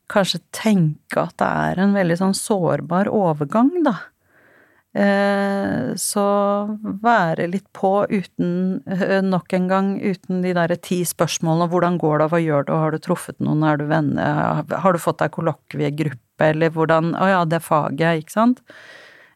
kanskje 0.09 0.39
tenke 0.55 1.21
at 1.21 1.35
det 1.37 1.49
er 1.69 1.81
en 1.83 1.93
veldig 1.93 2.17
sånn 2.17 2.33
sårbar 2.33 3.11
overgang, 3.13 3.69
da. 3.85 3.93
Eh, 4.95 5.91
så 5.99 6.25
være 7.03 7.49
litt 7.51 7.65
på 7.75 8.05
uten 8.07 8.77
eh, 8.87 9.17
Nok 9.19 9.51
en 9.57 9.65
gang 9.67 9.89
uten 9.99 10.39
de 10.39 10.53
derre 10.55 10.77
ti 10.79 11.01
spørsmålene. 11.03 11.67
'hvordan 11.67 11.97
går 11.99 12.21
det, 12.21 12.27
hva 12.31 12.39
gjør 12.39 12.63
du, 12.63 12.71
har 12.79 12.95
du 12.95 12.99
truffet 13.03 13.35
noen, 13.43 13.65
er 13.67 13.81
du 13.81 13.89
venner, 13.89 14.63
har 14.71 14.95
du 14.95 14.99
fått 15.03 15.19
deg 15.19 15.33
kollokviegruppe', 15.35 16.47
eller 16.47 16.71
hvordan? 16.71 17.11
'Å 17.11 17.27
ja, 17.27 17.41
det 17.43 17.59
faget', 17.65 18.23
ikke 18.23 18.31
sant? 18.37 18.63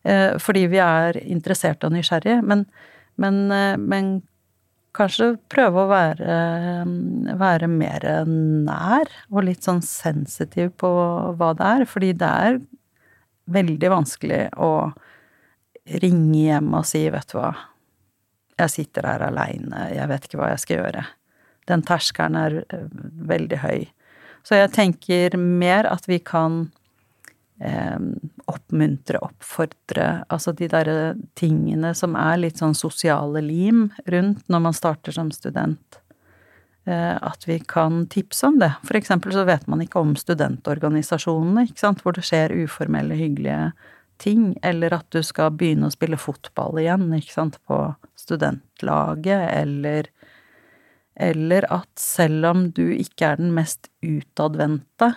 Eh, 0.07 0.37
fordi 0.39 0.63
vi 0.71 0.79
er 0.79 1.19
interesserte 1.25 1.91
og 1.91 1.91
nysgjerrige, 1.97 2.39
men, 2.39 2.63
men, 3.19 3.51
men 3.83 4.21
kanskje 4.95 5.33
prøve 5.51 5.83
å 5.83 5.91
være, 5.91 6.39
være 7.35 7.67
mer 7.67 8.07
nær 8.25 9.11
og 9.29 9.43
litt 9.43 9.67
sånn 9.67 9.83
sensitiv 9.83 10.71
på 10.79 10.89
hva 11.35 11.51
det 11.53 11.67
er, 11.67 11.85
fordi 11.85 12.15
det 12.15 12.31
er 12.47 12.61
veldig 13.51 13.91
vanskelig 13.91 14.41
å 14.55 14.71
ringe 16.03 16.37
hjem 16.37 16.73
og 16.77 16.85
si 16.85 17.05
'vet 17.09 17.31
du 17.31 17.39
hva, 17.39 17.53
jeg 18.59 18.69
sitter 18.69 19.07
her 19.07 19.23
aleine, 19.29 19.87
jeg 19.95 20.07
vet 20.11 20.27
ikke 20.27 20.41
hva 20.41 20.51
jeg 20.53 20.63
skal 20.65 20.77
gjøre'. 20.81 21.05
Den 21.69 21.85
terskelen 21.85 22.35
er 22.35 22.63
eh, 22.69 22.89
veldig 23.29 23.61
høy. 23.63 23.87
Så 24.43 24.57
jeg 24.57 24.71
tenker 24.73 25.37
mer 25.37 25.85
at 25.85 26.07
vi 26.09 26.19
kan 26.19 26.71
eh, 27.61 27.99
oppmuntre, 28.49 29.21
oppfordre, 29.21 30.25
altså 30.29 30.53
de 30.57 30.69
derre 30.71 31.15
tingene 31.35 31.93
som 31.97 32.15
er 32.15 32.39
litt 32.41 32.61
sånn 32.61 32.77
sosiale 32.77 33.43
lim 33.45 33.89
rundt 34.07 34.47
når 34.49 34.65
man 34.65 34.77
starter 34.77 35.15
som 35.15 35.31
student. 35.35 35.99
Eh, 36.89 37.15
at 37.21 37.45
vi 37.45 37.59
kan 37.59 38.07
tipse 38.09 38.47
om 38.47 38.57
det. 38.61 38.71
For 38.87 38.97
eksempel 38.97 39.35
så 39.35 39.45
vet 39.45 39.67
man 39.69 39.83
ikke 39.83 40.01
om 40.01 40.15
studentorganisasjonene, 40.17 41.67
ikke 41.67 41.83
sant, 41.83 42.01
hvor 42.01 42.15
det 42.17 42.25
skjer 42.25 42.55
uformelle, 42.63 43.17
hyggelige 43.19 43.71
ting, 44.19 44.53
eller 44.63 44.93
at 44.99 45.07
du 45.15 45.21
skal 45.25 45.53
begynne 45.55 45.89
å 45.89 45.93
spille 45.93 46.19
fotball 46.19 46.81
igjen, 46.81 47.07
ikke 47.15 47.35
sant, 47.35 47.59
på 47.67 47.81
studentlaget, 48.19 49.47
eller 49.55 50.11
eller 51.19 51.65
at 51.67 51.89
selv 51.99 52.47
om 52.47 52.61
du 52.71 52.93
ikke 52.95 53.33
er 53.33 53.39
den 53.41 53.49
mest 53.51 53.89
utadvendte, 53.99 55.09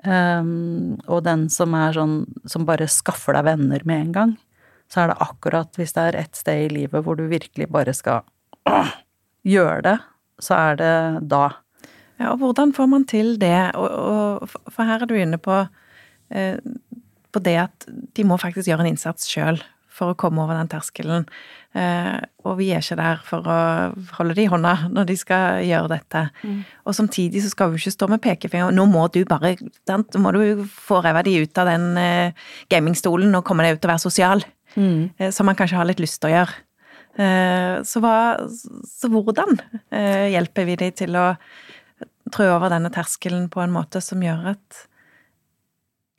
um, 0.00 0.96
og 1.12 1.26
den 1.26 1.44
som 1.52 1.76
er 1.76 1.92
sånn 1.92 2.14
som 2.48 2.64
bare 2.64 2.88
skaffer 2.88 3.36
deg 3.36 3.44
venner 3.50 3.84
med 3.84 4.06
en 4.06 4.14
gang, 4.14 4.32
så 4.88 5.02
er 5.02 5.12
det 5.12 5.18
akkurat 5.26 5.76
hvis 5.76 5.92
det 5.92 6.06
er 6.06 6.18
et 6.22 6.40
sted 6.40 6.64
i 6.64 6.72
livet 6.72 7.04
hvor 7.04 7.20
du 7.20 7.26
virkelig 7.28 7.68
bare 7.68 7.92
skal 7.94 8.24
gjøre 9.54 9.82
det, 9.90 9.98
så 10.40 10.56
er 10.56 10.80
det 10.80 10.94
da. 11.28 11.44
Ja, 12.16 12.32
og 12.32 12.40
hvordan 12.40 12.72
får 12.76 12.88
man 12.88 13.04
til 13.12 13.34
det? 13.40 13.74
Og, 13.76 13.92
og, 13.92 14.56
for 14.72 14.88
her 14.88 15.04
er 15.04 15.10
du 15.10 15.18
inne 15.20 15.36
på 15.40 15.60
eh, 16.32 16.56
på 17.30 17.42
det 17.44 17.56
at 17.62 17.86
de 18.16 18.26
må 18.26 18.38
faktisk 18.40 18.70
gjøre 18.70 18.86
en 18.86 18.92
innsats 18.92 19.28
sjøl 19.30 19.60
for 20.00 20.12
å 20.12 20.18
komme 20.18 20.40
over 20.42 20.56
den 20.56 20.70
terskelen. 20.70 21.26
Eh, 21.76 22.16
og 22.46 22.56
vi 22.60 22.70
er 22.72 22.82
ikke 22.82 22.98
der 22.98 23.20
for 23.26 23.46
å 23.46 23.58
holde 24.16 24.36
de 24.38 24.46
i 24.46 24.50
hånda 24.50 24.88
når 24.90 25.10
de 25.10 25.16
skal 25.18 25.60
gjøre 25.66 25.90
dette. 25.92 26.22
Mm. 26.46 26.62
Og 26.86 26.96
samtidig 26.96 27.42
så 27.44 27.52
skal 27.52 27.72
vi 27.72 27.82
ikke 27.82 27.94
stå 27.94 28.08
med 28.10 28.22
pekefinger. 28.24 28.72
Nå 28.74 28.86
må 28.90 29.06
du 29.12 29.22
bare 29.28 29.56
Nå 29.60 30.22
må 30.22 30.32
du 30.34 30.64
få 30.70 31.02
revet 31.04 31.28
de 31.28 31.36
ut 31.44 31.62
av 31.62 31.70
den 31.70 32.00
eh, 32.00 32.48
gamingstolen 32.72 33.34
og 33.36 33.44
komme 33.46 33.66
deg 33.66 33.76
ut 33.76 33.86
og 33.86 33.92
være 33.92 34.06
sosial. 34.06 34.44
Mm. 34.76 35.10
Eh, 35.18 35.30
som 35.34 35.48
man 35.50 35.58
kanskje 35.58 35.80
har 35.80 35.88
litt 35.88 36.02
lyst 36.02 36.20
til 36.22 36.30
å 36.30 36.36
gjøre. 36.38 36.62
Eh, 37.20 37.74
så, 37.86 38.02
hva, 38.02 38.16
så 38.86 39.10
hvordan 39.10 39.58
eh, 39.90 40.30
hjelper 40.36 40.68
vi 40.68 40.78
de 40.80 40.90
til 41.02 41.18
å 41.18 41.32
trø 42.30 42.46
over 42.54 42.70
denne 42.72 42.92
terskelen 42.94 43.48
på 43.50 43.62
en 43.64 43.74
måte 43.74 44.02
som 44.04 44.22
gjør 44.22 44.52
at 44.54 44.84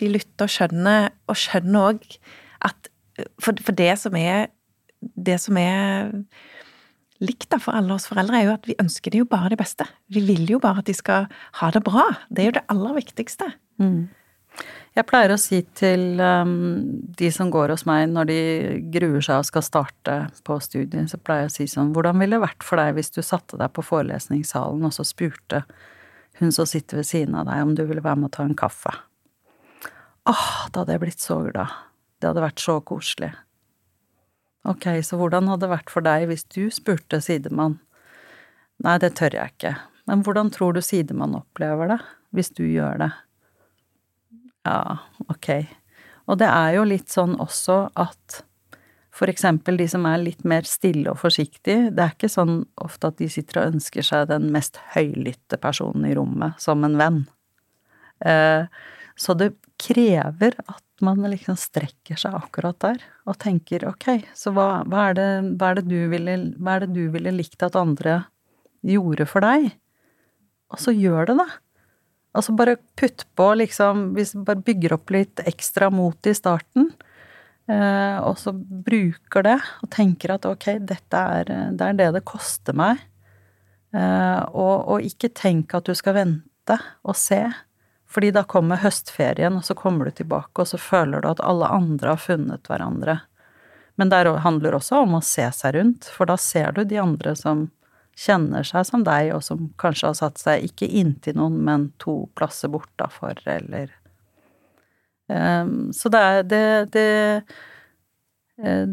de 0.02 0.10
lytter 0.12 0.48
og 0.48 0.54
skjønner, 0.54 1.12
og 1.30 1.38
skjønner 1.40 1.92
òg 1.92 2.08
at 2.68 2.90
for, 3.42 3.56
for, 3.62 3.76
det 3.78 3.94
som 4.00 4.16
er 4.18 4.50
Det 5.02 5.40
som 5.42 5.58
er 5.58 6.12
likt 7.22 7.50
da 7.50 7.58
for 7.62 7.74
alle 7.78 7.94
oss 7.96 8.08
foreldre, 8.10 8.38
er 8.38 8.48
jo 8.48 8.54
at 8.54 8.68
vi 8.70 8.78
ønsker 8.82 9.14
dem 9.14 9.24
jo 9.24 9.30
bare 9.30 9.50
det 9.54 9.58
beste. 9.58 9.86
Vi 10.14 10.22
vil 10.26 10.46
jo 10.50 10.60
bare 10.62 10.82
at 10.82 10.90
de 10.90 10.94
skal 10.94 11.28
ha 11.58 11.70
det 11.74 11.84
bra. 11.86 12.08
Det 12.30 12.44
er 12.44 12.50
jo 12.50 12.56
det 12.58 12.66
aller 12.70 12.94
viktigste. 12.98 13.50
Mm. 13.82 14.10
Jeg 14.92 15.08
pleier 15.08 15.32
å 15.32 15.40
si 15.40 15.62
til 15.78 16.20
um, 16.20 16.82
de 17.18 17.30
som 17.32 17.52
går 17.54 17.72
hos 17.72 17.86
meg 17.88 18.10
når 18.12 18.28
de 18.28 18.40
gruer 18.92 19.24
seg 19.24 19.40
og 19.40 19.48
skal 19.48 19.64
starte 19.64 20.18
på 20.48 20.58
studiet, 20.60 21.08
så 21.10 21.20
pleier 21.22 21.46
jeg 21.46 21.52
å 21.52 21.56
si 21.56 21.68
sånn 21.72 21.94
Hvordan 21.96 22.20
ville 22.20 22.36
det 22.36 22.44
vært 22.44 22.66
for 22.68 22.82
deg 22.82 22.98
hvis 22.98 23.14
du 23.16 23.22
satte 23.24 23.60
deg 23.62 23.72
på 23.72 23.86
forelesningssalen 23.88 24.84
og 24.84 24.94
så 24.96 25.06
spurte 25.08 25.64
hun 26.42 26.52
som 26.52 26.68
sitter 26.68 27.00
ved 27.00 27.08
siden 27.08 27.38
av 27.40 27.48
deg, 27.48 27.64
om 27.64 27.74
du 27.78 27.86
ville 27.86 28.04
være 28.04 28.20
med 28.20 28.32
å 28.32 28.36
ta 28.36 28.44
en 28.44 28.58
kaffe? 28.58 28.92
Åh, 30.30 30.50
da 30.70 30.84
hadde 30.84 30.96
jeg 30.96 31.02
blitt 31.02 31.24
så 31.24 31.40
glad. 31.48 31.72
Det 32.22 32.30
hadde 32.30 32.44
vært 32.44 32.62
så 32.62 32.78
koselig. 32.86 33.32
Ok, 34.70 34.86
så 35.02 35.18
hvordan 35.18 35.50
hadde 35.50 35.66
det 35.66 35.72
vært 35.72 35.90
for 35.90 36.06
deg 36.06 36.28
hvis 36.30 36.46
du 36.54 36.68
spurte 36.74 37.18
sidemann? 37.24 37.80
Nei, 38.86 39.00
det 39.02 39.16
tør 39.18 39.34
jeg 39.38 39.56
ikke. 39.56 39.74
Men 40.10 40.22
hvordan 40.26 40.52
tror 40.54 40.78
du 40.78 40.82
sidemann 40.86 41.34
opplever 41.38 41.96
det, 41.96 42.00
hvis 42.38 42.54
du 42.54 42.64
gjør 42.68 43.02
det? 43.02 43.10
Ja, 44.68 45.02
ok. 45.34 45.50
Og 46.30 46.38
det 46.42 46.50
er 46.50 46.78
jo 46.78 46.86
litt 46.86 47.10
sånn 47.10 47.34
også 47.42 47.88
at 47.98 48.44
for 49.12 49.28
eksempel 49.28 49.76
de 49.78 49.88
som 49.92 50.06
er 50.08 50.22
litt 50.22 50.46
mer 50.48 50.66
stille 50.70 51.12
og 51.12 51.20
forsiktige, 51.20 51.90
det 51.92 52.04
er 52.04 52.14
ikke 52.16 52.30
sånn 52.32 52.62
ofte 52.82 53.10
at 53.12 53.18
de 53.20 53.28
sitter 53.30 53.60
og 53.60 53.76
ønsker 53.76 54.06
seg 54.08 54.30
den 54.30 54.48
mest 54.54 54.80
høylytte 54.94 55.60
personen 55.62 56.08
i 56.08 56.16
rommet 56.16 56.62
som 56.62 56.86
en 56.88 56.96
venn. 57.02 57.20
Eh, 58.24 58.70
så 59.22 59.36
det 59.38 59.52
krever 59.82 60.56
at 60.66 61.04
man 61.06 61.22
liksom 61.30 61.58
strekker 61.60 62.18
seg 62.18 62.34
akkurat 62.38 62.78
der 62.82 63.04
og 63.30 63.38
tenker 63.42 63.86
ok, 63.90 64.24
så 64.38 64.54
hva, 64.56 64.82
hva, 64.90 65.10
er, 65.12 65.18
det, 65.18 65.30
hva, 65.60 65.72
er, 65.72 65.82
det, 65.82 66.00
ville, 66.10 66.38
hva 66.58 66.78
er 66.78 66.86
det 66.86 66.96
du 66.96 67.04
ville 67.14 67.34
likt 67.36 67.62
at 67.66 67.78
andre 67.78 68.24
gjorde 68.86 69.28
for 69.30 69.46
deg? 69.46 69.70
Og 70.72 70.82
så 70.82 70.94
gjør 70.96 71.30
det, 71.30 71.38
da. 71.42 71.48
Altså 72.38 72.56
bare 72.56 72.78
putt 72.98 73.26
på, 73.38 73.48
liksom, 73.60 74.12
hvis 74.16 74.34
du 74.34 74.44
bare 74.48 74.64
bygger 74.66 74.96
opp 74.96 75.14
litt 75.14 75.42
ekstra 75.46 75.92
mot 75.94 76.30
i 76.30 76.34
starten, 76.38 76.90
eh, 77.70 78.18
og 78.24 78.40
så 78.42 78.54
bruker 78.56 79.46
det 79.46 79.58
og 79.84 79.92
tenker 79.94 80.38
at 80.38 80.48
ok, 80.50 80.72
dette 80.80 81.26
er 81.42 81.52
det 81.78 81.90
er 81.90 81.98
det, 82.00 82.14
det 82.18 82.24
koster 82.26 82.78
meg, 82.78 83.04
eh, 83.94 84.40
og, 84.50 84.96
og 84.96 85.12
ikke 85.12 85.34
tenk 85.36 85.76
at 85.78 85.92
du 85.92 85.94
skal 85.98 86.18
vente 86.24 86.80
og 87.04 87.20
se 87.20 87.44
fordi 88.12 88.32
da 88.36 88.44
kommer 88.44 88.82
høstferien, 88.82 89.56
og 89.56 89.66
så 89.66 89.76
kommer 89.78 90.08
du 90.10 90.16
tilbake, 90.20 90.62
og 90.62 90.68
så 90.68 90.80
føler 90.82 91.24
du 91.24 91.30
at 91.32 91.44
alle 91.48 91.70
andre 91.72 92.16
har 92.16 92.20
funnet 92.20 92.68
hverandre. 92.68 93.22
Men 94.00 94.12
det 94.12 94.24
handler 94.44 94.76
også 94.76 95.04
om 95.06 95.16
å 95.16 95.24
se 95.24 95.46
seg 95.56 95.76
rundt, 95.78 96.10
for 96.12 96.28
da 96.28 96.36
ser 96.40 96.76
du 96.76 96.84
de 96.84 97.00
andre 97.00 97.36
som 97.40 97.70
kjenner 98.18 98.66
seg 98.68 98.86
som 98.88 99.06
deg, 99.08 99.32
og 99.36 99.44
som 99.46 99.70
kanskje 99.82 100.12
har 100.12 100.18
satt 100.20 100.42
seg 100.42 100.68
ikke 100.68 100.90
inntil 101.00 101.38
noen, 101.40 101.60
men 101.64 101.90
to 102.02 102.26
plasser 102.36 102.72
bortafor, 102.72 103.40
eller 103.50 103.94
um, 105.32 105.92
Så 105.96 106.12
det 106.12 106.22
er 106.22 106.44
det, 106.44 106.66
det 106.96 107.08
uh, 108.60 108.92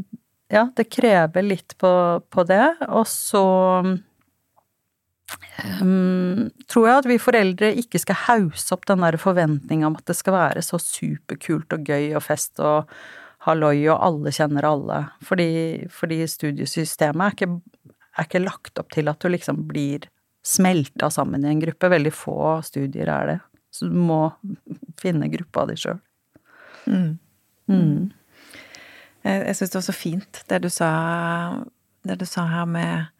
Ja, 0.48 0.68
det 0.76 0.88
krever 0.94 1.44
litt 1.44 1.74
på, 1.80 1.90
på 2.30 2.44
det, 2.48 2.76
og 2.88 3.04
så 3.10 3.44
um, 5.82 6.48
tror 6.70 6.88
jeg 6.88 7.02
at 7.02 7.08
vi 7.10 7.20
foreldre 7.20 7.70
ikke 7.82 8.00
skal 8.02 8.20
hause 8.26 8.74
opp 8.74 8.86
den 8.88 9.04
der 9.04 9.18
forventninga 9.20 9.88
om 9.88 9.98
at 9.98 10.06
det 10.08 10.16
skal 10.18 10.36
være 10.36 10.64
så 10.64 10.80
superkult 10.82 11.74
og 11.76 11.88
gøy 11.88 12.14
og 12.14 12.24
fest 12.24 12.62
og 12.64 12.90
halloi 13.46 13.86
og 13.88 13.98
alle 14.04 14.32
kjenner 14.34 14.66
alle. 14.68 15.02
Fordi, 15.24 15.50
fordi 15.92 16.22
studiesystemet 16.28 17.24
er 17.24 17.36
ikke, 17.36 17.92
er 18.18 18.28
ikke, 18.28 18.44
lagt 18.44 18.80
opp 18.82 18.92
til 18.94 19.10
at 19.10 19.20
du 19.22 19.30
liksom 19.32 19.62
blir 19.68 20.08
smelta 20.46 21.10
sammen 21.12 21.44
i 21.44 21.52
en 21.52 21.62
gruppe. 21.62 21.92
Veldig 21.92 22.14
få 22.14 22.58
studier 22.66 23.10
er 23.12 23.32
det. 23.32 23.38
Så 23.74 23.88
du 23.90 23.96
må 24.00 24.22
finne 25.00 25.30
gruppa 25.30 25.66
di 25.68 25.76
sjøl. 25.78 26.00
Mm. 26.88 27.18
Mm. 27.68 28.08
Jeg 29.28 29.56
syns 29.58 29.72
det 29.72 29.76
var 29.76 29.84
så 29.84 29.92
fint 29.92 30.40
det 30.48 30.58
du 30.64 30.70
sa 30.72 30.90
det 32.06 32.16
du 32.20 32.24
sa 32.24 32.46
her 32.48 32.68
med 32.70 33.10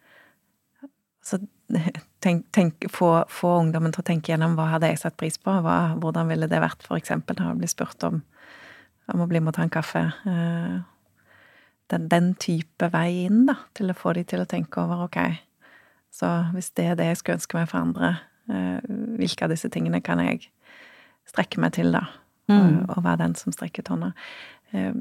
altså, 1.29 1.47
tenk, 2.25 2.45
tenk, 2.51 2.85
få, 2.91 3.11
få, 3.29 3.55
ungdommen 3.63 3.93
til 3.93 4.03
å 4.03 4.07
tenke 4.07 4.33
gjennom 4.33 4.55
hva 4.57 4.69
hadde 4.73 4.91
jeg 4.91 5.01
satt 5.03 5.17
pris 5.19 5.37
på, 5.41 5.53
hva, 5.63 5.95
hvordan 6.01 6.29
ville 6.31 6.49
det 6.49 6.61
vært, 6.61 6.87
eksempel, 6.95 7.37
når 7.39 7.51
jeg 7.51 7.59
blir 7.61 7.73
spurt 7.73 8.07
om, 8.07 8.21
om 9.13 9.25
å 9.25 9.27
bli 9.29 9.41
med 9.41 9.53
og 9.53 9.59
ta 9.59 9.65
en 9.65 9.73
kaffe. 9.73 10.05
Eh, 10.29 10.79
den, 11.89 12.07
den, 12.11 12.33
type 12.41 12.89
vei 12.93 13.25
inn, 13.25 13.45
da, 13.49 13.57
til 13.77 13.91
å 13.91 13.97
få 13.97 14.13
de 14.17 14.25
til 14.29 14.43
å 14.43 14.49
tenke 14.49 14.81
over 14.81 15.05
ok, 15.07 15.21
så 16.13 16.31
hvis 16.55 16.71
det 16.77 16.87
er 16.91 16.97
det 16.97 17.11
jeg 17.11 17.21
skulle 17.21 17.39
ønske 17.39 17.57
meg 17.57 17.69
for 17.69 17.81
andre, 17.81 18.15
eh, 18.49 18.89
hvilke 19.19 19.45
av 19.45 19.53
disse 19.53 19.69
tingene 19.73 20.01
kan 20.05 20.21
jeg 20.23 20.49
strekke 21.29 21.61
meg 21.61 21.75
til, 21.77 21.93
da? 21.93 22.07
Mm. 22.49 22.57
Og, 22.57 22.95
og 22.95 23.03
være 23.05 23.21
den 23.21 23.35
som 23.37 23.53
strekker. 23.53 23.85
Eh, 24.73 24.93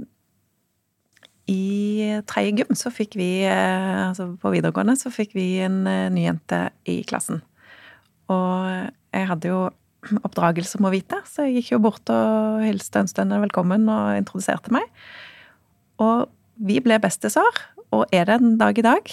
i 1.49 2.20
tredje 2.28 2.61
gym 2.61 2.76
så 2.76 2.92
fikk 2.92 3.16
vi, 3.18 3.30
eh, 3.49 4.09
altså 4.09 4.30
på 4.40 4.53
videregående, 4.53 4.99
så 5.01 5.12
fikk 5.12 5.32
vi 5.36 5.46
en 5.64 5.80
eh, 5.88 6.09
ny 6.12 6.26
jente 6.26 6.61
i 6.88 7.01
klassen. 7.09 7.40
Og 8.28 8.90
jeg 9.16 9.28
hadde 9.30 9.49
jo 9.49 9.62
oppdragelse, 10.20 10.80
må 10.84 10.92
vite, 10.92 11.18
så 11.26 11.46
jeg 11.46 11.59
gikk 11.59 11.72
jo 11.74 11.80
bort 11.88 12.12
og 12.12 12.61
hilste 12.66 13.03
en 13.03 13.11
stund 13.11 13.32
velkommen 13.32 13.88
og 13.90 14.18
introduserte 14.20 14.72
meg. 14.74 14.84
Og 16.05 16.28
vi 16.68 16.78
ble 16.84 17.01
bestesår, 17.03 17.64
og 17.96 18.07
er 18.12 18.28
det 18.28 18.38
en 18.38 18.57
dag 18.61 18.78
i 18.78 18.84
dag. 18.84 19.12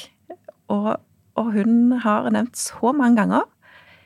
Og, 0.74 0.92
og 1.40 1.52
hun 1.56 1.96
har 2.04 2.28
nevnt 2.34 2.60
så 2.60 2.92
mange 2.96 3.22
ganger 3.22 3.48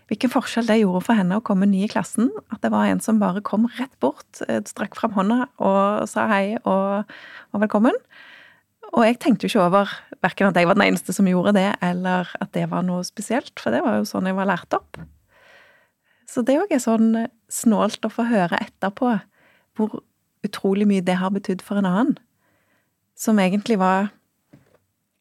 hvilken 0.09 0.31
forskjell 0.33 0.67
det 0.69 0.79
gjorde 0.81 1.03
for 1.05 1.19
henne 1.19 1.37
å 1.37 1.43
komme 1.45 1.67
ny 1.69 1.83
i 1.85 1.91
klassen. 1.91 2.31
At 2.49 2.63
det 2.65 2.71
var 2.73 2.89
en 2.89 3.01
som 3.03 3.21
bare 3.21 3.43
kom 3.45 3.67
rett 3.77 3.93
bort, 4.01 4.41
eh, 4.47 4.61
strakk 4.65 4.97
fram 4.97 5.13
hånda 5.17 5.45
og 5.61 6.09
sa 6.09 6.25
hei 6.31 6.57
og, 6.63 7.05
og 7.53 7.63
velkommen. 7.65 7.95
Og 8.89 9.05
jeg 9.05 9.19
tenkte 9.21 9.45
jo 9.45 9.53
ikke 9.53 9.67
over 9.67 9.91
verken 10.23 10.49
at 10.49 10.57
jeg 10.57 10.67
var 10.67 10.77
den 10.77 10.87
eneste 10.87 11.13
som 11.13 11.29
gjorde 11.29 11.53
det, 11.59 11.69
eller 11.85 12.29
at 12.41 12.51
det 12.57 12.65
var 12.71 12.81
noe 12.87 13.05
spesielt, 13.05 13.53
for 13.61 13.73
det 13.73 13.83
var 13.85 13.99
jo 13.99 14.07
sånn 14.09 14.25
jeg 14.25 14.37
var 14.37 14.49
lært 14.49 14.73
opp. 14.73 14.97
Så 16.29 16.41
det 16.45 16.57
òg 16.61 16.73
er 16.73 16.81
sånn 16.81 17.27
snålt 17.49 18.05
å 18.05 18.11
få 18.13 18.25
høre 18.29 18.57
etterpå 18.61 19.15
hvor 19.77 20.01
utrolig 20.45 20.87
mye 20.89 21.05
det 21.05 21.19
har 21.21 21.33
betydd 21.33 21.63
for 21.65 21.79
en 21.79 21.87
annen. 21.89 22.17
Som 23.19 23.39
egentlig 23.41 23.77
var 23.81 24.09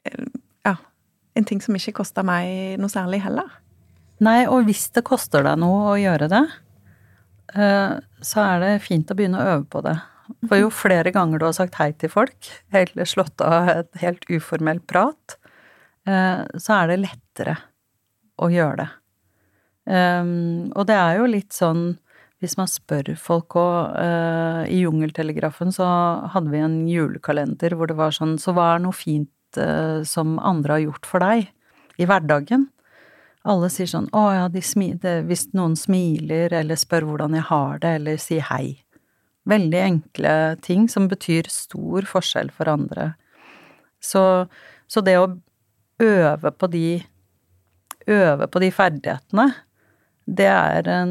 eh, 0.08 0.26
ja, 0.64 0.76
en 1.36 1.48
ting 1.48 1.60
som 1.64 1.76
ikke 1.76 1.96
kosta 2.00 2.24
meg 2.26 2.80
noe 2.80 2.92
særlig 2.92 3.20
heller. 3.24 3.52
Nei, 4.24 4.42
og 4.50 4.66
hvis 4.66 4.88
det 4.96 5.04
koster 5.06 5.44
deg 5.46 5.60
noe 5.62 5.92
å 5.92 5.98
gjøre 5.98 6.26
det, 6.32 6.44
eh, 7.54 7.98
så 8.18 8.44
er 8.44 8.64
det 8.64 8.72
fint 8.82 9.10
å 9.10 9.16
begynne 9.18 9.38
å 9.38 9.50
øve 9.54 9.66
på 9.70 9.82
det. 9.86 9.94
For 10.48 10.60
jo 10.60 10.72
flere 10.74 11.12
ganger 11.14 11.40
du 11.40 11.46
har 11.46 11.54
sagt 11.56 11.78
hei 11.78 11.92
til 11.94 12.10
folk, 12.12 12.50
eller 12.74 13.08
slått 13.08 13.40
av 13.44 13.70
et 13.76 14.02
helt 14.02 14.26
uformell 14.28 14.80
prat, 14.80 15.38
eh, 16.06 16.42
så 16.58 16.80
er 16.80 16.90
det 16.90 17.02
lettere 17.04 17.56
å 18.42 18.50
gjøre 18.50 18.82
det. 18.82 18.88
Ehm, 19.88 20.68
og 20.76 20.84
det 20.90 20.98
er 20.98 21.16
jo 21.16 21.30
litt 21.30 21.54
sånn 21.54 21.96
hvis 22.38 22.58
man 22.58 22.68
spør 22.70 23.16
folk 23.18 23.56
og 23.58 23.96
I 23.98 24.76
Jungeltelegrafen 24.84 25.72
så 25.74 25.86
hadde 26.30 26.52
vi 26.52 26.60
en 26.62 26.76
julekalender 26.86 27.74
hvor 27.74 27.90
det 27.90 27.96
var 27.98 28.12
sånn 28.14 28.36
Så 28.38 28.52
hva 28.54 28.76
er 28.76 28.84
noe 28.84 28.94
fint 28.94 29.58
som 30.06 30.36
andre 30.38 30.76
har 30.76 30.84
gjort 30.84 31.08
for 31.08 31.24
deg 31.24 31.48
i 31.98 32.06
hverdagen? 32.06 32.68
Alle 33.48 33.70
sier 33.72 33.88
sånn 33.88 34.10
å 34.16 34.24
ja, 34.34 34.48
de 34.52 34.60
smiler, 34.64 35.22
hvis 35.28 35.46
noen 35.56 35.76
smiler 35.78 36.52
eller 36.60 36.76
spør 36.76 37.06
hvordan 37.08 37.36
jeg 37.38 37.46
har 37.48 37.80
det, 37.82 37.94
eller 38.00 38.20
sier 38.20 38.44
hei. 38.50 38.78
Veldig 39.48 39.80
enkle 39.80 40.32
ting 40.64 40.88
som 40.92 41.06
betyr 41.08 41.48
stor 41.52 42.08
forskjell 42.10 42.50
for 42.52 42.68
andre. 42.68 43.14
Så, 44.04 44.22
så 44.86 45.02
det 45.04 45.16
å 45.20 45.30
øve 46.04 46.52
på 46.54 46.72
de 46.72 46.88
Øve 48.08 48.46
på 48.48 48.60
de 48.62 48.70
ferdighetene, 48.72 49.50
det 50.24 50.46
er, 50.48 50.86
en, 50.88 51.10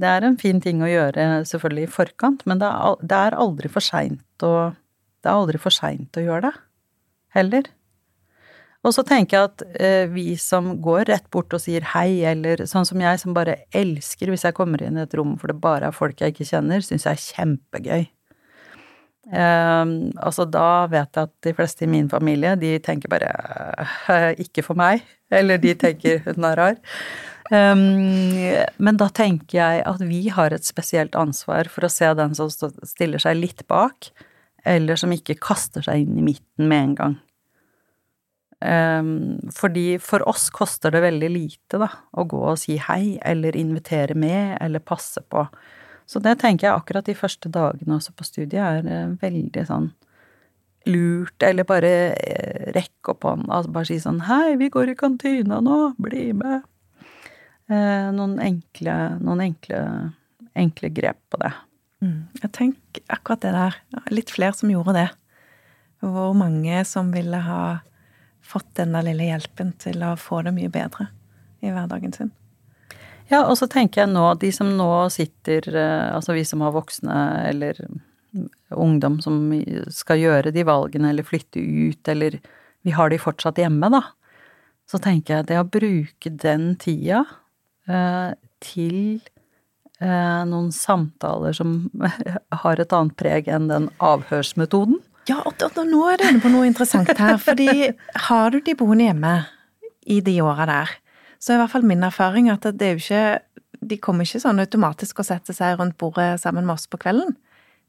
det 0.00 0.08
er 0.08 0.24
en 0.24 0.38
fin 0.40 0.62
ting 0.64 0.80
å 0.80 0.88
gjøre 0.88 1.42
selvfølgelig 1.48 1.84
i 1.84 1.90
forkant, 1.92 2.46
men 2.48 2.60
det 2.62 2.68
er, 2.68 3.36
aldri 3.36 3.68
for 3.72 3.84
seint 3.84 4.44
å 4.44 4.72
Det 5.20 5.28
er 5.28 5.36
aldri 5.36 5.60
for 5.60 5.70
seint 5.76 6.16
å 6.16 6.24
gjøre 6.24 6.48
det, 6.48 6.52
heller. 7.36 7.68
Og 8.82 8.94
så 8.96 9.04
tenker 9.06 9.36
jeg 9.36 9.50
at 9.50 9.62
eh, 9.78 10.08
vi 10.10 10.32
som 10.40 10.72
går 10.82 11.06
rett 11.12 11.28
bort 11.30 11.54
og 11.54 11.62
sier 11.62 11.84
hei, 11.92 12.24
eller 12.26 12.64
sånn 12.66 12.86
som 12.88 13.02
jeg, 13.02 13.20
som 13.22 13.36
bare 13.36 13.60
elsker 13.78 14.32
hvis 14.32 14.46
jeg 14.48 14.56
kommer 14.56 14.82
inn 14.82 14.98
i 14.98 15.04
et 15.04 15.14
rom 15.18 15.36
for 15.38 15.52
det 15.52 15.62
bare 15.62 15.90
er 15.90 15.96
folk 15.96 16.18
jeg 16.22 16.34
ikke 16.34 16.48
kjenner, 16.50 16.82
syns 16.82 17.06
jeg 17.06 17.18
er 17.18 17.24
kjempegøy. 17.28 18.08
Eh, 19.30 19.92
altså 20.18 20.48
da 20.50 20.68
vet 20.90 21.14
jeg 21.14 21.30
at 21.30 21.34
de 21.46 21.54
fleste 21.54 21.86
i 21.86 21.92
min 21.94 22.10
familie, 22.10 22.56
de 22.58 22.74
tenker 22.82 23.12
bare 23.12 23.30
eh, 24.10 24.32
ikke 24.42 24.66
for 24.66 24.78
meg, 24.78 25.06
eller 25.30 25.62
de 25.62 25.76
tenker 25.78 26.24
hun 26.26 26.50
er 26.50 26.58
rar. 26.58 26.82
Um, 27.52 28.38
men 28.80 28.96
da 28.96 29.10
tenker 29.12 29.58
jeg 29.58 29.80
at 29.84 30.00
vi 30.08 30.22
har 30.32 30.54
et 30.54 30.64
spesielt 30.64 31.16
ansvar 31.18 31.68
for 31.68 31.84
å 31.84 31.90
se 31.92 32.08
den 32.16 32.32
som 32.38 32.48
stiller 32.48 33.20
seg 33.20 33.36
litt 33.36 33.66
bak, 33.68 34.08
eller 34.64 34.96
som 34.96 35.12
ikke 35.12 35.36
kaster 35.42 35.84
seg 35.84 36.06
inn 36.06 36.16
i 36.18 36.24
midten 36.32 36.70
med 36.70 36.86
en 36.86 36.94
gang. 36.96 37.18
Um, 38.62 39.50
fordi 39.50 39.96
for 39.98 40.22
oss 40.28 40.46
koster 40.54 40.92
det 40.94 41.02
veldig 41.02 41.30
lite, 41.34 41.80
da, 41.82 41.88
å 42.14 42.24
gå 42.30 42.42
og 42.52 42.60
si 42.62 42.76
hei, 42.78 43.18
eller 43.26 43.58
invitere 43.58 44.14
med, 44.14 44.56
eller 44.62 44.84
passe 44.84 45.22
på. 45.26 45.46
Så 46.06 46.22
det 46.22 46.36
tenker 46.42 46.68
jeg 46.68 46.76
akkurat 46.76 47.08
de 47.08 47.16
første 47.18 47.50
dagene 47.50 47.96
også 47.98 48.14
på 48.14 48.26
studiet 48.28 48.62
er 48.62 48.86
uh, 48.86 49.18
veldig 49.22 49.66
sånn 49.66 49.90
lurt, 50.90 51.42
eller 51.46 51.66
bare 51.66 51.92
rekk 52.74 52.92
rekke 53.02 53.10
opp 53.10 53.24
hånden, 53.24 53.50
altså 53.50 53.72
bare 53.72 53.86
si 53.86 53.98
sånn 54.00 54.22
hei, 54.28 54.56
vi 54.56 54.70
går 54.70 54.92
i 54.92 54.94
kantina 54.94 55.60
nå, 55.60 55.94
bli 55.98 56.32
med. 56.32 56.62
Uh, 57.70 58.12
noen 58.14 58.38
enkle, 58.40 59.18
noen 59.20 59.40
enkle, 59.40 60.12
enkle 60.54 60.88
grep 60.88 61.18
på 61.30 61.40
det. 61.42 61.52
Mm. 62.02 62.28
Jeg 62.42 62.52
tenker 62.52 63.02
akkurat 63.08 63.42
det 63.42 63.52
der. 63.52 63.78
Litt 64.10 64.30
flere 64.30 64.54
som 64.54 64.70
gjorde 64.70 64.94
det. 64.94 65.08
Hvor 66.02 66.34
mange 66.34 66.84
som 66.84 67.12
ville 67.14 67.38
ha 67.38 67.80
fått 68.52 68.70
denne 68.78 69.02
lille 69.06 69.30
hjelpen 69.30 69.72
til 69.82 70.04
å 70.04 70.14
få 70.20 70.42
det 70.46 70.54
mye 70.56 70.70
bedre 70.72 71.08
i 71.62 71.72
hverdagen 71.72 72.14
sin. 72.14 72.32
Ja, 73.30 73.46
og 73.46 73.56
så 73.56 73.68
tenker 73.70 74.02
jeg 74.02 74.12
nå, 74.12 74.24
de 74.40 74.50
som 74.52 74.74
nå 74.76 74.90
sitter, 75.14 75.68
eh, 75.72 76.08
altså 76.12 76.34
vi 76.36 76.44
som 76.44 76.64
har 76.64 76.74
voksne 76.74 77.18
eller 77.48 77.78
ungdom 78.70 79.20
som 79.22 79.38
skal 79.92 80.20
gjøre 80.20 80.52
de 80.54 80.64
valgene 80.64 81.12
eller 81.12 81.26
flytte 81.26 81.60
ut, 81.60 82.08
eller 82.08 82.38
vi 82.82 82.94
har 82.96 83.12
de 83.12 83.20
fortsatt 83.20 83.60
hjemme, 83.60 83.90
da. 83.92 84.02
Så 84.88 84.98
tenker 85.00 85.38
jeg 85.38 85.48
det 85.48 85.60
å 85.60 85.68
bruke 85.68 86.32
den 86.42 86.72
tida 86.80 87.22
eh, 87.88 88.34
til 88.64 88.98
eh, 90.02 90.42
noen 90.48 90.72
samtaler 90.74 91.54
som 91.56 91.86
har 92.64 92.82
et 92.82 92.96
annet 92.96 93.16
preg 93.20 93.48
enn 93.52 93.70
den 93.70 93.88
avhørsmetoden, 94.02 95.00
ja, 95.28 95.38
og, 95.46 95.54
og, 95.54 95.78
og 95.78 95.86
nå 95.86 96.02
er 96.10 96.18
du 96.18 96.26
inne 96.28 96.42
på 96.42 96.50
noe 96.52 96.66
interessant 96.68 97.10
her. 97.18 97.38
fordi 97.42 97.92
har 98.26 98.50
du 98.50 98.58
de 98.64 98.74
boende 98.78 99.06
hjemme 99.06 99.36
i 100.10 100.18
de 100.24 100.36
åra 100.42 100.66
der, 100.68 100.92
så 101.38 101.52
er 101.52 101.58
i 101.58 101.62
hvert 101.62 101.74
fall 101.74 101.86
min 101.86 102.06
erfaring 102.06 102.50
at 102.52 102.66
det 102.78 102.86
er 102.86 102.94
jo 102.96 103.02
ikke 103.02 103.24
De 103.82 103.96
kommer 103.98 104.22
ikke 104.22 104.38
sånn 104.38 104.62
automatisk 104.62 105.18
og 105.18 105.26
setter 105.26 105.56
seg 105.56 105.80
rundt 105.80 105.96
bordet 105.98 106.36
sammen 106.38 106.62
med 106.62 106.76
oss 106.76 106.86
på 106.86 107.00
kvelden. 107.02 107.34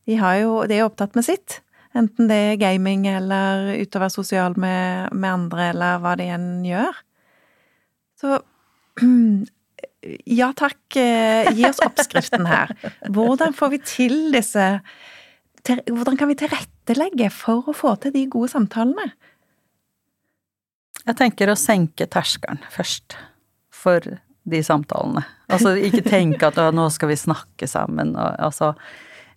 De, 0.09 0.15
jo, 0.17 0.63
de 0.65 0.79
er 0.79 0.87
opptatt 0.87 1.13
med 1.13 1.27
sitt. 1.27 1.59
Enten 1.93 2.25
det 2.31 2.37
er 2.47 2.57
gaming 2.57 3.05
eller 3.05 3.75
ute 3.77 3.99
og 3.99 4.01
være 4.01 4.15
sosial 4.15 4.57
med, 4.57 5.13
med 5.13 5.29
andre, 5.29 5.67
eller 5.69 6.01
hva 6.01 6.15
det 6.17 6.31
enn 6.33 6.65
gjør. 6.65 6.97
Så 8.17 8.39
ja 10.39 10.49
takk, 10.57 10.81
eh, 10.97 11.53
gi 11.53 11.67
oss 11.69 11.83
oppskriften 11.85 12.49
her. 12.49 12.73
Hvordan 13.13 13.53
får 13.53 13.73
vi 13.75 13.81
til 13.85 14.17
disse 14.33 14.65
hvordan 15.63 16.17
kan 16.19 16.27
vi 16.27 16.37
tilrettelegge 16.39 17.29
for 17.33 17.69
å 17.69 17.75
få 17.75 17.95
til 18.03 18.13
de 18.15 18.25
gode 18.31 18.51
samtalene? 18.51 19.13
Jeg 21.03 21.19
tenker 21.19 21.51
å 21.51 21.59
senke 21.59 22.07
terskelen 22.07 22.61
først 22.71 23.17
for 23.75 24.03
de 24.43 24.59
samtalene. 24.63 25.23
Altså 25.51 25.75
ikke 25.79 26.03
tenke 26.07 26.49
at 26.49 26.59
nå 26.75 26.87
skal 26.91 27.11
vi 27.11 27.19
snakke 27.19 27.67
sammen, 27.69 28.15
altså. 28.15 28.73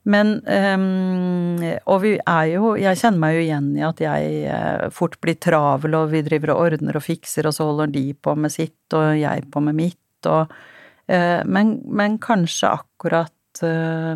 Men 0.06 0.36
um, 0.46 1.62
Og 1.90 1.96
vi 2.04 2.12
er 2.14 2.44
jo 2.52 2.76
Jeg 2.78 2.98
kjenner 3.00 3.18
meg 3.24 3.34
jo 3.34 3.40
igjen 3.42 3.72
i 3.74 3.82
at 3.82 4.02
jeg 4.02 4.44
uh, 4.46 4.86
fort 4.94 5.16
blir 5.22 5.38
travel, 5.42 5.96
og 5.98 6.12
vi 6.12 6.22
driver 6.26 6.54
og 6.54 6.62
ordner 6.68 6.98
og 6.98 7.02
fikser, 7.06 7.48
og 7.48 7.56
så 7.56 7.66
holder 7.66 7.90
de 7.94 8.04
på 8.14 8.36
med 8.38 8.54
sitt, 8.54 8.78
og 8.94 9.16
jeg 9.18 9.48
på 9.50 9.62
med 9.66 9.78
mitt, 9.78 10.30
og 10.30 10.46
uh, 10.46 11.42
men, 11.42 11.80
men, 11.90 12.20
kanskje 12.22 12.70
akkurat 12.78 13.64
uh, 13.66 14.14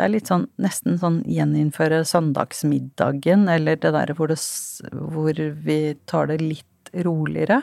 det 0.00 0.06
er 0.06 0.12
litt 0.14 0.30
sånn 0.30 0.46
nesten 0.56 0.96
sånn 0.96 1.18
gjeninnføre 1.28 1.98
søndagsmiddagen, 2.08 3.44
eller 3.52 3.76
det 3.76 3.90
derre 3.92 4.14
hvor, 4.16 4.32
hvor 4.32 5.40
vi 5.66 5.76
tar 6.08 6.30
det 6.30 6.38
litt 6.40 6.92
roligere. 7.04 7.58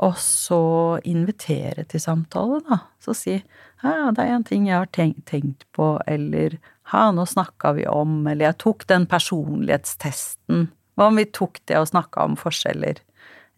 Og 0.00 0.16
så 0.20 0.60
invitere 1.04 1.84
til 1.88 2.00
samtale, 2.00 2.62
da. 2.64 2.78
Så 3.04 3.12
si 3.16 3.34
ja, 3.36 4.08
det 4.16 4.24
er 4.24 4.32
en 4.32 4.46
ting 4.48 4.64
jeg 4.70 4.80
har 4.80 4.88
tenkt, 4.96 5.66
på, 5.76 5.90
eller 6.08 6.56
ha, 6.94 7.10
nå 7.12 7.26
snakka 7.28 7.74
vi 7.76 7.84
om, 7.90 8.22
eller 8.24 8.48
jeg 8.48 8.60
tok 8.64 8.88
den 8.88 9.04
personlighetstesten 9.10 10.70
Hva 10.96 11.10
om 11.10 11.20
vi 11.20 11.26
tok 11.28 11.60
det 11.68 11.76
og 11.76 11.90
snakka 11.90 12.24
om 12.24 12.40
forskjeller? 12.40 13.02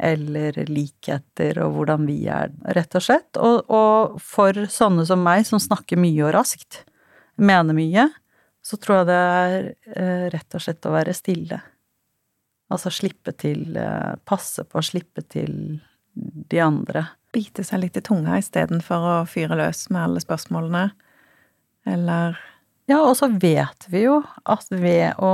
Eller 0.03 0.59
likheter, 0.67 1.63
og 1.63 1.77
hvordan 1.77 2.11
vi 2.11 2.25
er, 2.27 2.51
rett 2.75 2.99
og 2.99 3.07
slett. 3.07 3.39
Og, 3.39 3.71
og 3.71 4.19
for 4.23 4.67
sånne 4.67 5.07
som 5.07 5.23
meg, 5.23 5.47
som 5.47 5.63
snakker 5.63 6.03
mye 6.03 6.27
og 6.27 6.35
raskt, 6.35 6.83
mener 7.39 7.77
mye, 7.77 8.09
så 8.65 8.77
tror 8.77 9.01
jeg 9.01 9.09
det 9.09 9.19
er 9.19 9.59
eh, 9.97 10.25
rett 10.35 10.57
og 10.57 10.63
slett 10.63 10.89
å 10.89 10.95
være 10.95 11.15
stille. 11.17 11.61
Altså 12.69 12.93
slippe 12.93 13.33
til 13.39 13.77
eh, 13.81 14.17
Passe 14.29 14.65
på 14.69 14.81
å 14.81 14.85
slippe 14.85 15.25
til 15.25 15.79
de 16.13 16.61
andre. 16.61 17.07
Bite 17.33 17.65
seg 17.65 17.85
litt 17.85 17.97
i 17.97 18.05
tunga 18.05 18.39
istedenfor 18.41 19.09
å 19.09 19.17
fyre 19.31 19.57
løs 19.59 19.87
med 19.93 20.05
alle 20.05 20.25
spørsmålene. 20.25 20.89
Eller 21.89 22.39
Ja, 22.89 23.03
og 23.05 23.15
så 23.17 23.29
vet 23.29 23.87
vi 23.93 24.07
jo 24.07 24.23
at 24.49 24.69
ved 24.73 25.21
å 25.21 25.33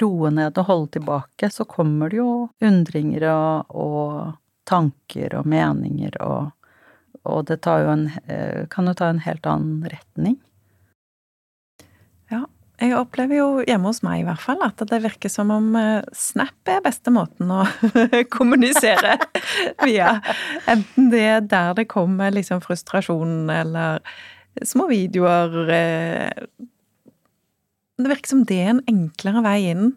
roe 0.00 0.30
ned 0.32 0.56
og 0.58 0.68
holde 0.68 0.94
tilbake, 0.96 1.50
så 1.52 1.66
kommer 1.68 2.08
det 2.08 2.22
jo 2.22 2.48
undringer 2.64 3.26
og, 3.28 3.74
og 3.76 4.36
tanker 4.68 5.40
og 5.40 5.48
meninger 5.48 6.20
og 6.24 6.52
Og 7.24 7.46
det 7.48 7.62
tar 7.64 7.80
jo 7.80 7.88
en, 7.88 8.02
eh, 8.28 8.66
kan 8.68 8.84
jo 8.84 8.92
ta 8.92 9.06
en 9.08 9.22
helt 9.24 9.46
annen 9.48 9.86
retning. 9.88 10.34
Jeg 12.82 12.96
opplever 12.98 13.38
jo 13.38 13.48
hjemme 13.62 13.86
hos 13.86 14.02
meg 14.02 14.24
i 14.24 14.26
hvert 14.26 14.42
fall 14.42 14.62
at 14.66 14.82
det 14.90 14.98
virker 15.04 15.30
som 15.30 15.52
om 15.54 15.68
eh, 15.78 16.06
Snap 16.16 16.70
er 16.72 16.82
beste 16.82 17.12
måten 17.14 17.52
å 17.54 17.62
kommunisere 18.34 19.16
via. 19.86 20.16
Enten 20.70 21.10
det 21.12 21.24
er 21.36 21.44
der 21.46 21.76
det 21.78 21.86
kommer 21.92 22.34
liksom 22.34 22.64
frustrasjon 22.64 23.52
eller 23.54 24.02
små 24.66 24.88
videoer 24.90 25.70
eh, 25.74 26.46
Det 27.98 28.10
virker 28.10 28.34
som 28.34 28.42
det 28.48 28.58
er 28.64 28.72
en 28.74 28.84
enklere 28.90 29.44
vei 29.46 29.60
inn 29.70 29.92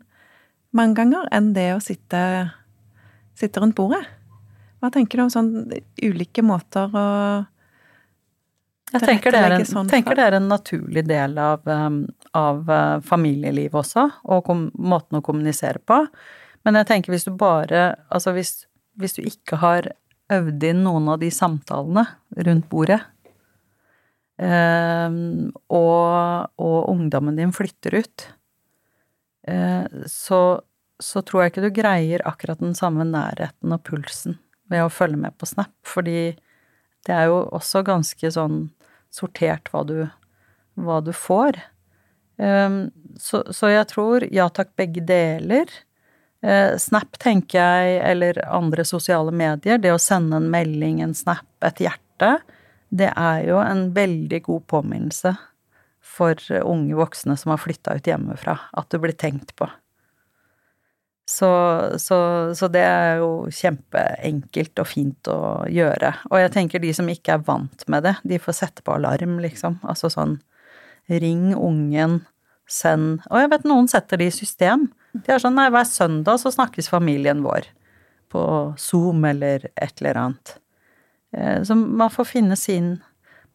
mange 0.77 0.97
ganger 0.99 1.27
enn 1.33 1.51
det 1.55 1.71
å 1.73 1.81
sitte, 1.81 2.19
sitte 3.37 3.61
rundt 3.63 3.77
bordet. 3.77 4.03
Hva 4.77 4.91
tenker 4.93 5.17
du 5.17 5.25
om 5.25 5.33
sånn 5.33 5.53
ulike 6.03 6.43
måter 6.45 6.91
å 6.93 7.07
Jeg 8.93 9.01
tenker 9.03 9.33
det, 9.33 9.41
er 9.41 9.55
en, 9.57 9.65
sånn 9.67 9.89
tenker 9.89 10.17
det 10.19 10.27
er 10.27 10.37
en 10.37 10.49
naturlig 10.51 11.03
del 11.09 11.33
av, 11.41 11.65
um, 11.65 12.03
av 12.37 12.67
uh, 12.69 12.99
familielivet 13.05 13.81
også, 13.81 14.07
og 14.29 14.51
måten 14.77 15.19
å 15.19 15.23
kommunisere 15.25 15.81
på. 15.83 16.03
Men 16.65 16.79
jeg 16.79 16.89
tenker 16.89 17.13
hvis 17.13 17.27
du 17.27 17.31
bare 17.37 17.93
Altså 18.11 18.33
hvis, 18.35 18.65
hvis 18.99 19.15
du 19.15 19.21
ikke 19.23 19.61
har 19.61 19.91
øvd 20.33 20.65
inn 20.67 20.81
noen 20.83 21.07
av 21.13 21.21
de 21.21 21.29
samtalene 21.31 22.03
rundt 22.47 22.67
bordet, 22.71 22.99
um, 24.41 25.47
og, 25.71 26.49
og 26.59 26.79
ungdommen 26.91 27.37
din 27.39 27.53
flytter 27.55 27.95
ut, 28.01 28.25
eh, 29.47 29.85
så, 30.11 30.41
så 30.99 31.23
tror 31.23 31.43
jeg 31.45 31.53
ikke 31.53 31.63
du 31.63 31.71
greier 31.77 32.25
akkurat 32.27 32.59
den 32.59 32.75
samme 32.75 33.07
nærheten 33.07 33.71
og 33.71 33.85
pulsen 33.87 34.35
ved 34.67 34.83
å 34.83 34.91
følge 34.91 35.21
med 35.21 35.37
på 35.39 35.47
Snap, 35.47 35.71
fordi 35.87 36.35
det 37.07 37.15
er 37.15 37.29
jo 37.31 37.39
også 37.55 37.85
ganske 37.87 38.31
sånn 38.35 38.65
sortert 39.13 39.71
hva 39.71 39.85
du, 39.87 39.99
hva 40.75 40.99
du 40.99 41.13
får. 41.15 41.61
Um, 42.37 42.87
så, 43.17 43.41
så 43.53 43.71
jeg 43.73 43.89
tror 43.89 44.25
ja 44.33 44.47
takk, 44.53 44.75
begge 44.77 45.01
deler. 45.05 45.71
Eh, 46.45 46.77
Snap, 46.77 47.17
tenker 47.17 47.57
jeg, 47.57 47.97
eller 48.11 48.37
andre 48.45 48.85
sosiale 48.85 49.33
medier, 49.33 49.79
det 49.81 49.93
å 49.93 50.01
sende 50.01 50.37
en 50.37 50.51
melding, 50.53 51.01
en 51.01 51.15
snap, 51.17 51.47
et 51.65 51.81
hjerte, 51.81 52.35
det 52.93 53.09
er 53.09 53.41
jo 53.47 53.57
en 53.57 53.87
veldig 53.95 54.43
god 54.45 54.67
påminnelse 54.69 55.33
for 56.17 56.39
unge 56.61 56.95
voksne 56.97 57.35
som 57.37 57.51
har 57.51 57.61
flytta 57.61 57.97
ut 57.97 58.07
hjemmefra, 58.07 58.55
at 58.77 58.89
du 58.93 59.01
blir 59.01 59.17
tenkt 59.17 59.55
på. 59.57 59.67
Så, 61.27 61.49
så, 61.99 62.17
så 62.55 62.69
det 62.71 62.85
er 62.87 63.17
jo 63.19 63.49
kjempeenkelt 63.51 64.79
og 64.79 64.87
fint 64.87 65.27
å 65.27 65.65
gjøre. 65.67 66.13
Og 66.29 66.39
jeg 66.39 66.53
tenker 66.53 66.79
de 66.79 66.93
som 66.95 67.09
ikke 67.11 67.35
er 67.35 67.43
vant 67.49 67.83
med 67.91 68.05
det, 68.07 68.13
de 68.23 68.39
får 68.39 68.55
sette 68.61 68.85
på 68.85 68.95
alarm, 68.95 69.35
liksom. 69.43 69.81
Altså 69.83 70.07
sånn 70.13 70.37
ring 71.09 71.53
ungen, 71.55 72.21
send 72.67 73.21
Og 73.31 73.39
jeg 73.39 73.49
vet 73.53 73.63
noen 73.69 73.87
setter 73.87 74.19
det 74.19 74.27
i 74.27 74.35
system. 74.35 74.89
De 75.15 75.31
er 75.31 75.39
sånn 75.39 75.55
nei, 75.55 75.69
hver 75.71 75.87
søndag 75.87 76.41
så 76.41 76.51
snakkes 76.51 76.89
familien 76.91 77.39
vår 77.45 77.69
på 78.33 78.41
Zoom 78.77 79.23
eller 79.25 79.69
et 79.79 80.01
eller 80.01 80.19
annet. 80.19 80.57
Eh, 81.31 81.61
Så 81.63 81.75
man 81.75 82.11
får 82.11 82.25
finne 82.27 82.57
sin 82.59 82.97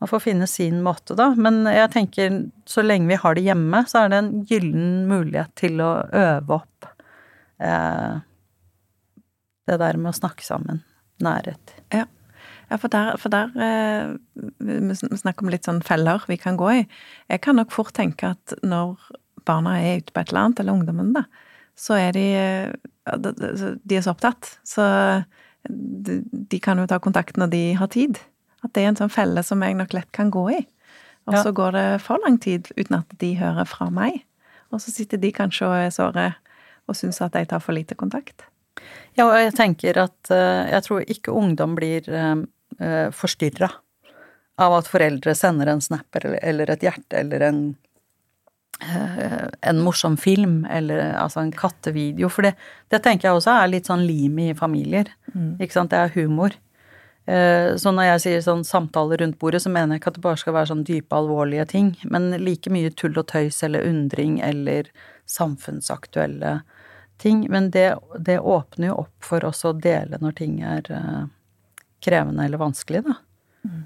man 0.03 0.09
får 0.11 0.21
finne 0.25 0.47
sin 0.51 0.81
måte, 0.83 1.15
da. 1.15 1.29
Men 1.39 1.61
jeg 1.71 1.91
tenker 1.93 2.39
så 2.67 2.83
lenge 2.83 3.07
vi 3.07 3.15
har 3.23 3.37
det 3.39 3.45
hjemme, 3.47 3.85
så 3.87 4.01
er 4.01 4.09
det 4.11 4.19
en 4.19 4.31
gyllen 4.49 5.05
mulighet 5.07 5.53
til 5.61 5.79
å 5.79 5.93
øve 6.11 6.57
opp 6.57 6.89
eh, 7.63 8.17
det 9.71 9.79
der 9.79 10.01
med 10.01 10.11
å 10.11 10.17
snakke 10.19 10.43
sammen. 10.43 10.81
Nærhet. 11.23 11.77
Ja. 11.95 12.09
Ja, 12.73 12.79
for 12.81 12.89
der, 12.89 13.19
for 13.21 13.29
der 13.29 13.51
eh, 13.61 14.15
Vi 14.65 14.95
snakker 15.21 15.45
om 15.45 15.51
litt 15.53 15.67
sånn 15.69 15.83
feller 15.85 16.25
vi 16.31 16.39
kan 16.41 16.57
gå 16.57 16.71
i. 16.73 16.83
Jeg 17.29 17.43
kan 17.45 17.59
nok 17.61 17.73
fort 17.75 17.93
tenke 17.93 18.31
at 18.33 18.55
når 18.65 18.97
barna 19.45 19.75
er 19.83 19.99
ute 20.01 20.15
på 20.15 20.23
et 20.23 20.31
eller 20.33 20.47
annet, 20.47 20.61
eller 20.63 20.73
ungdommen, 20.79 21.11
da, 21.13 21.25
så 21.77 21.99
er 22.01 22.13
de 22.17 22.25
eh, 22.39 22.73
de- 23.19 23.97
er 23.99 24.05
så 24.07 24.15
opptatt. 24.15 24.55
Så 24.65 24.87
de, 25.69 26.59
kan 26.63 26.79
jo 26.81 26.87
ta 26.91 26.99
kontakt 27.03 27.37
når 27.39 27.51
de 27.53 27.63
har 27.79 27.91
tid. 27.93 28.19
At 28.65 28.73
det 28.75 28.85
er 28.85 28.93
en 28.93 28.99
sånn 29.03 29.13
felle 29.13 29.43
som 29.45 29.63
jeg 29.63 29.77
nok 29.79 29.93
lett 29.97 30.11
kan 30.15 30.31
gå 30.33 30.47
i. 30.55 30.61
Og 31.27 31.35
Ja. 31.37 31.43
så 31.45 31.53
går 31.55 31.73
det 31.77 32.01
for 32.03 32.19
lang 32.25 32.39
tid 32.43 32.71
uten 32.77 32.97
at 32.99 33.13
de 33.19 33.35
hører 33.39 33.67
fra 33.67 33.91
meg. 33.91 34.23
Og 34.73 34.81
så 34.81 34.91
sitter 34.95 35.19
de 35.23 35.31
kanskje 35.35 35.67
og 35.69 35.75
er 35.77 35.91
såre 35.95 36.35
og 36.89 36.97
syns 36.99 37.21
at 37.23 37.35
jeg 37.39 37.49
tar 37.49 37.61
for 37.63 37.73
lite 37.77 37.95
kontakt. 37.95 38.43
Ja, 39.17 39.27
og 39.29 39.37
jeg 39.39 39.53
tenker 39.55 39.99
at 40.03 40.31
eh, 40.31 40.71
jeg 40.73 40.83
tror 40.87 41.05
ikke 41.07 41.35
ungdom 41.35 41.75
blir 41.77 42.03
uh, 42.81 43.09
forstyrra 43.13 43.71
av 44.63 44.75
at 44.77 44.91
foreldre 44.91 45.35
sender 45.35 45.67
en 45.73 45.81
snap 45.81 46.19
eller, 46.21 46.39
eller 46.45 46.71
et 46.71 46.85
hjerte 46.85 47.19
eller 47.19 47.41
en 47.47 47.63
eh, 48.83 49.47
en 49.61 49.81
morsom 49.81 50.17
film, 50.17 50.67
eller 50.71 51.15
altså 51.17 51.41
en 51.41 51.53
kattevideo. 51.57 52.29
For 52.29 52.47
det, 52.47 52.53
det 52.93 53.01
tenker 53.03 53.29
jeg 53.29 53.39
også 53.39 53.55
er 53.57 53.73
litt 53.73 53.89
sånn 53.91 54.05
lim 54.07 54.39
i 54.39 54.53
familier. 54.55 55.09
Ikke 55.63 55.73
sant. 55.73 55.91
Det 55.91 55.99
er 56.03 56.15
humor. 56.17 56.55
Eh, 57.27 57.75
Så 57.81 57.93
når 57.95 58.11
jeg 58.11 58.23
sier 58.27 58.45
sånn 58.45 58.65
samtaler 58.67 59.23
rundt 59.23 59.39
bordet, 59.39 59.63
så 59.63 59.71
mener 59.73 59.95
jeg 59.97 60.03
ikke 60.03 60.13
at 60.13 60.21
det 60.21 60.27
bare 60.29 60.41
skal 60.43 60.57
være 60.59 60.71
sånn 60.73 60.85
dype, 60.85 61.17
alvorlige 61.17 61.67
ting, 61.71 61.93
men 62.05 62.31
like 62.43 62.71
mye 62.71 62.91
tull 62.91 63.17
og 63.17 63.29
tøys 63.31 63.63
eller 63.63 63.87
undring 63.89 64.41
eller 64.43 64.91
samfunnsaktuelle 65.27 66.61
ting. 67.23 67.47
Men 67.51 67.71
det, 67.71 67.95
det 68.19 68.41
åpner 68.41 68.93
jo 68.93 68.99
opp 69.07 69.15
for 69.25 69.45
oss 69.47 69.65
å 69.65 69.73
dele 69.73 70.19
når 70.21 70.37
ting 70.43 70.61
er 70.67 70.91
eh, 70.91 71.23
krevende 72.03 72.47
eller 72.47 72.61
vanskelig, 72.63 73.05
da. 73.07 73.19
Mm. 73.63 73.83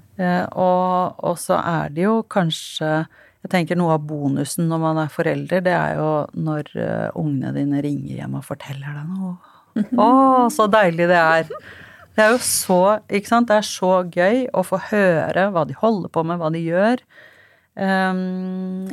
og, 0.57 1.19
og 1.21 1.35
så 1.37 1.59
er 1.61 1.91
det 1.93 2.01
jo 2.01 2.23
kanskje 2.33 2.87
Jeg 3.43 3.51
tenker 3.51 3.77
noe 3.77 3.93
av 3.93 4.07
bonusen 4.09 4.65
når 4.71 4.79
man 4.81 5.01
er 5.03 5.11
forelder, 5.13 5.61
det 5.61 5.75
er 5.77 5.99
jo 5.99 6.07
når 6.33 6.71
eh, 6.81 7.19
ungene 7.21 7.53
dine 7.53 7.83
ringer 7.85 8.15
hjem 8.23 8.39
og 8.39 8.47
forteller 8.47 8.97
deg 8.97 9.11
noe. 9.11 9.35
Å, 10.01 10.07
så 10.51 10.65
deilig 10.71 11.05
det 11.11 11.19
er. 11.21 11.51
Det 12.17 12.25
er 12.25 12.33
jo 12.33 12.39
så, 12.41 12.79
ikke 13.13 13.29
sant, 13.29 13.51
det 13.51 13.59
er 13.59 13.67
så 13.69 13.91
gøy 14.09 14.47
å 14.49 14.63
få 14.65 14.79
høre 14.89 15.43
hva 15.53 15.67
de 15.69 15.77
holder 15.77 16.09
på 16.09 16.23
med, 16.25 16.39
hva 16.41 16.49
de 16.49 16.63
gjør. 16.65 17.03
Um, 17.77 18.89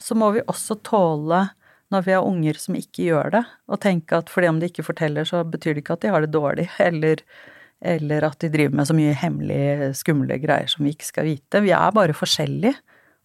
så 0.00 0.14
må 0.14 0.30
vi 0.36 0.44
også 0.46 0.78
tåle, 0.86 1.48
når 1.92 2.04
vi 2.06 2.14
har 2.14 2.26
unger 2.28 2.60
som 2.62 2.78
ikke 2.78 3.08
gjør 3.08 3.34
det, 3.34 3.42
og 3.66 3.82
tenke 3.82 4.20
at 4.22 4.30
fordi 4.32 4.52
om 4.52 4.60
de 4.62 4.70
ikke 4.70 4.86
forteller, 4.86 5.26
så 5.28 5.42
betyr 5.42 5.74
det 5.74 5.82
ikke 5.82 5.98
at 5.98 6.04
de 6.04 6.12
har 6.14 6.24
det 6.24 6.30
dårlig, 6.34 6.68
eller, 6.88 7.24
eller 7.82 8.28
at 8.28 8.38
de 8.42 8.50
driver 8.52 8.78
med 8.78 8.88
så 8.88 8.96
mye 8.96 9.14
hemmelige, 9.18 9.92
skumle 9.98 10.38
greier 10.42 10.70
som 10.70 10.86
vi 10.86 10.94
ikke 10.94 11.08
skal 11.08 11.26
vite. 11.26 11.62
Vi 11.64 11.72
er 11.74 11.94
bare 11.94 12.16
forskjellige, 12.16 12.76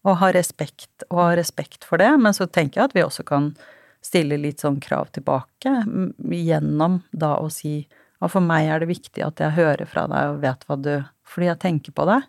og 0.06 0.20
har 0.20 0.34
respekt, 0.36 1.04
og 1.10 1.20
har 1.20 1.36
respekt 1.40 1.86
for 1.86 2.00
det, 2.00 2.10
men 2.22 2.34
så 2.34 2.46
tenker 2.46 2.80
jeg 2.80 2.90
at 2.90 2.96
vi 2.96 3.04
også 3.04 3.24
kan 3.26 3.52
stille 4.04 4.38
litt 4.40 4.62
sånn 4.62 4.78
krav 4.82 5.10
tilbake, 5.14 5.72
gjennom 6.30 7.00
da 7.10 7.34
å 7.42 7.48
si 7.52 7.80
og 8.18 8.32
for 8.32 8.42
meg 8.42 8.66
er 8.66 8.82
det 8.82 8.90
viktig 8.90 9.22
at 9.22 9.42
jeg 9.42 9.54
hører 9.58 9.86
fra 9.86 10.06
deg 10.10 10.32
og 10.32 10.40
vet 10.42 10.64
hva 10.66 10.78
du 10.80 10.94
Fordi 11.28 11.50
jeg 11.50 11.60
tenker 11.62 11.94
på 11.94 12.06
deg, 12.08 12.24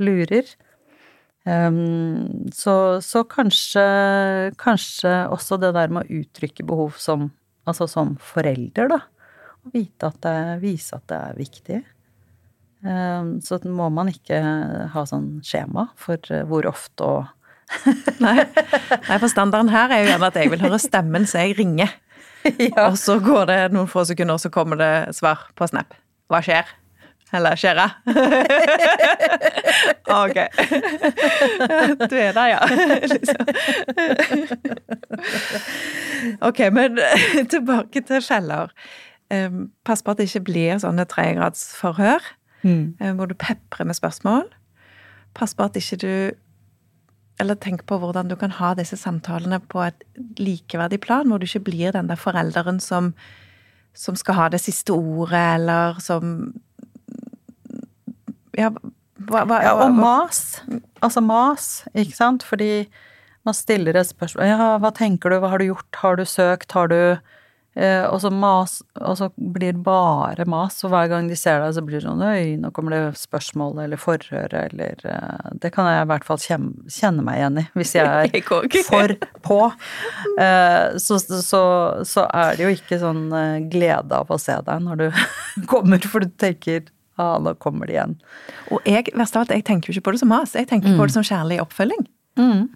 lurer. 0.00 0.48
Um, 1.44 2.48
så, 2.52 2.98
så 3.04 3.22
kanskje, 3.28 3.84
kanskje 4.60 5.12
også 5.32 5.60
det 5.60 5.74
der 5.76 5.92
med 5.92 6.08
å 6.08 6.22
uttrykke 6.22 6.66
behov 6.66 6.98
som 7.00 7.30
Altså 7.68 7.84
som 7.84 8.14
forelder, 8.24 8.88
da. 8.88 8.96
Og 9.68 9.76
vite 9.76 10.08
at 10.08 10.18
det, 10.24 10.36
vise 10.64 10.96
at 10.96 11.04
det 11.12 11.18
er 11.18 11.38
viktig. 11.38 11.80
Ehm, 12.86 13.40
så 13.44 13.58
må 13.66 13.88
man 13.90 14.08
ikke 14.12 14.38
ha 14.94 15.02
sånn 15.08 15.40
skjema 15.44 15.88
for 15.98 16.18
eh, 16.32 16.44
hvor 16.48 16.66
ofte 16.70 17.08
og 17.08 17.26
Nei. 18.24 18.46
Nei, 18.48 19.16
for 19.20 19.28
standarden 19.28 19.68
her 19.68 19.92
er 19.92 19.98
jo 20.00 20.06
gjerne 20.08 20.28
at 20.30 20.36
jeg 20.40 20.48
vil 20.54 20.62
høre 20.62 20.78
stemmen, 20.80 21.26
så 21.28 21.44
jeg 21.44 21.58
ringer. 21.60 21.92
Ja. 22.48 22.86
Og 22.86 22.96
så 22.96 23.18
går 23.20 23.44
det 23.50 23.56
noen 23.74 23.88
få 23.90 24.04
sekunder, 24.08 24.38
så 24.40 24.48
kommer 24.48 24.76
det 24.78 25.16
svar 25.18 25.38
på 25.58 25.66
Snap. 25.68 25.92
Hva 26.30 26.38
skjer? 26.40 26.64
Eller 27.34 27.56
skjer'a? 27.60 27.88
ok. 30.22 30.38
Du 32.08 32.16
er 32.16 32.32
der, 32.32 32.48
ja. 32.54 32.60
ok, 36.48 36.60
men 36.72 36.96
tilbake 37.52 38.00
til 38.08 38.22
feller. 38.24 38.72
Um, 39.28 39.70
pass 39.84 40.00
på 40.00 40.14
at 40.14 40.20
det 40.20 40.30
ikke 40.30 40.46
blir 40.46 40.78
sånne 40.80 41.04
tregradsforhør 41.04 42.24
mm. 42.62 42.96
um, 42.96 43.16
hvor 43.18 43.28
du 43.28 43.34
peprer 43.36 43.84
med 43.84 43.98
spørsmål. 43.98 44.46
Pass 45.36 45.52
på 45.54 45.66
at 45.66 45.76
ikke 45.76 45.98
du 46.00 46.12
Eller 47.38 47.54
tenk 47.54 47.84
på 47.86 47.98
hvordan 48.00 48.28
du 48.28 48.34
kan 48.34 48.50
ha 48.50 48.72
disse 48.74 48.96
samtalene 48.96 49.60
på 49.60 49.82
et 49.84 50.00
likeverdig 50.40 50.98
plan, 51.00 51.28
hvor 51.28 51.38
du 51.38 51.44
ikke 51.46 51.68
blir 51.70 51.92
den 51.92 52.08
der 52.08 52.18
forelderen 52.18 52.80
som, 52.80 53.12
som 53.94 54.16
skal 54.16 54.34
ha 54.34 54.48
det 54.48 54.60
siste 54.60 54.90
ordet, 54.90 55.60
eller 55.60 56.00
som 56.00 56.54
Ja, 58.58 58.72
hva, 59.28 59.44
hva, 59.44 59.60
ja 59.62 59.76
og 59.76 59.94
mas. 59.94 60.64
Altså 61.02 61.20
mas, 61.20 61.84
ikke 61.94 62.16
sant? 62.16 62.42
Fordi 62.42 62.88
man 63.44 63.54
stiller 63.54 63.94
et 63.94 64.08
spørsmål 64.08 64.46
Ja, 64.50 64.76
hva 64.82 64.90
tenker 64.90 65.30
du, 65.30 65.38
hva 65.38 65.52
har 65.52 65.62
du 65.62 65.68
gjort, 65.68 66.00
har 66.02 66.16
du 66.16 66.24
søkt, 66.24 66.72
har 66.72 66.88
du 66.88 66.98
Eh, 66.98 67.28
og 68.10 68.18
så 68.22 68.30
mas, 68.34 68.78
og 68.98 69.14
så 69.20 69.28
blir 69.36 69.76
det 69.76 69.82
bare 69.86 70.46
mas, 70.50 70.80
og 70.82 70.90
hver 70.90 71.10
gang 71.12 71.28
de 71.30 71.36
ser 71.38 71.60
deg, 71.62 71.76
så 71.76 71.84
blir 71.86 72.00
det 72.00 72.06
sånn 72.08 72.24
Oi, 72.26 72.56
nå 72.58 72.72
kommer 72.74 72.94
det 72.94 73.20
spørsmål 73.20 73.78
eller 73.84 74.00
forhør 74.00 74.56
eller 74.64 74.98
uh, 75.06 75.52
Det 75.62 75.70
kan 75.74 75.86
jeg 75.86 76.02
i 76.02 76.08
hvert 76.10 76.26
fall 76.26 76.42
kjenne, 76.42 77.22
meg 77.22 77.38
igjen 77.38 77.62
i, 77.62 77.66
hvis 77.78 77.94
jeg 77.94 78.32
er 78.40 78.82
for 78.88 79.14
på. 79.46 79.60
Uh, 80.40 80.98
så, 80.98 81.20
så, 81.22 81.62
så, 82.02 82.26
er 82.26 82.58
det 82.58 82.66
jo 82.66 82.74
ikke 82.74 83.00
sånn 83.02 83.26
glede 83.70 84.22
av 84.24 84.30
å 84.32 84.40
se 84.42 84.58
deg 84.66 84.86
når 84.88 85.02
du 85.04 85.08
kommer, 85.72 86.02
for 86.02 86.26
du 86.26 86.34
tenker 86.34 86.88
ja, 87.18 87.34
ah, 87.34 87.38
nå 87.42 87.54
kommer 87.58 87.88
de 87.90 87.96
igjen. 87.96 88.12
Og 88.70 88.84
jeg, 88.86 89.08
verst 89.18 89.34
av 89.34 89.42
alt, 89.42 89.54
jeg 89.56 89.64
tenker 89.66 89.90
jo 89.90 89.96
ikke 89.96 90.06
på 90.06 90.14
det 90.14 90.20
som 90.20 90.30
mas, 90.30 90.54
jeg 90.54 90.68
tenker 90.70 90.92
mm. 90.92 90.98
på 91.00 91.08
det 91.08 91.16
som 91.16 91.26
kjærlig 91.26 91.58
oppfølging. 91.64 92.04
Mm. 92.38 92.68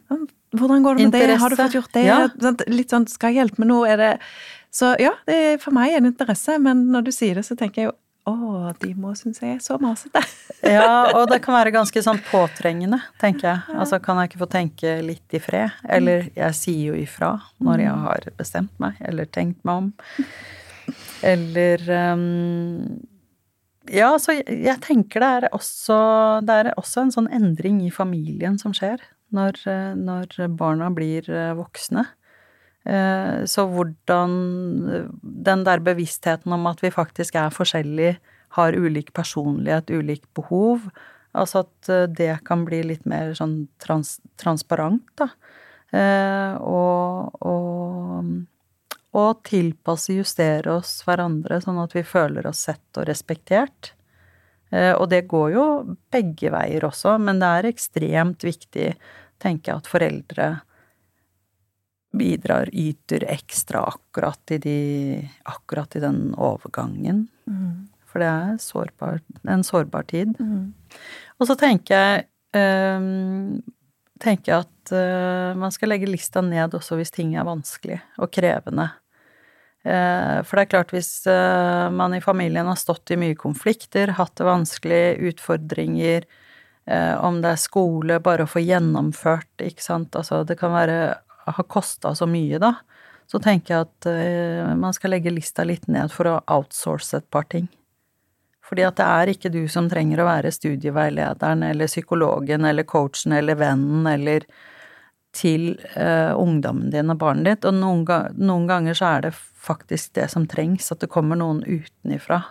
Hvordan 0.59 0.83
går 0.83 0.99
det 0.99 1.05
med 1.05 1.15
Interesse. 1.15 1.29
det, 1.31 1.37
har 1.41 1.53
du 1.53 1.57
fått 1.61 1.77
gjort 1.79 1.93
det? 1.95 2.03
Ja. 2.09 2.17
Litt 2.67 2.91
sånn, 2.91 3.07
skal 3.09 3.31
jeg 3.31 3.45
hjelpe 3.45 3.63
med 3.63 3.71
noe, 3.71 3.87
er 3.89 4.01
det 4.01 4.11
så 4.73 4.95
ja, 5.01 5.13
det 5.29 5.37
er 5.37 5.59
for 5.61 5.77
meg 5.77 5.99
en 5.99 6.09
interesse, 6.09 6.57
men 6.63 6.87
når 6.93 7.09
du 7.09 7.13
sier 7.15 7.37
det, 7.37 7.45
så 7.45 7.57
tenker 7.59 7.83
jeg 7.83 7.91
jo 7.91 7.97
å, 8.31 8.71
de 8.79 8.93
må 8.95 9.17
synes 9.19 9.41
jeg 9.43 9.57
er 9.57 9.63
så 9.63 9.77
masete. 9.83 10.21
ja, 10.77 11.11
og 11.11 11.27
det 11.33 11.41
kan 11.43 11.57
være 11.57 11.73
ganske 11.75 12.03
sånn 12.05 12.21
påtrengende, 12.29 13.01
tenker 13.19 13.49
jeg. 13.49 13.75
Altså 13.75 13.99
kan 14.03 14.21
jeg 14.21 14.31
ikke 14.31 14.43
få 14.45 14.49
tenke 14.53 14.93
litt 15.03 15.35
i 15.35 15.41
fred? 15.43 15.75
Eller 15.91 16.29
jeg 16.39 16.59
sier 16.59 16.93
jo 16.93 16.99
ifra 17.01 17.35
når 17.59 17.83
jeg 17.83 17.97
mm. 17.97 18.05
har 18.07 18.29
bestemt 18.39 18.77
meg, 18.83 19.01
eller 19.11 19.27
tenkt 19.27 19.59
meg 19.67 19.83
om. 19.83 19.91
Eller 21.27 21.83
um, 22.15 23.03
Ja, 23.91 24.15
så 24.23 24.39
jeg 24.39 24.79
tenker 24.87 25.23
det 25.23 25.33
er, 25.41 25.49
også, 25.59 25.99
det 26.47 26.61
er 26.63 26.73
også 26.79 27.03
en 27.03 27.15
sånn 27.15 27.31
endring 27.35 27.83
i 27.83 27.91
familien 27.95 28.55
som 28.63 28.75
skjer 28.77 29.03
når, 29.35 29.59
når 29.99 30.45
barna 30.55 30.93
blir 30.95 31.27
eh, 31.33 31.55
voksne. 31.59 32.05
Eh, 32.85 33.45
så 33.45 33.67
hvordan 33.71 35.11
Den 35.23 35.65
der 35.65 35.79
bevisstheten 35.79 36.53
om 36.53 36.67
at 36.67 36.83
vi 36.83 36.91
faktisk 36.91 37.37
er 37.39 37.55
forskjellige, 37.55 38.19
har 38.53 38.77
ulik 38.77 39.15
personlighet, 39.17 39.91
ulik 39.91 40.27
behov, 40.35 40.91
altså 41.33 41.63
at 41.63 41.89
eh, 41.89 42.09
det 42.11 42.43
kan 42.45 42.67
bli 42.67 42.83
litt 42.85 43.07
mer 43.09 43.33
sånn 43.39 43.69
trans, 43.81 44.19
transparent, 44.37 45.07
da. 45.17 45.31
Eh, 45.93 46.59
og, 46.61 47.39
og, 47.47 48.29
og 49.13 49.43
tilpasse, 49.49 50.13
justere 50.19 50.75
oss 50.81 51.01
hverandre, 51.07 51.63
sånn 51.63 51.81
at 51.81 51.97
vi 51.97 52.05
føler 52.05 52.47
oss 52.49 52.67
sett 52.69 53.01
og 53.01 53.09
respektert. 53.09 53.95
Og 54.73 55.05
det 55.13 55.27
går 55.29 55.51
jo 55.53 55.65
begge 56.09 56.49
veier 56.49 56.87
også, 56.89 57.19
men 57.21 57.43
det 57.43 57.49
er 57.59 57.67
ekstremt 57.69 58.41
viktig, 58.47 58.87
tenker 59.37 59.75
jeg, 59.75 59.83
at 59.83 59.91
foreldre 59.91 60.47
bidrar, 62.13 62.69
yter 62.73 63.25
ekstra 63.33 63.87
akkurat 63.89 64.55
i, 64.55 64.59
de, 64.63 64.79
akkurat 65.49 65.97
i 65.97 66.03
den 66.03 66.35
overgangen. 66.37 67.27
Mm. 67.49 67.89
For 68.13 68.21
det 68.21 68.29
er 68.29 68.59
sårbar, 68.61 69.23
en 69.49 69.65
sårbar 69.65 70.05
tid. 70.11 70.35
Mm. 70.37 70.75
Og 71.41 71.49
så 71.49 71.57
tenker 71.57 71.97
jeg 71.97 72.27
um, 72.53 73.63
tenker 74.23 74.53
jeg 74.53 74.67
at 74.67 74.93
uh, 74.95 75.59
man 75.59 75.73
skal 75.75 75.93
legge 75.93 76.11
lista 76.11 76.43
ned 76.45 76.77
også 76.77 76.99
hvis 76.99 77.15
ting 77.15 77.35
er 77.37 77.49
vanskelig 77.49 77.99
og 78.21 78.31
krevende. 78.35 78.91
Uh, 79.83 80.39
for 80.47 80.59
det 80.59 80.67
er 80.67 80.73
klart, 80.77 80.95
hvis 80.95 81.11
uh, 81.27 81.89
man 81.95 82.15
i 82.15 82.23
familien 82.23 82.69
har 82.71 82.79
stått 82.79 83.15
i 83.15 83.19
mye 83.19 83.39
konflikter, 83.39 84.15
hatt 84.19 84.37
det 84.39 84.49
vanskelig, 84.49 85.05
utfordringer, 85.33 86.29
om 87.23 87.37
det 87.39 87.51
er 87.53 87.61
skole, 87.63 88.17
bare 88.19 88.43
å 88.43 88.49
få 88.51 88.59
gjennomført, 88.59 89.53
ikke 89.63 89.85
sant, 89.85 90.17
altså 90.19 90.41
det 90.43 90.57
kan 90.59 90.73
være 90.75 90.97
har 91.47 91.69
kosta 91.71 92.15
så 92.15 92.27
mye, 92.31 92.59
da, 92.63 92.75
så 93.31 93.41
tenker 93.43 93.75
jeg 93.75 93.87
at 93.87 94.09
uh, 94.11 94.75
man 94.79 94.95
skal 94.95 95.15
legge 95.15 95.33
lista 95.33 95.65
litt 95.67 95.89
ned 95.91 96.13
for 96.13 96.29
å 96.31 96.41
outsource 96.53 97.17
et 97.19 97.29
par 97.33 97.49
ting. 97.51 97.69
Fordi 98.63 98.85
at 98.87 98.97
det 98.97 99.07
er 99.07 99.33
ikke 99.33 99.53
du 99.53 99.65
som 99.69 99.89
trenger 99.91 100.23
å 100.23 100.29
være 100.29 100.53
studieveilederen 100.55 101.65
eller 101.67 101.91
psykologen 101.91 102.65
eller 102.65 102.87
coachen 102.89 103.35
eller 103.37 103.59
vennen 103.61 104.07
eller 104.09 104.47
til 105.33 105.75
uh, 105.97 106.33
ungdommen 106.37 106.91
din 106.93 107.13
og 107.13 107.21
barnet 107.21 107.49
ditt, 107.49 107.69
og 107.69 107.79
noen, 107.79 108.03
ga 108.09 108.27
noen, 108.37 108.67
ganger 108.69 108.97
så 108.97 109.15
er 109.17 109.27
det 109.27 109.37
faktisk 109.37 110.13
det 110.19 110.29
som 110.33 110.45
trengs, 110.49 110.91
at 110.93 111.01
det 111.01 111.11
kommer 111.13 111.41
noen 111.41 111.63
utenifra 111.65 112.43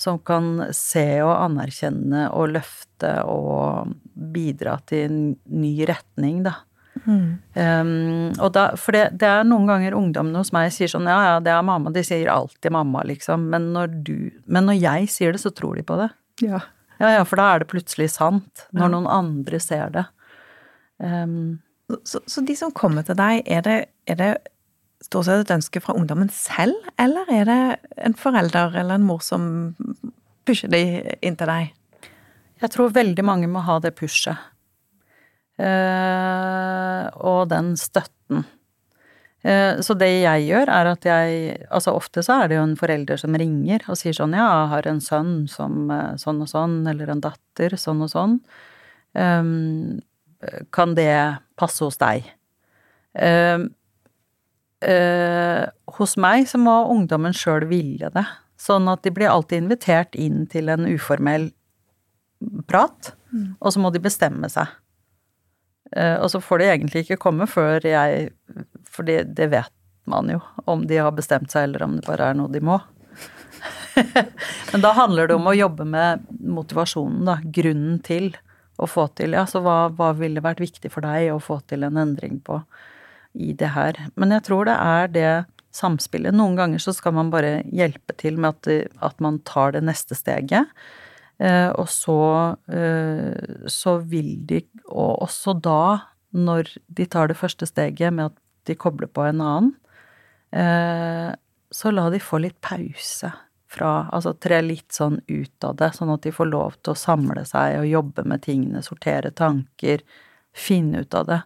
som 0.00 0.18
kan 0.24 0.64
se 0.74 1.20
og 1.20 1.34
anerkjenne 1.34 2.24
og 2.32 2.54
løfte 2.54 3.12
og 3.28 3.92
bidra 4.32 4.78
til 4.88 5.04
en 5.06 5.20
ny 5.60 5.74
retning, 5.88 6.40
da. 6.46 6.56
Mm. 7.06 7.38
Um, 7.54 8.32
og 8.42 8.52
da, 8.54 8.66
for 8.78 8.96
det, 8.96 9.06
det, 9.20 9.28
er 9.28 9.46
noen 9.48 9.68
ganger 9.70 9.96
ungdommene 9.96 10.42
hos 10.42 10.52
meg 10.54 10.68
sier 10.74 10.90
sånn 10.90 11.08
ja, 11.08 11.16
ja, 11.24 11.38
det 11.44 11.52
er 11.54 11.64
mamma, 11.64 11.92
de 11.94 12.02
sier 12.04 12.28
alltid 12.32 12.74
mamma, 12.74 13.04
liksom, 13.08 13.48
men 13.52 13.70
når 13.74 13.94
du 14.04 14.14
Men 14.44 14.68
når 14.68 14.80
jeg 14.80 15.08
sier 15.14 15.32
det, 15.32 15.40
så 15.42 15.52
tror 15.54 15.78
de 15.78 15.86
på 15.86 15.96
det. 16.00 16.10
Ja. 16.44 16.60
Ja, 17.00 17.14
ja, 17.16 17.24
for 17.24 17.40
da 17.40 17.48
er 17.54 17.62
det 17.62 17.70
plutselig 17.70 18.10
sant, 18.12 18.66
når 18.76 18.86
ja. 18.86 18.92
noen 18.92 19.08
andre 19.08 19.60
ser 19.62 19.92
det. 19.94 20.06
Um, 21.00 21.60
så, 22.04 22.20
så, 22.28 22.42
de 22.44 22.56
som 22.56 22.74
kommer 22.76 23.06
til 23.06 23.16
deg, 23.18 23.40
er 23.48 23.64
det, 23.64 23.78
er 24.10 24.18
det 24.20 24.30
stort 25.00 25.26
sett 25.26 25.46
et 25.46 25.54
ønske 25.56 25.80
fra 25.80 25.96
ungdommen 25.96 26.28
selv, 26.34 26.76
eller 27.00 27.30
er 27.32 27.48
det 27.48 27.60
en 28.04 28.16
forelder 28.18 28.76
eller 28.76 29.00
en 29.00 29.06
mor 29.08 29.24
som 29.24 29.74
pusher 30.44 30.68
de 30.72 30.82
inn 31.24 31.38
til 31.40 31.48
deg? 31.48 31.72
Jeg 32.60 32.74
tror 32.74 32.92
veldig 32.92 33.24
mange 33.24 33.48
må 33.48 33.64
ha 33.64 33.78
det 33.80 33.94
pushet. 33.96 34.36
Eh, 35.60 37.04
og 37.20 37.50
den 37.50 37.74
støtten. 37.76 38.46
Eh, 39.44 39.80
så 39.84 39.96
det 39.98 40.08
jeg 40.22 40.46
gjør, 40.48 40.68
er 40.68 40.88
at 40.90 41.06
jeg 41.08 41.54
Altså 41.72 41.94
ofte 41.96 42.20
så 42.24 42.42
er 42.42 42.50
det 42.50 42.58
jo 42.58 42.64
en 42.66 42.76
forelder 42.76 43.20
som 43.20 43.36
ringer 43.40 43.86
og 43.88 43.96
sier 43.96 44.12
sånn 44.12 44.36
Ja, 44.36 44.44
jeg 44.44 44.70
har 44.74 44.88
en 44.90 45.00
sønn 45.04 45.32
som 45.48 45.88
eh, 45.92 46.16
sånn 46.20 46.42
og 46.44 46.50
sånn, 46.50 46.82
eller 46.88 47.12
en 47.12 47.22
datter 47.24 47.76
sånn 47.80 48.04
og 48.04 48.12
sånn. 48.12 48.40
Kan 50.70 50.92
det 50.94 51.14
passe 51.58 51.82
hos 51.82 51.98
deg? 51.98 52.28
Hos 55.98 56.12
meg 56.14 56.46
så 56.46 56.60
må 56.62 56.76
ungdommen 56.92 57.34
sjøl 57.34 57.66
ville 57.66 58.12
det. 58.14 58.22
Sånn 58.60 58.86
at 58.92 59.02
de 59.02 59.10
blir 59.10 59.32
alltid 59.32 59.64
invitert 59.64 60.14
inn 60.14 60.44
til 60.52 60.70
en 60.70 60.86
uformell 60.86 61.48
prat, 62.70 63.10
mm. 63.34 63.58
og 63.58 63.74
så 63.74 63.82
må 63.82 63.90
de 63.90 64.04
bestemme 64.04 64.46
seg. 64.52 64.70
Eh, 65.96 66.16
og 66.20 66.30
så 66.32 66.40
får 66.42 66.60
de 66.60 66.70
egentlig 66.70 67.04
ikke 67.04 67.20
komme 67.24 67.48
før 67.50 67.82
jeg 67.82 68.28
For 68.90 69.06
det 69.06 69.50
vet 69.50 69.72
man 70.10 70.30
jo, 70.32 70.40
om 70.70 70.86
de 70.88 70.98
har 70.98 71.12
bestemt 71.14 71.52
seg, 71.52 71.68
eller 71.68 71.84
om 71.86 71.98
det 71.98 72.06
bare 72.08 72.30
er 72.30 72.38
noe 72.38 72.50
de 72.50 72.62
må. 72.64 72.80
Men 74.72 74.82
da 74.82 74.92
handler 74.96 75.28
det 75.28 75.36
om 75.36 75.48
å 75.50 75.56
jobbe 75.56 75.86
med 75.86 76.24
motivasjonen, 76.40 77.24
da. 77.28 77.36
Grunnen 77.44 78.00
til 78.06 78.32
å 78.80 78.88
få 78.88 79.06
til 79.18 79.36
Ja, 79.36 79.44
så 79.46 79.62
hva, 79.64 79.90
hva 79.94 80.12
ville 80.16 80.42
vært 80.42 80.62
viktig 80.62 80.90
for 80.92 81.04
deg 81.04 81.30
å 81.34 81.40
få 81.42 81.60
til 81.70 81.84
en 81.86 82.00
endring 82.00 82.40
på 82.42 82.62
i 83.38 83.52
det 83.54 83.72
her? 83.76 83.98
Men 84.18 84.34
jeg 84.34 84.46
tror 84.48 84.66
det 84.66 84.78
er 84.78 85.12
det 85.14 85.32
samspillet. 85.76 86.34
Noen 86.34 86.56
ganger 86.58 86.82
så 86.82 86.94
skal 86.96 87.14
man 87.14 87.30
bare 87.30 87.60
hjelpe 87.70 88.16
til 88.18 88.40
med 88.40 88.56
at, 88.56 88.90
at 89.12 89.22
man 89.22 89.38
tar 89.46 89.76
det 89.76 89.84
neste 89.86 90.16
steget. 90.18 90.70
Eh, 91.40 91.70
og 91.80 91.88
så, 91.88 92.56
eh, 92.68 93.66
så 93.66 93.96
vil 94.04 94.34
de, 94.46 94.60
og 94.92 95.22
også 95.24 95.54
da, 95.56 96.00
når 96.36 96.68
de 96.92 97.06
tar 97.08 97.30
det 97.30 97.38
første 97.40 97.68
steget 97.68 98.12
med 98.12 98.28
at 98.28 98.40
de 98.68 98.76
kobler 98.76 99.08
på 99.08 99.24
en 99.24 99.40
annen, 99.40 99.70
eh, 100.52 101.30
så 101.72 101.92
la 101.94 102.10
de 102.12 102.20
få 102.20 102.42
litt 102.42 102.60
pause 102.60 103.32
fra 103.70 104.10
Altså 104.10 104.32
tre 104.34 104.56
litt 104.66 104.90
sånn 104.90 105.20
ut 105.28 105.64
av 105.64 105.76
det, 105.78 105.92
sånn 105.94 106.10
at 106.10 106.24
de 106.26 106.32
får 106.34 106.48
lov 106.50 106.74
til 106.82 106.90
å 106.90 106.98
samle 106.98 107.44
seg 107.46 107.76
og 107.78 107.86
jobbe 107.86 108.24
med 108.26 108.42
tingene, 108.42 108.82
sortere 108.82 109.30
tanker, 109.30 110.02
finne 110.50 111.04
ut 111.04 111.14
av 111.14 111.28
det. 111.28 111.38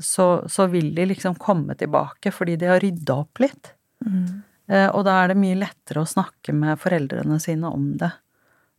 Så, 0.00 0.26
så 0.48 0.66
vil 0.72 0.94
de 0.96 1.04
liksom 1.10 1.36
komme 1.36 1.76
tilbake 1.76 2.32
fordi 2.32 2.56
de 2.56 2.70
har 2.72 2.80
rydda 2.80 3.18
opp 3.20 3.42
litt. 3.44 3.74
Mm. 4.00 4.40
Og 4.96 5.04
da 5.04 5.18
er 5.18 5.34
det 5.34 5.42
mye 5.44 5.60
lettere 5.60 6.06
å 6.06 6.08
snakke 6.08 6.56
med 6.56 6.80
foreldrene 6.80 7.36
sine 7.36 7.68
om 7.68 7.90
det. 8.00 8.14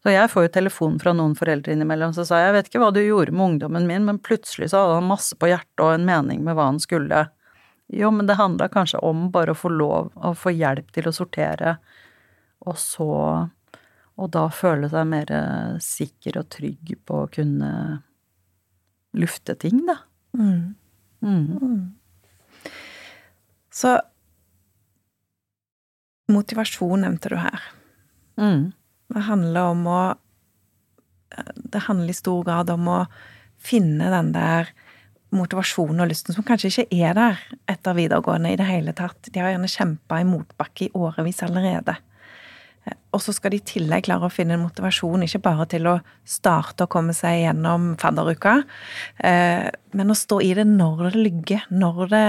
Så 0.03 0.11
jeg 0.11 0.27
får 0.33 0.45
jo 0.45 0.51
telefon 0.51 0.97
fra 0.99 1.13
noen 1.15 1.31
foreldre 1.39 1.71
innimellom, 1.71 2.11
så 2.11 2.25
sa 2.27 2.41
jeg 2.41 2.49
jeg 2.49 2.55
vet 2.57 2.69
ikke 2.69 2.81
hva 2.81 2.89
du 2.91 2.99
gjorde 2.99 3.31
med 3.31 3.45
ungdommen 3.45 3.85
min, 3.87 4.03
men 4.03 4.19
plutselig 4.19 4.73
så 4.73 4.81
hadde 4.81 4.97
han 4.97 5.07
masse 5.07 5.37
på 5.39 5.47
hjertet 5.47 5.83
og 5.85 5.93
en 5.93 6.07
mening 6.09 6.41
med 6.43 6.57
hva 6.57 6.65
han 6.73 6.81
skulle. 6.83 7.21
Jo, 7.93 8.09
men 8.11 8.27
det 8.27 8.35
handla 8.35 8.67
kanskje 8.73 8.99
om 8.99 9.29
bare 9.31 9.53
å 9.53 9.57
få 9.57 9.71
lov, 9.71 10.11
å 10.15 10.33
få 10.35 10.51
hjelp 10.51 10.91
til 10.95 11.07
å 11.07 11.15
sortere, 11.15 11.77
og 12.67 12.79
så 12.79 13.11
Og 14.13 14.27
da 14.29 14.43
føle 14.53 14.85
seg 14.91 15.07
mer 15.09 15.31
sikker 15.81 16.35
og 16.37 16.49
trygg 16.53 16.91
på 17.01 17.23
å 17.23 17.29
kunne 17.33 17.69
lufte 19.17 19.55
ting, 19.57 19.79
da. 19.87 19.95
Mm. 20.37 20.75
Mm. 21.25 21.95
Så 23.73 23.95
motivasjon 26.29 27.01
nevnte 27.01 27.33
du 27.33 27.39
her. 27.41 27.65
Mm. 28.37 28.69
Det 29.13 29.25
handler 29.29 29.73
om 29.73 29.87
å 29.87 30.01
Det 31.55 31.79
handler 31.87 32.09
i 32.09 32.13
stor 32.13 32.43
grad 32.45 32.69
om 32.69 32.87
å 32.93 32.97
finne 33.57 34.09
den 34.13 34.33
der 34.35 34.67
motivasjonen 35.33 36.03
og 36.03 36.11
lysten 36.11 36.35
som 36.35 36.45
kanskje 36.45 36.69
ikke 36.69 36.99
er 37.01 37.15
der 37.17 37.39
etter 37.71 37.95
videregående 37.97 38.51
i 38.53 38.57
det 38.59 38.67
hele 38.67 38.93
tatt. 38.93 39.31
De 39.33 39.41
har 39.41 39.49
gjerne 39.49 39.71
kjempa 39.71 40.19
i 40.21 40.27
motbakke 40.29 40.85
i 40.85 40.91
årevis 40.93 41.41
allerede. 41.45 41.95
Og 43.13 43.21
så 43.23 43.31
skal 43.35 43.53
de 43.53 43.59
i 43.61 43.65
tillegg 43.65 44.07
klare 44.07 44.27
å 44.27 44.33
finne 44.33 44.59
motivasjon, 44.59 45.23
ikke 45.23 45.43
bare 45.45 45.67
til 45.71 45.87
å 45.87 45.99
starte 46.27 46.85
og 46.85 46.91
komme 46.91 47.13
seg 47.15 47.43
gjennom 47.43 47.93
fadderuka, 48.01 48.57
eh, 49.23 49.69
men 49.95 50.11
å 50.11 50.17
stå 50.17 50.41
i 50.43 50.51
det 50.57 50.65
når 50.67 51.05
det 51.05 51.21
lygger, 51.21 51.67
når 51.71 52.01
det 52.11 52.25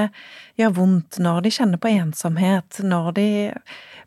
gjør 0.60 0.76
vondt, 0.78 1.18
når 1.24 1.42
de 1.46 1.54
kjenner 1.56 1.82
på 1.82 1.90
ensomhet, 1.90 2.78
når 2.84 3.10
de 3.18 3.28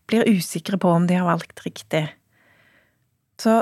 blir 0.08 0.30
usikre 0.30 0.80
på 0.80 0.94
om 0.94 1.10
de 1.10 1.20
har 1.20 1.28
valgt 1.28 1.66
riktig. 1.66 2.06
Så 3.42 3.60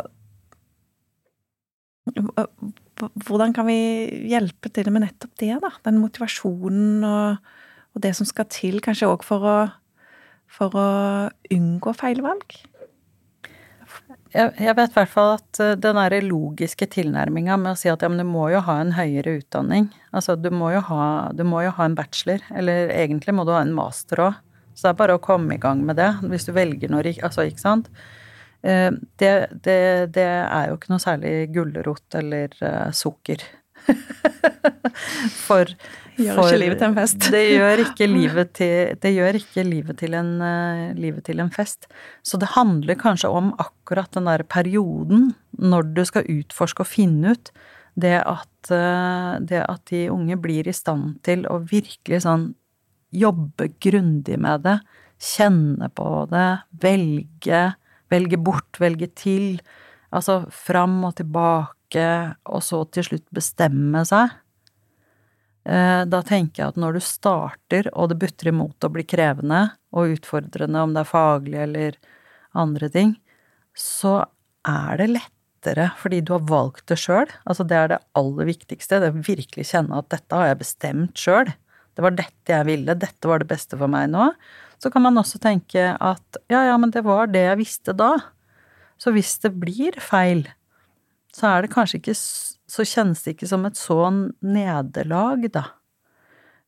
hvordan 3.26 3.56
kan 3.56 3.68
vi 3.68 3.80
hjelpe 4.30 4.70
til 4.72 4.92
med 4.94 5.04
nettopp 5.04 5.34
det, 5.42 5.56
da? 5.64 5.72
Den 5.88 5.98
motivasjonen 6.00 7.04
og, 7.08 7.50
og 7.96 8.04
det 8.06 8.14
som 8.16 8.28
skal 8.30 8.48
til, 8.52 8.80
kanskje 8.84 9.10
òg 9.12 9.26
for 9.26 9.44
for 10.56 10.78
å 10.78 10.88
unngå 11.52 11.94
feilvalg? 11.98 12.56
Jeg, 14.36 14.52
jeg 14.60 14.76
vet 14.76 14.92
i 14.92 14.98
hvert 14.98 15.12
fall 15.12 15.36
at 15.38 15.60
eh, 15.64 15.76
den 15.80 16.00
derre 16.00 16.20
logiske 16.26 16.88
tilnærminga 16.92 17.56
med 17.62 17.76
å 17.76 17.80
si 17.80 17.88
at 17.92 18.04
ja, 18.04 18.10
men 18.12 18.20
du 18.20 18.28
må 18.28 18.50
jo 18.52 18.60
ha 18.68 18.80
en 18.82 18.92
høyere 18.98 19.38
utdanning. 19.40 19.88
Altså, 20.16 20.36
du 20.36 20.50
må 20.52 20.74
jo 20.74 20.82
ha, 20.90 21.06
må 21.48 21.64
jo 21.64 21.72
ha 21.78 21.88
en 21.88 21.96
bachelor, 21.96 22.44
eller 22.52 22.92
egentlig 22.92 23.36
må 23.38 23.46
du 23.48 23.54
ha 23.56 23.62
en 23.64 23.76
master 23.76 24.26
òg. 24.28 24.42
Så 24.76 24.90
det 24.90 24.92
er 24.92 25.00
bare 25.00 25.16
å 25.16 25.24
komme 25.24 25.56
i 25.56 25.62
gang 25.62 25.86
med 25.88 25.96
det, 26.02 26.10
hvis 26.28 26.50
du 26.50 26.52
velger 26.56 26.92
noe 26.92 27.14
Altså, 27.24 27.46
ikke 27.48 27.64
sant. 27.64 27.88
Eh, 28.66 28.92
det, 29.22 29.34
det, 29.66 29.78
det 30.16 30.26
er 30.26 30.72
jo 30.72 30.80
ikke 30.80 30.94
noe 30.94 31.04
særlig 31.04 31.36
gulrot 31.54 32.18
eller 32.18 32.56
uh, 32.64 32.90
sukker. 32.96 33.44
for 35.46 35.70
Gjør 36.16 36.40
ikke 36.40 36.58
livet 36.58 36.80
til 36.80 36.88
en 36.88 36.96
fest. 36.96 37.28
det 37.36 37.44
gjør 37.52 37.82
ikke 37.84 38.08
livet 38.18 38.52
til, 38.58 38.96
det 39.04 39.12
gjør 39.14 39.38
ikke 39.42 39.66
livet 39.68 40.00
til, 40.02 40.18
en, 40.18 40.32
uh, 40.42 40.98
livet 40.98 41.28
til 41.28 41.44
en 41.44 41.54
fest. 41.54 41.90
Så 42.26 42.40
det 42.42 42.56
handler 42.56 42.98
kanskje 42.98 43.30
om 43.30 43.54
akkurat 43.62 44.10
den 44.18 44.32
der 44.32 44.46
perioden 44.50 45.34
når 45.60 45.94
du 45.94 46.04
skal 46.08 46.30
utforske 46.32 46.82
og 46.82 46.90
finne 46.90 47.36
ut 47.36 47.54
det 47.96 48.18
at, 48.28 48.68
det 48.68 49.62
at 49.64 49.84
de 49.88 50.02
unge 50.12 50.36
blir 50.44 50.68
i 50.68 50.74
stand 50.76 51.14
til 51.24 51.46
å 51.48 51.62
virkelig 51.64 52.26
sånn 52.26 52.50
jobbe 53.16 53.70
grundig 53.80 54.36
med 54.42 54.66
det, 54.66 54.74
kjenne 55.22 55.88
på 55.96 56.26
det, 56.28 56.50
velge, 56.84 57.62
velge 58.14 58.40
bort, 58.42 58.80
velge 58.82 59.10
til. 59.18 59.60
Altså 60.16 60.44
fram 60.54 61.02
og 61.08 61.16
tilbake, 61.20 62.10
og 62.46 62.64
så 62.64 62.84
til 62.94 63.08
slutt 63.10 63.28
bestemme 63.36 64.04
seg. 64.08 64.34
Eh, 65.66 66.02
da 66.06 66.22
tenker 66.26 66.62
jeg 66.62 66.74
at 66.74 66.82
når 66.82 66.98
du 66.98 67.04
starter, 67.04 67.90
og 67.98 68.12
det 68.12 68.20
butter 68.22 68.52
imot 68.52 68.86
å 68.86 68.92
bli 68.94 69.06
krevende 69.08 69.68
og 69.96 70.18
utfordrende, 70.20 70.84
om 70.84 70.94
det 70.94 71.02
er 71.02 71.10
faglig 71.10 71.62
eller 71.64 71.98
andre 72.56 72.90
ting, 72.94 73.16
så 73.76 74.20
er 74.66 75.02
det 75.02 75.10
lettere 75.16 75.90
fordi 75.98 76.22
du 76.22 76.36
har 76.36 76.46
valgt 76.50 76.86
det 76.92 77.00
sjøl. 77.02 77.30
Altså 77.50 77.66
det 77.68 77.80
er 77.80 77.92
det 77.92 78.04
aller 78.20 78.52
viktigste. 78.52 79.02
Det 79.02 79.10
å 79.10 79.26
virkelig 79.26 79.72
kjenne 79.72 79.98
at 79.98 80.12
dette 80.14 80.38
har 80.38 80.52
jeg 80.52 80.62
bestemt 80.62 81.18
sjøl. 81.18 81.50
Det 81.96 82.04
var 82.04 82.14
dette 82.14 82.54
jeg 82.54 82.68
ville, 82.68 82.98
dette 83.00 83.30
var 83.30 83.42
det 83.42 83.50
beste 83.50 83.80
for 83.80 83.90
meg 83.92 84.12
nå. 84.14 84.30
Så 84.82 84.92
kan 84.92 85.06
man 85.06 85.18
også 85.18 85.40
tenke 85.42 85.94
at 85.94 86.40
ja, 86.52 86.66
ja, 86.68 86.76
men 86.82 86.92
det 86.94 87.06
var 87.06 87.32
det 87.32 87.46
jeg 87.48 87.62
visste 87.62 87.96
da. 87.98 88.14
Så 89.02 89.14
hvis 89.16 89.36
det 89.44 89.56
blir 89.60 89.98
feil, 90.04 90.46
så 91.36 91.50
er 91.52 91.66
det 91.66 91.74
kanskje 91.74 92.00
ikke 92.00 92.16
Så 92.16 92.82
kjennes 92.88 93.22
det 93.22 93.36
ikke 93.36 93.48
som 93.50 93.66
et 93.68 93.78
sånn 93.78 94.32
nederlag, 94.42 95.44
da. 95.54 95.68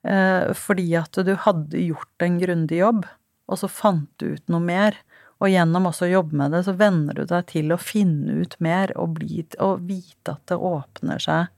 Eh, 0.05 0.53
fordi 0.53 0.91
at 0.99 1.17
du 1.25 1.33
hadde 1.41 1.81
gjort 1.81 2.23
en 2.23 2.37
grundig 2.37 2.77
jobb, 2.77 3.07
og 3.49 3.57
så 3.57 3.69
fant 3.71 4.11
du 4.21 4.35
ut 4.35 4.53
noe 4.53 4.61
mer. 4.61 4.99
Og 5.41 5.49
gjennom 5.49 5.89
også 5.89 6.05
å 6.05 6.11
jobbe 6.11 6.37
med 6.37 6.53
det, 6.53 6.63
så 6.67 6.75
venner 6.77 7.17
du 7.17 7.25
deg 7.29 7.49
til 7.49 7.73
å 7.73 7.79
finne 7.81 8.39
ut 8.43 8.55
mer 8.63 8.93
og, 8.97 9.17
bli, 9.17 9.43
og 9.57 9.83
vite 9.89 10.33
at 10.33 10.45
det 10.49 10.57
åpner 10.57 11.21
seg 11.21 11.53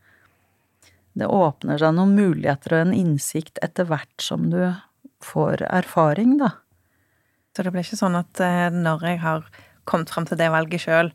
Det 1.19 1.27
åpner 1.27 1.79
seg 1.81 1.95
noen 1.97 2.15
muligheter 2.15 2.77
og 2.77 2.81
en 2.85 2.95
innsikt 2.95 3.59
etter 3.65 3.87
hvert 3.89 4.23
som 4.23 4.47
du 4.51 4.61
får 5.23 5.65
erfaring, 5.67 6.37
da. 6.39 6.53
Så 7.55 7.65
det 7.65 7.73
blir 7.73 7.83
ikke 7.83 7.99
sånn 7.99 8.17
at 8.19 8.39
eh, 8.43 8.69
når 8.73 9.05
jeg 9.07 9.21
har 9.23 9.47
kommet 9.89 10.11
fram 10.13 10.27
til 10.29 10.39
det 10.39 10.51
valget 10.53 10.85
sjøl, 10.85 11.11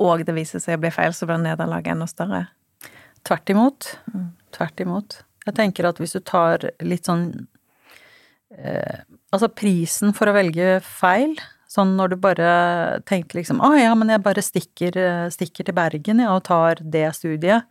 og 0.00 0.24
det 0.24 0.34
viser 0.36 0.62
seg 0.62 0.78
å 0.78 0.82
bli 0.84 0.92
feil, 0.94 1.12
så 1.16 1.28
blir 1.28 1.40
nederlaget 1.42 1.94
enda 1.94 2.08
større? 2.08 2.44
Tvert 3.26 3.52
imot. 3.52 3.88
Mm. 4.12 4.28
Tvert 4.56 4.82
imot. 4.84 5.20
Jeg 5.46 5.56
tenker 5.56 5.88
at 5.88 6.00
hvis 6.00 6.16
du 6.16 6.20
tar 6.24 6.66
litt 6.84 7.08
sånn 7.08 7.30
eh, 8.52 9.06
Altså 9.30 9.48
prisen 9.54 10.10
for 10.16 10.28
å 10.28 10.34
velge 10.34 10.80
feil, 10.84 11.36
sånn 11.70 11.94
når 11.96 12.12
du 12.12 12.16
bare 12.20 12.48
tenker 13.08 13.38
liksom 13.38 13.60
Å 13.62 13.70
ja, 13.78 13.92
men 13.96 14.10
jeg 14.10 14.24
bare 14.24 14.42
stikker, 14.44 14.98
eh, 14.98 15.28
stikker 15.32 15.68
til 15.68 15.76
Bergen, 15.76 16.22
ja, 16.24 16.34
og 16.34 16.44
tar 16.48 16.82
det 16.82 17.06
studiet. 17.16 17.68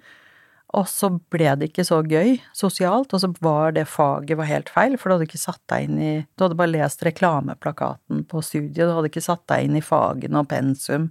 Og 0.77 0.85
så 0.85 1.09
ble 1.33 1.49
det 1.57 1.71
ikke 1.71 1.85
så 1.87 1.97
gøy 2.05 2.35
sosialt, 2.53 3.13
og 3.15 3.21
så 3.23 3.31
var 3.41 3.73
det 3.73 3.87
faget 3.89 4.37
var 4.37 4.49
helt 4.49 4.69
feil, 4.69 4.97
for 4.99 5.09
du 5.09 5.15
hadde 5.15 5.25
ikke 5.25 5.41
satt 5.41 5.61
deg 5.71 5.87
inn 5.87 5.97
i 5.97 6.11
Du 6.37 6.45
hadde 6.45 6.57
bare 6.59 6.75
lest 6.75 7.01
reklameplakaten 7.05 8.21
på 8.29 8.43
studiet, 8.45 8.85
du 8.85 8.93
hadde 8.93 9.09
ikke 9.09 9.25
satt 9.25 9.47
deg 9.49 9.65
inn 9.65 9.79
i 9.79 9.85
fagene 9.85 10.43
og 10.43 10.49
pensum 10.51 11.09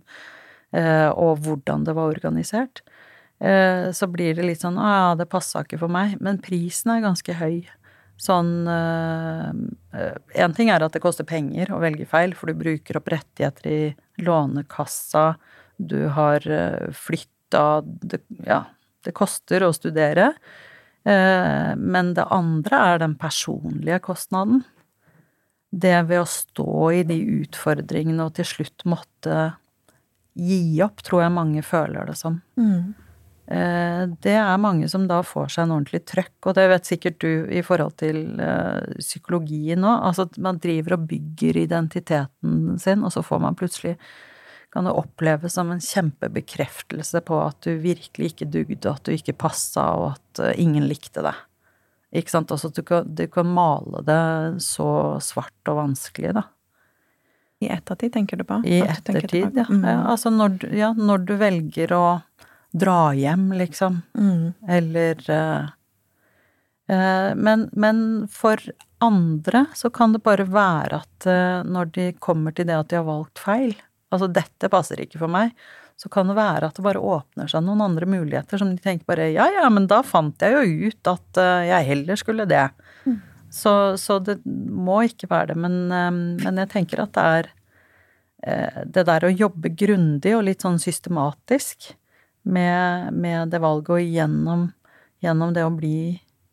eh, 0.70 1.10
og 1.10 1.42
hvordan 1.42 1.88
det 1.88 1.96
var 1.98 2.12
organisert. 2.12 2.84
Eh, 3.42 3.90
så 3.94 4.06
blir 4.10 4.38
det 4.38 4.46
litt 4.46 4.62
sånn 4.62 4.78
Å 4.78 4.86
ja, 4.92 5.10
det 5.18 5.28
passa 5.30 5.64
ikke 5.66 5.80
for 5.82 5.90
meg. 5.90 6.16
Men 6.22 6.40
prisen 6.42 6.94
er 6.94 7.02
ganske 7.02 7.38
høy. 7.38 7.66
Sånn 8.18 8.66
Én 8.66 10.54
ting 10.54 10.70
er 10.74 10.82
at 10.82 10.94
det 10.94 11.02
koster 11.02 11.26
penger 11.26 11.70
å 11.70 11.82
velge 11.82 12.06
feil, 12.06 12.34
for 12.34 12.50
du 12.50 12.58
bruker 12.58 12.98
opp 12.98 13.10
rettigheter 13.14 13.70
i 13.70 13.82
Lånekassa, 14.26 15.36
du 15.78 16.00
har 16.14 16.42
flytta 16.98 17.62
Ja, 18.42 18.64
det 19.06 19.14
koster 19.16 19.66
å 19.66 19.74
studere. 19.76 20.32
Men 21.04 22.14
det 22.16 22.26
andre 22.34 22.80
er 22.92 22.98
den 23.00 23.14
personlige 23.16 24.00
kostnaden. 24.04 24.64
Det 25.70 25.94
ved 26.08 26.22
å 26.22 26.28
stå 26.28 26.72
i 26.96 27.02
de 27.08 27.16
utfordringene 27.42 28.26
og 28.26 28.34
til 28.36 28.48
slutt 28.48 28.84
måtte 28.88 29.52
gi 30.38 30.80
opp, 30.84 31.02
tror 31.06 31.24
jeg 31.24 31.34
mange 31.34 31.62
føler 31.66 32.10
det 32.10 32.16
som. 32.18 32.40
Mm. 32.60 32.94
Det 34.20 34.34
er 34.36 34.60
mange 34.60 34.88
som 34.92 35.06
da 35.08 35.22
får 35.24 35.54
seg 35.54 35.64
en 35.64 35.74
ordentlig 35.78 36.02
trøkk, 36.04 36.36
og 36.50 36.56
det 36.58 36.66
vet 36.68 36.88
sikkert 36.90 37.16
du 37.24 37.48
i 37.48 37.62
forhold 37.64 37.96
til 38.00 38.20
psykologien 38.98 39.80
nå. 39.80 39.94
Altså 40.04 40.28
at 40.28 40.36
man 40.44 40.60
driver 40.60 40.98
og 40.98 41.06
bygger 41.08 41.62
identiteten 41.62 42.76
sin, 42.82 43.00
og 43.00 43.14
så 43.14 43.24
får 43.24 43.40
man 43.46 43.56
plutselig 43.56 43.96
kan 44.72 44.84
det 44.84 44.94
oppleves 44.96 45.54
som 45.56 45.70
en 45.72 45.80
kjempebekreftelse 45.80 47.22
på 47.24 47.38
at 47.40 47.62
du 47.64 47.78
virkelig 47.80 48.34
ikke 48.34 48.50
dugde, 48.52 48.90
at 48.90 49.04
du 49.06 49.14
ikke 49.14 49.36
passa, 49.38 49.86
og 49.96 50.10
at 50.12 50.58
ingen 50.60 50.84
likte 50.90 51.24
deg. 51.24 51.38
Ikke 52.16 52.32
sant? 52.32 52.52
Altså 52.52 52.70
at 52.70 52.76
du 52.76 52.84
kan, 52.86 53.08
du 53.08 53.26
kan 53.32 53.48
male 53.48 54.02
det 54.06 54.20
så 54.64 55.16
svart 55.24 55.72
og 55.72 55.80
vanskelig, 55.82 56.36
da. 56.36 56.44
I 57.58 57.72
ettertid, 57.74 58.12
tenker 58.14 58.38
du 58.38 58.44
på? 58.46 58.60
I 58.64 58.80
ettertid, 58.86 59.56
ja. 59.56 59.66
Mm. 59.68 59.82
ja. 59.82 59.98
Altså 60.12 60.30
når, 60.30 60.60
ja, 60.76 60.92
når 60.94 61.24
du 61.26 61.34
velger 61.40 61.92
å 61.96 62.04
dra 62.70 63.00
hjem, 63.18 63.50
liksom. 63.58 64.02
Mm. 64.14 64.52
Eller 64.68 65.24
uh, 65.26 65.66
uh, 66.92 67.32
men, 67.34 67.66
men, 67.72 68.00
for 68.30 68.62
andre 69.02 69.66
så 69.78 69.90
kan 69.94 70.14
det 70.14 70.22
bare 70.26 70.46
være 70.50 71.02
at 71.02 71.28
uh, 71.28 71.66
når 71.66 71.92
de 71.98 72.06
kommer 72.22 72.54
til 72.54 72.70
det 72.70 72.78
at 72.78 72.92
de 72.92 73.00
har 73.00 73.08
valgt 73.08 73.42
feil, 73.42 73.74
altså 74.12 74.28
dette 74.32 74.70
passer 74.72 75.02
ikke 75.04 75.20
for 75.20 75.32
meg, 75.32 75.54
så 75.98 76.10
kan 76.12 76.30
det 76.30 76.36
være 76.38 76.68
at 76.68 76.76
det 76.78 76.84
bare 76.84 77.02
åpner 77.02 77.50
seg 77.50 77.64
noen 77.66 77.82
andre 77.88 78.06
muligheter 78.06 78.60
som 78.60 78.70
de 78.70 78.78
tenker 78.82 79.08
bare 79.08 79.32
ja 79.34 79.48
ja, 79.50 79.66
men 79.72 79.88
da 79.90 79.98
fant 80.06 80.44
jeg 80.44 80.54
jo 80.54 80.90
ut 80.92 81.10
at 81.10 81.40
jeg 81.66 81.88
heller 81.88 82.20
skulle 82.20 82.46
det. 82.48 82.68
Mm. 83.02 83.18
Så, 83.50 83.72
så, 83.96 84.18
det 84.20 84.38
må 84.44 85.00
ikke 85.08 85.30
være 85.30 85.52
det. 85.52 85.58
Men, 85.64 85.78
men, 85.88 86.60
jeg 86.62 86.70
tenker 86.72 87.02
at 87.02 87.14
det 87.16 87.24
er 87.38 87.48
eh, 88.44 88.80
det 88.84 89.06
der 89.08 89.26
å 89.26 89.32
jobbe 89.32 89.72
grundig 89.72 90.34
og 90.36 90.44
litt 90.46 90.64
sånn 90.64 90.78
systematisk 90.82 91.90
med, 92.48 93.14
med 93.16 93.52
det 93.52 93.60
valget 93.64 93.94
og 93.96 94.04
gjennom, 94.18 94.66
gjennom 95.24 95.54
det 95.56 95.64
å 95.64 95.74
bli 95.74 95.98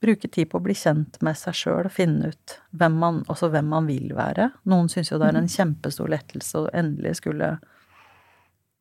Bruke 0.04 0.28
tid 0.28 0.50
på 0.52 0.60
å 0.60 0.66
bli 0.66 0.76
kjent 0.78 1.18
med 1.26 1.38
seg 1.40 1.56
sjøl 1.58 1.88
og 1.88 1.94
finne 1.94 2.34
ut 2.34 2.58
hvem 2.76 2.98
man, 3.00 3.22
også 3.32 3.50
hvem 3.54 3.70
man 3.72 3.88
vil 3.90 4.12
være. 4.18 4.50
Noen 4.70 4.90
syns 4.92 5.12
jo 5.12 5.20
det 5.22 5.32
er 5.32 5.40
en 5.40 5.52
kjempestor 5.52 6.12
lettelse 6.12 6.62
å 6.62 6.72
endelig 6.76 7.18
skulle 7.22 7.56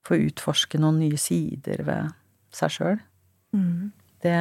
få 0.05 0.19
utforske 0.27 0.81
noen 0.83 1.01
nye 1.05 1.21
sider 1.21 1.85
ved 1.87 2.13
seg 2.55 2.75
sjøl. 2.75 3.01
Mm. 3.57 3.93
Det, 4.25 4.37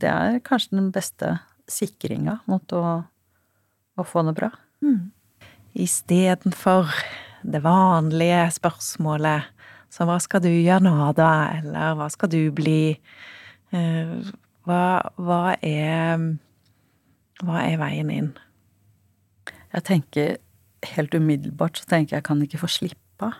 det, 0.00 0.08
er 0.08 0.40
kanskje 0.44 0.78
den 0.78 0.90
beste 0.94 1.34
sikringa 1.68 2.38
mot 2.48 2.72
å, 2.76 2.84
å 3.98 4.06
få 4.06 4.24
det 4.28 4.36
bra. 4.38 4.52
Mm. 4.84 5.10
Istedenfor 5.78 6.92
det 7.42 7.60
vanlige 7.64 8.48
spørsmålet 8.56 9.54
så 9.92 10.04
hva 10.08 10.18
skal 10.20 10.42
du 10.44 10.50
gjøre 10.50 10.84
nå, 10.84 10.94
da? 11.16 11.30
Eller 11.58 11.96
hva 11.96 12.08
skal 12.12 12.30
du 12.32 12.40
bli? 12.54 12.98
Eh, 13.72 14.14
hva, 14.68 15.00
hva 15.16 15.56
er 15.64 16.20
Hva 17.38 17.62
er 17.64 17.78
veien 17.80 18.10
inn? 18.12 18.30
Jeg 19.72 19.84
tenker 19.86 20.36
helt 20.94 21.14
umiddelbart 21.14 21.78
så 21.80 21.88
tenker 21.90 22.18
jeg 22.18 22.26
kan 22.26 22.42
ikke 22.44 22.60
få 22.60 22.70
slippe 22.70 23.26
av. 23.26 23.34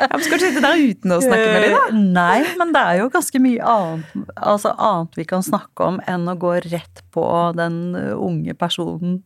ja, 0.00 0.18
skal 0.20 0.40
du 0.40 0.44
sitte 0.44 0.62
der 0.64 0.82
uten 0.82 1.14
å 1.14 1.20
snakke 1.22 1.46
med 1.54 1.62
dem, 1.64 1.76
da? 1.76 1.84
Eh, 1.86 2.00
nei, 2.16 2.40
men 2.60 2.74
det 2.74 2.82
er 2.82 3.00
jo 3.00 3.12
ganske 3.12 3.42
mye 3.42 3.62
annet, 3.74 4.04
altså 4.36 4.74
annet 4.74 5.18
vi 5.20 5.26
kan 5.30 5.46
snakke 5.46 5.88
om 5.92 6.00
enn 6.10 6.28
å 6.30 6.36
gå 6.40 6.56
rett 6.66 7.04
på 7.14 7.24
den 7.58 7.78
unge 8.16 8.56
personen. 8.58 9.20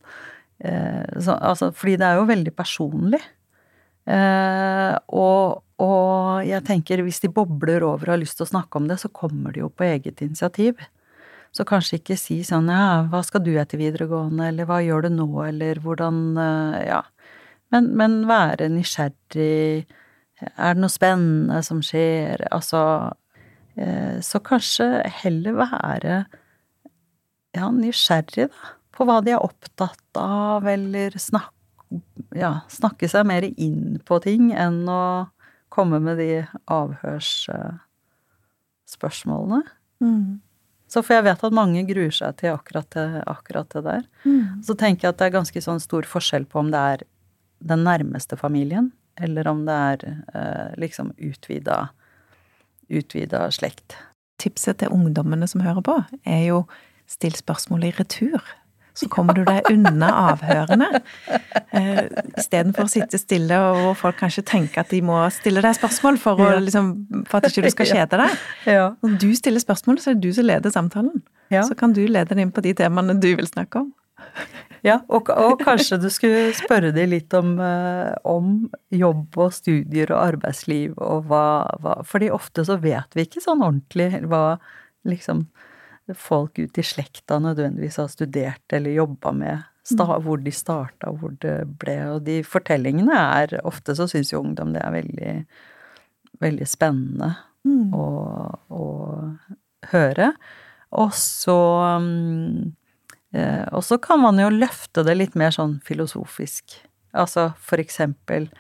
Eh, 0.61 1.05
så, 1.19 1.35
altså, 1.35 1.73
fordi 1.77 1.97
det 2.01 2.11
er 2.11 2.21
jo 2.21 2.29
veldig 2.31 2.55
personlig. 2.57 3.23
Eh, 4.05 4.97
og, 5.17 5.63
og, 5.81 6.43
jeg 6.45 6.61
tenker 6.69 7.01
hvis 7.05 7.23
de 7.23 7.31
bobler 7.33 7.85
over 7.87 8.11
og 8.11 8.13
har 8.13 8.21
lyst 8.21 8.37
til 8.39 8.47
å 8.47 8.53
snakke 8.53 8.81
om 8.81 8.91
det, 8.91 8.99
så 9.01 9.09
kommer 9.09 9.55
de 9.55 9.65
jo 9.65 9.71
på 9.73 9.87
eget 9.89 10.21
initiativ. 10.25 10.83
Så 11.55 11.65
kanskje 11.69 12.01
ikke 12.01 12.19
si 12.19 12.41
sånn 12.45 12.69
ja, 12.73 13.05
hva 13.11 13.23
skal 13.25 13.45
du 13.47 13.53
etter 13.61 13.79
videregående, 13.81 14.51
eller 14.51 14.69
hva 14.69 14.81
gjør 14.85 15.07
du 15.07 15.15
nå, 15.21 15.29
eller 15.49 15.83
hvordan 15.83 16.25
eh, 16.37 16.81
Ja. 16.91 17.03
Men, 17.73 17.89
men 17.99 18.13
være 18.29 18.69
nysgjerrig. 18.71 19.87
Er 20.45 20.77
det 20.77 20.83
noe 20.83 20.93
spennende 20.93 21.57
som 21.67 21.81
skjer? 21.83 22.45
Altså 22.55 22.83
eh, 23.75 24.21
Så 24.23 24.39
kanskje 24.47 24.87
heller 25.25 25.57
være 25.59 26.21
ja, 27.55 27.71
nysgjerrig, 27.71 28.47
da. 28.53 28.75
På 28.95 29.09
hva 29.09 29.17
de 29.27 29.33
er 29.35 29.43
opptatt 29.43 30.19
av, 30.21 30.69
eller 30.71 31.17
snakke 31.19 31.54
ja, 32.37 32.61
snakke 32.73 33.09
seg 33.11 33.27
mer 33.29 33.43
inn 33.43 34.01
på 34.07 34.19
ting 34.25 34.53
enn 34.53 34.89
å 34.91 35.27
komme 35.75 35.99
med 36.03 36.17
de 36.23 36.47
avhørsspørsmålene. 36.71 39.63
Mm. 40.05 40.41
Så 40.91 40.99
for 41.03 41.15
jeg 41.17 41.27
vet 41.27 41.45
at 41.47 41.57
mange 41.57 41.83
gruer 41.89 42.15
seg 42.15 42.37
til 42.39 42.51
akkurat 42.55 42.89
det, 42.95 43.23
akkurat 43.31 43.69
det 43.75 43.83
der. 43.87 44.03
Mm. 44.23 44.63
Så 44.63 44.73
tenker 44.79 45.09
jeg 45.09 45.13
at 45.15 45.21
det 45.21 45.27
er 45.27 45.39
ganske 45.41 45.61
sånn 45.65 45.83
stor 45.83 46.05
forskjell 46.07 46.47
på 46.47 46.57
om 46.63 46.71
det 46.75 46.83
er 46.95 47.01
den 47.65 47.85
nærmeste 47.87 48.37
familien, 48.39 48.93
eller 49.19 49.49
om 49.51 49.65
det 49.67 49.75
er 49.75 49.99
eh, 50.11 50.71
liksom 50.79 51.13
utvida, 51.17 51.89
utvida 52.93 53.51
slekt. 53.55 53.97
Tipset 54.43 54.79
til 54.83 54.93
ungdommene 54.95 55.47
som 55.51 55.65
hører 55.65 55.83
på, 55.87 55.97
er 56.29 56.43
jo 56.51 56.59
still 57.11 57.37
spørsmål 57.39 57.85
i 57.89 57.95
retur 57.99 58.43
så 58.95 59.09
kommer 59.11 59.35
du 59.35 59.43
deg 59.47 59.67
unna 59.73 60.11
avhørene. 60.31 61.01
Eh, 61.75 62.05
Istedenfor 62.39 62.87
å 62.87 62.91
sitte 62.93 63.19
stille 63.19 63.59
og 63.59 63.81
hvor 63.81 63.97
folk 64.05 64.21
kanskje 64.23 64.45
tenker 64.47 64.85
at 64.85 64.93
de 64.95 65.01
må 65.03 65.19
stille 65.35 65.65
deg 65.65 65.75
spørsmål 65.75 66.21
for, 66.23 66.39
å, 66.39 66.61
liksom, 66.63 66.93
for 67.27 67.41
at 67.41 67.51
ikke 67.51 67.67
du 67.67 67.73
skal 67.75 67.91
kjede 67.97 68.21
deg. 68.23 68.39
Ja. 68.71 68.87
Når 69.03 69.19
du 69.25 69.29
stiller 69.39 69.63
spørsmål, 69.63 69.99
så 70.03 70.13
er 70.13 70.21
det 70.21 70.29
du 70.29 70.37
som 70.37 70.47
leder 70.47 70.75
samtalen. 70.75 71.25
Ja. 71.53 71.65
Så 71.67 71.75
kan 71.79 71.97
du 71.97 72.05
lede 72.07 72.31
den 72.33 72.47
inn 72.47 72.55
på 72.55 72.63
de 72.65 72.75
temaene 72.79 73.19
du 73.19 73.33
vil 73.35 73.51
snakke 73.51 73.83
om. 73.83 73.91
Ja, 74.85 74.99
og, 75.09 75.31
og 75.33 75.63
kanskje 75.65 75.97
du 76.03 76.11
skulle 76.13 76.53
spørre 76.57 76.91
de 76.95 77.07
litt 77.09 77.33
om, 77.37 77.55
eh, 77.63 78.13
om, 78.29 78.69
jobb 78.93 79.39
og 79.41 79.55
studier 79.57 80.13
og 80.13 80.21
arbeidsliv 80.21 80.99
og 81.01 81.25
hva, 81.31 81.45
hva 81.81 81.97
Fordi 82.07 82.29
ofte 82.35 82.67
så 82.69 82.77
vet 82.83 83.17
vi 83.17 83.25
ikke 83.25 83.43
sånn 83.43 83.65
ordentlig 83.65 84.11
hva 84.29 84.59
liksom 85.09 85.47
folk 86.13 86.59
ut 86.59 86.79
i 86.79 86.85
slekta 86.85 87.39
nødvendigvis 87.41 87.97
har 87.97 88.11
studert 88.13 88.73
eller 88.73 88.91
jobba 88.91 89.33
med. 89.33 89.71
Mm. 89.85 90.23
hvor 90.25 90.39
de 90.41 90.51
starta, 90.51 91.11
hvor 91.13 91.35
det 91.41 91.67
ble. 91.79 91.97
Og 92.15 92.23
de 92.25 92.39
fortellingene 92.43 93.13
er 93.13 93.61
Ofte 93.69 93.93
så 93.95 94.07
syns 94.09 94.33
jo 94.33 94.41
ungdom 94.41 94.73
det 94.73 94.81
er 94.81 94.95
veldig, 94.95 95.35
veldig 96.41 96.69
spennende 96.69 97.35
Mm. 97.65 97.95
å, 97.97 98.07
å 98.77 98.87
høre. 99.93 100.35
Og 100.93 101.15
så 101.17 101.57
um, 101.97 102.75
eh, 103.33 103.65
Og 103.73 103.81
så 103.85 103.97
kan 103.97 104.21
man 104.21 104.37
jo 104.39 104.51
løfte 104.53 105.05
det 105.07 105.17
litt 105.17 105.35
mer 105.35 105.55
sånn 105.55 105.79
filosofisk. 105.85 106.77
Altså 107.17 107.55
for 107.57 107.81
eksempel 107.81 108.51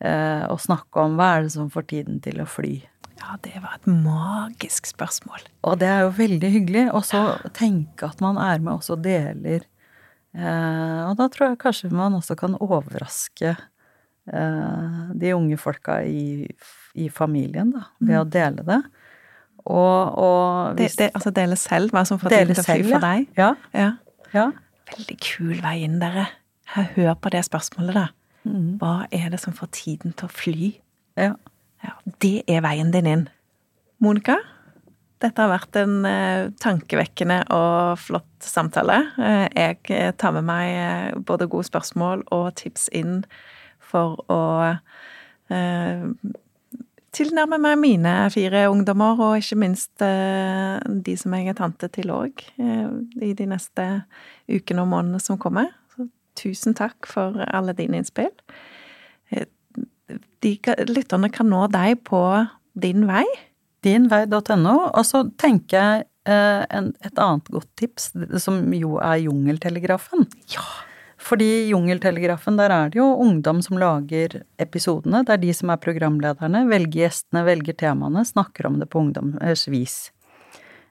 eh, 0.00 0.44
å 0.48 0.56
snakke 0.56 1.04
om 1.04 1.18
hva 1.18 1.34
er 1.36 1.44
det 1.44 1.52
som 1.58 1.68
får 1.70 1.88
tiden 1.92 2.22
til 2.24 2.40
å 2.40 2.48
fly? 2.48 2.78
Ja, 3.18 3.34
det 3.42 3.58
var 3.62 3.78
et 3.78 3.88
magisk 3.90 4.86
spørsmål. 4.88 5.42
Og 5.66 5.80
det 5.80 5.88
er 5.90 6.04
jo 6.06 6.12
veldig 6.16 6.50
hyggelig. 6.54 6.84
Og 6.94 7.04
så 7.08 7.22
tenke 7.56 8.08
at 8.08 8.22
man 8.24 8.38
er 8.40 8.62
med 8.62 8.78
også 8.78 8.98
deler. 9.02 9.66
Eh, 10.36 11.00
og 11.08 11.16
da 11.18 11.26
tror 11.32 11.50
jeg 11.50 11.60
kanskje 11.62 11.90
man 11.94 12.14
også 12.18 12.36
kan 12.38 12.54
overraske 12.62 13.54
eh, 13.56 14.98
de 15.18 15.34
unge 15.34 15.58
folka 15.58 15.98
i, 16.06 16.46
i 16.94 17.08
familien, 17.10 17.72
da, 17.74 17.88
ved 17.98 18.20
å 18.20 18.26
dele 18.28 18.66
det. 18.68 18.80
Og, 19.68 20.18
og 20.20 20.78
hvis, 20.78 20.96
de, 20.96 21.08
de, 21.08 21.12
altså 21.18 21.32
dele 21.34 21.58
selv 21.60 21.92
hva 21.92 22.04
som 22.08 22.20
får 22.20 22.32
til 22.32 22.54
å 22.54 22.64
fly 22.64 22.80
for 22.86 23.04
deg. 23.04 23.26
Ja. 23.36 23.50
Ja. 23.74 23.90
ja. 24.32 24.46
Veldig 24.94 25.18
kul 25.24 25.58
vei 25.64 25.80
inn, 25.84 25.98
dere. 26.00 26.28
Hør 26.76 27.14
på 27.18 27.32
det 27.34 27.42
spørsmålet, 27.48 27.96
da. 27.96 28.06
Mm. 28.48 28.76
Hva 28.80 29.08
er 29.12 29.32
det 29.32 29.40
som 29.42 29.56
får 29.56 29.72
tiden 29.76 30.14
til 30.16 30.28
å 30.28 30.32
fly? 30.32 30.74
ja. 31.18 31.34
Ja, 31.88 31.96
det 32.20 32.42
er 32.50 32.62
veien 32.66 32.92
din 32.92 33.08
inn. 33.08 33.26
Monica, 34.04 34.36
dette 35.22 35.42
har 35.42 35.50
vært 35.50 35.76
en 35.80 36.02
eh, 36.06 36.50
tankevekkende 36.62 37.40
og 37.54 37.98
flott 38.02 38.44
samtale. 38.44 38.98
Eh, 39.18 39.46
jeg 39.56 40.12
tar 40.20 40.34
med 40.36 40.46
meg 40.46 40.74
eh, 40.74 41.16
både 41.16 41.48
gode 41.50 41.66
spørsmål 41.70 42.26
og 42.34 42.52
tips 42.60 42.90
inn 42.94 43.22
for 43.88 44.20
å 44.30 44.42
eh, 44.68 46.04
tilnærme 47.16 47.58
meg 47.62 47.80
mine 47.80 48.14
fire 48.34 48.66
ungdommer, 48.70 49.18
og 49.24 49.40
ikke 49.40 49.58
minst 49.64 50.04
eh, 50.04 50.76
de 50.86 51.16
som 51.18 51.34
jeg 51.34 51.50
er 51.50 51.58
tante 51.58 51.88
til 51.94 52.12
òg, 52.14 52.44
eh, 52.60 52.88
i 53.24 53.32
de 53.38 53.48
neste 53.48 53.88
ukene 54.50 54.84
og 54.84 54.92
månedene 54.92 55.22
som 55.24 55.40
kommer. 55.40 55.72
Så 55.94 56.10
tusen 56.38 56.76
takk 56.78 57.08
for 57.10 57.40
alle 57.48 57.74
dine 57.78 58.02
innspill. 58.02 58.34
Eh, 60.44 60.58
de, 60.64 60.84
lytterne 60.88 61.30
kan 61.30 61.48
nå 61.50 61.66
deg 61.72 62.02
på 62.04 62.22
din 62.74 63.06
vei. 63.08 63.26
Dinvei.no. 63.84 64.76
Og 64.92 65.04
så 65.06 65.24
tenker 65.38 65.78
jeg 65.78 66.04
eh, 66.28 66.66
en, 66.70 66.92
et 67.04 67.18
annet 67.18 67.48
godt 67.52 67.70
tips, 67.76 68.12
som 68.42 68.60
jo 68.74 68.98
er 68.98 69.22
Jungeltelegrafen. 69.24 70.28
Ja. 70.54 70.66
Fordi 71.18 71.68
Jungeltelegrafen, 71.68 72.56
der 72.56 72.70
er 72.70 72.90
det 72.90 73.00
jo 73.00 73.08
ungdom 73.18 73.60
som 73.62 73.78
lager 73.78 74.42
episodene. 74.58 75.24
Det 75.26 75.34
er 75.34 75.42
de 75.42 75.54
som 75.54 75.72
er 75.74 75.80
programlederne, 75.82 76.62
velger 76.70 77.08
gjestene, 77.08 77.42
velger 77.46 77.74
temaene, 77.74 78.22
snakker 78.24 78.68
om 78.68 78.78
det 78.78 78.86
på 78.92 79.02
ungdommers 79.02 79.66
vis. 79.68 80.12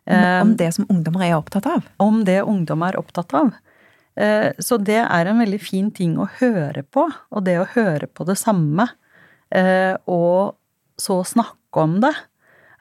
Om, 0.08 0.50
om 0.50 0.52
det 0.60 0.70
som 0.76 0.86
ungdommer 0.88 1.26
er 1.26 1.36
opptatt 1.36 1.66
av. 1.68 1.88
Om 2.00 2.22
det 2.28 2.42
ungdom 2.44 2.84
er 2.88 3.00
opptatt 3.00 3.34
av. 3.36 3.56
Eh, 4.18 4.52
så 4.60 4.80
det 4.82 5.02
er 5.04 5.30
en 5.30 5.42
veldig 5.44 5.60
fin 5.62 5.90
ting 5.94 6.16
å 6.18 6.30
høre 6.40 6.82
på, 6.84 7.06
og 7.06 7.44
det 7.46 7.60
å 7.62 7.68
høre 7.76 8.10
på 8.10 8.26
det 8.26 8.38
samme, 8.42 8.88
eh, 8.88 9.07
og 10.08 10.58
så 11.00 11.22
snakke 11.24 11.84
om 11.84 12.00
det. 12.02 12.14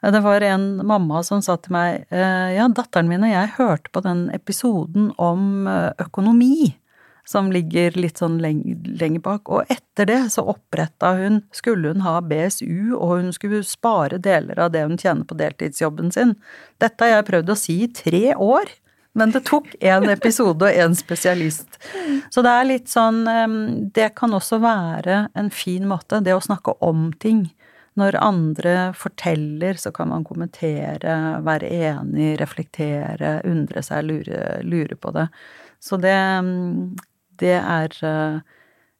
Eh, 0.03 0.11
Det 0.11 0.19
var 0.21 0.41
en 0.41 0.85
mamma 0.85 1.23
som 1.23 1.41
sa 1.41 1.57
til 1.57 1.71
meg 1.73 2.05
ja, 2.11 2.67
datteren 2.67 3.07
min 3.07 3.23
og 3.23 3.31
jeg 3.31 3.55
hørte 3.57 3.91
på 3.91 4.03
den 4.05 4.29
episoden 4.35 5.11
om 5.17 5.67
økonomi 5.99 6.75
som 7.27 7.49
ligger 7.51 7.97
litt 7.99 8.21
sånn 8.21 8.37
lenger 8.39 9.19
bak, 9.23 9.49
og 9.51 9.67
etter 9.71 10.07
det 10.07 10.19
så 10.31 10.45
oppretta 10.47 11.11
hun 11.19 11.41
Skulle 11.55 11.91
hun 11.91 12.05
ha 12.05 12.19
BSU, 12.23 12.95
og 12.95 13.17
hun 13.17 13.33
skulle 13.35 13.63
spare 13.67 14.19
deler 14.23 14.59
av 14.63 14.71
det 14.71 14.85
hun 14.85 14.97
tjener 14.99 15.27
på 15.27 15.37
deltidsjobben 15.37 16.11
sin. 16.15 16.35
Dette 16.79 17.03
har 17.03 17.17
jeg 17.17 17.27
prøvd 17.31 17.51
å 17.51 17.59
si 17.59 17.81
i 17.83 17.91
tre 17.91 18.31
år, 18.33 18.71
men 19.17 19.33
det 19.33 19.43
tok 19.49 19.69
én 19.81 20.07
episode 20.11 20.69
og 20.69 20.79
én 20.85 20.95
spesialist. 20.97 21.79
Så 22.33 22.43
det 22.45 22.53
er 22.53 22.67
litt 22.67 22.89
sånn 22.91 23.23
Det 23.93 24.09
kan 24.17 24.33
også 24.35 24.59
være 24.61 25.27
en 25.37 25.49
fin 25.53 25.87
måte, 25.89 26.21
det 26.23 26.35
å 26.35 26.43
snakke 26.43 26.75
om 26.85 27.09
ting. 27.19 27.47
Når 27.97 28.19
andre 28.21 28.75
forteller, 28.93 29.79
så 29.81 29.91
kan 29.91 30.11
man 30.11 30.25
kommentere, 30.27 31.15
være 31.41 31.71
enig, 31.89 32.35
reflektere, 32.41 33.39
undre 33.49 33.81
seg, 33.81 34.05
lure, 34.05 34.59
lure 34.61 34.99
på 35.01 35.13
det. 35.15 35.25
Så 35.81 35.97
det, 36.01 36.13
det 37.41 37.57
er 37.57 37.97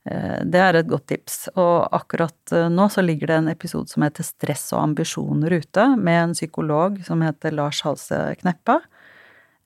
Eh, 0.08 0.40
det 0.46 0.60
er 0.62 0.80
et 0.80 0.90
godt 0.90 1.08
tips. 1.12 1.38
Og 1.58 1.88
akkurat 1.96 2.56
eh, 2.56 2.68
nå 2.72 2.88
så 2.92 3.04
ligger 3.04 3.32
det 3.32 3.40
en 3.42 3.52
episode 3.52 3.92
som 3.92 4.06
heter 4.06 4.26
Stress 4.26 4.70
og 4.76 4.84
ambisjoner 4.84 5.58
ute, 5.60 5.88
med 5.98 6.22
en 6.22 6.38
psykolog 6.38 7.02
som 7.08 7.24
heter 7.26 7.56
Lars 7.56 7.84
Halse 7.86 8.22
Kneppa. 8.42 8.80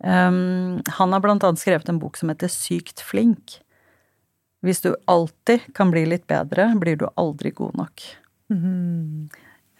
Um, 0.02 0.82
han 0.98 1.14
har 1.14 1.22
blant 1.22 1.44
annet 1.46 1.62
skrevet 1.62 1.90
en 1.92 2.02
bok 2.02 2.18
som 2.18 2.32
heter 2.32 2.52
Sykt 2.52 3.04
flink. 3.06 3.60
Hvis 4.66 4.82
du 4.82 4.92
alltid 5.10 5.72
kan 5.78 5.94
bli 5.94 6.06
litt 6.10 6.28
bedre, 6.30 6.70
blir 6.82 7.00
du 7.02 7.08
aldri 7.16 7.54
god 7.58 7.78
nok. 7.78 8.04
Mm. 8.54 9.30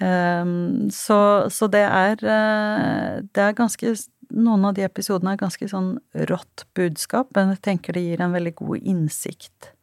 Um, 0.02 0.90
så, 0.94 1.50
så, 1.54 1.68
det 1.70 1.84
er 1.84 2.24
eh, 2.26 3.20
Det 3.22 3.44
er 3.44 3.52
ganske 3.54 3.92
Noen 4.32 4.64
av 4.66 4.74
de 4.74 4.86
episodene 4.88 5.36
er 5.36 5.42
ganske 5.42 5.68
sånn 5.68 5.92
rått 6.30 6.64
budskap, 6.74 7.28
men 7.36 7.52
jeg 7.52 7.62
tenker 7.68 7.94
det 7.94 8.06
gir 8.06 8.24
en 8.24 8.34
veldig 8.34 8.54
god 8.64 8.88
innsikt 8.88 9.74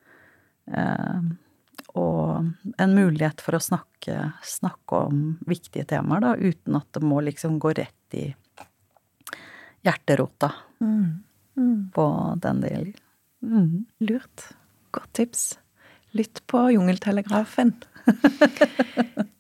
Um, 0.69 1.37
og 1.97 2.51
en 2.79 2.95
mulighet 2.95 3.41
for 3.43 3.57
å 3.57 3.63
snakke, 3.63 4.33
snakke, 4.45 5.01
om 5.09 5.23
viktige 5.49 5.87
temaer, 5.89 6.23
da, 6.23 6.35
uten 6.37 6.77
at 6.79 6.89
det 6.95 7.03
må 7.07 7.23
liksom 7.25 7.57
gå 7.63 7.73
rett 7.79 8.17
i 8.17 8.29
hjerterota 9.89 10.53
mm. 10.85 11.07
Mm. 11.59 11.79
på 11.95 12.07
den 12.45 12.63
det 12.63 12.75
gjelder. 12.75 13.05
Mm. 13.43 13.85
Lurt. 14.05 14.49
Godt 14.95 15.13
tips. 15.19 15.51
Lytt 16.17 16.43
på 16.47 16.69
Jungeltelegrafen. 16.73 17.75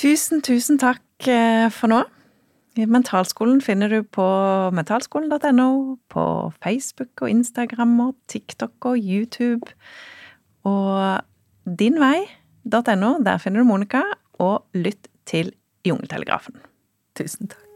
tusen, 0.00 0.42
tusen 0.46 0.80
takk 0.80 1.28
eh, 1.28 1.68
for 1.74 1.92
nå. 1.92 2.04
Mentalskolen 2.78 3.58
finner 3.60 3.90
du 3.90 4.02
på 4.06 4.24
mentalskolen.no, 4.72 5.96
på 6.08 6.24
Facebook 6.62 7.24
og 7.24 7.32
Instagram 7.32 7.96
og 8.06 8.14
TikTok 8.30 8.92
og 8.92 8.98
YouTube. 8.98 9.74
Og 10.64 11.20
dinvei.no, 11.66 13.16
der 13.26 13.42
finner 13.42 13.60
du 13.60 13.68
Monica, 13.68 14.04
og 14.40 14.62
lytt 14.74 15.10
til 15.26 15.52
Jungeltelegrafen. 15.86 16.62
Tusen 17.18 17.50
takk. 17.50 17.69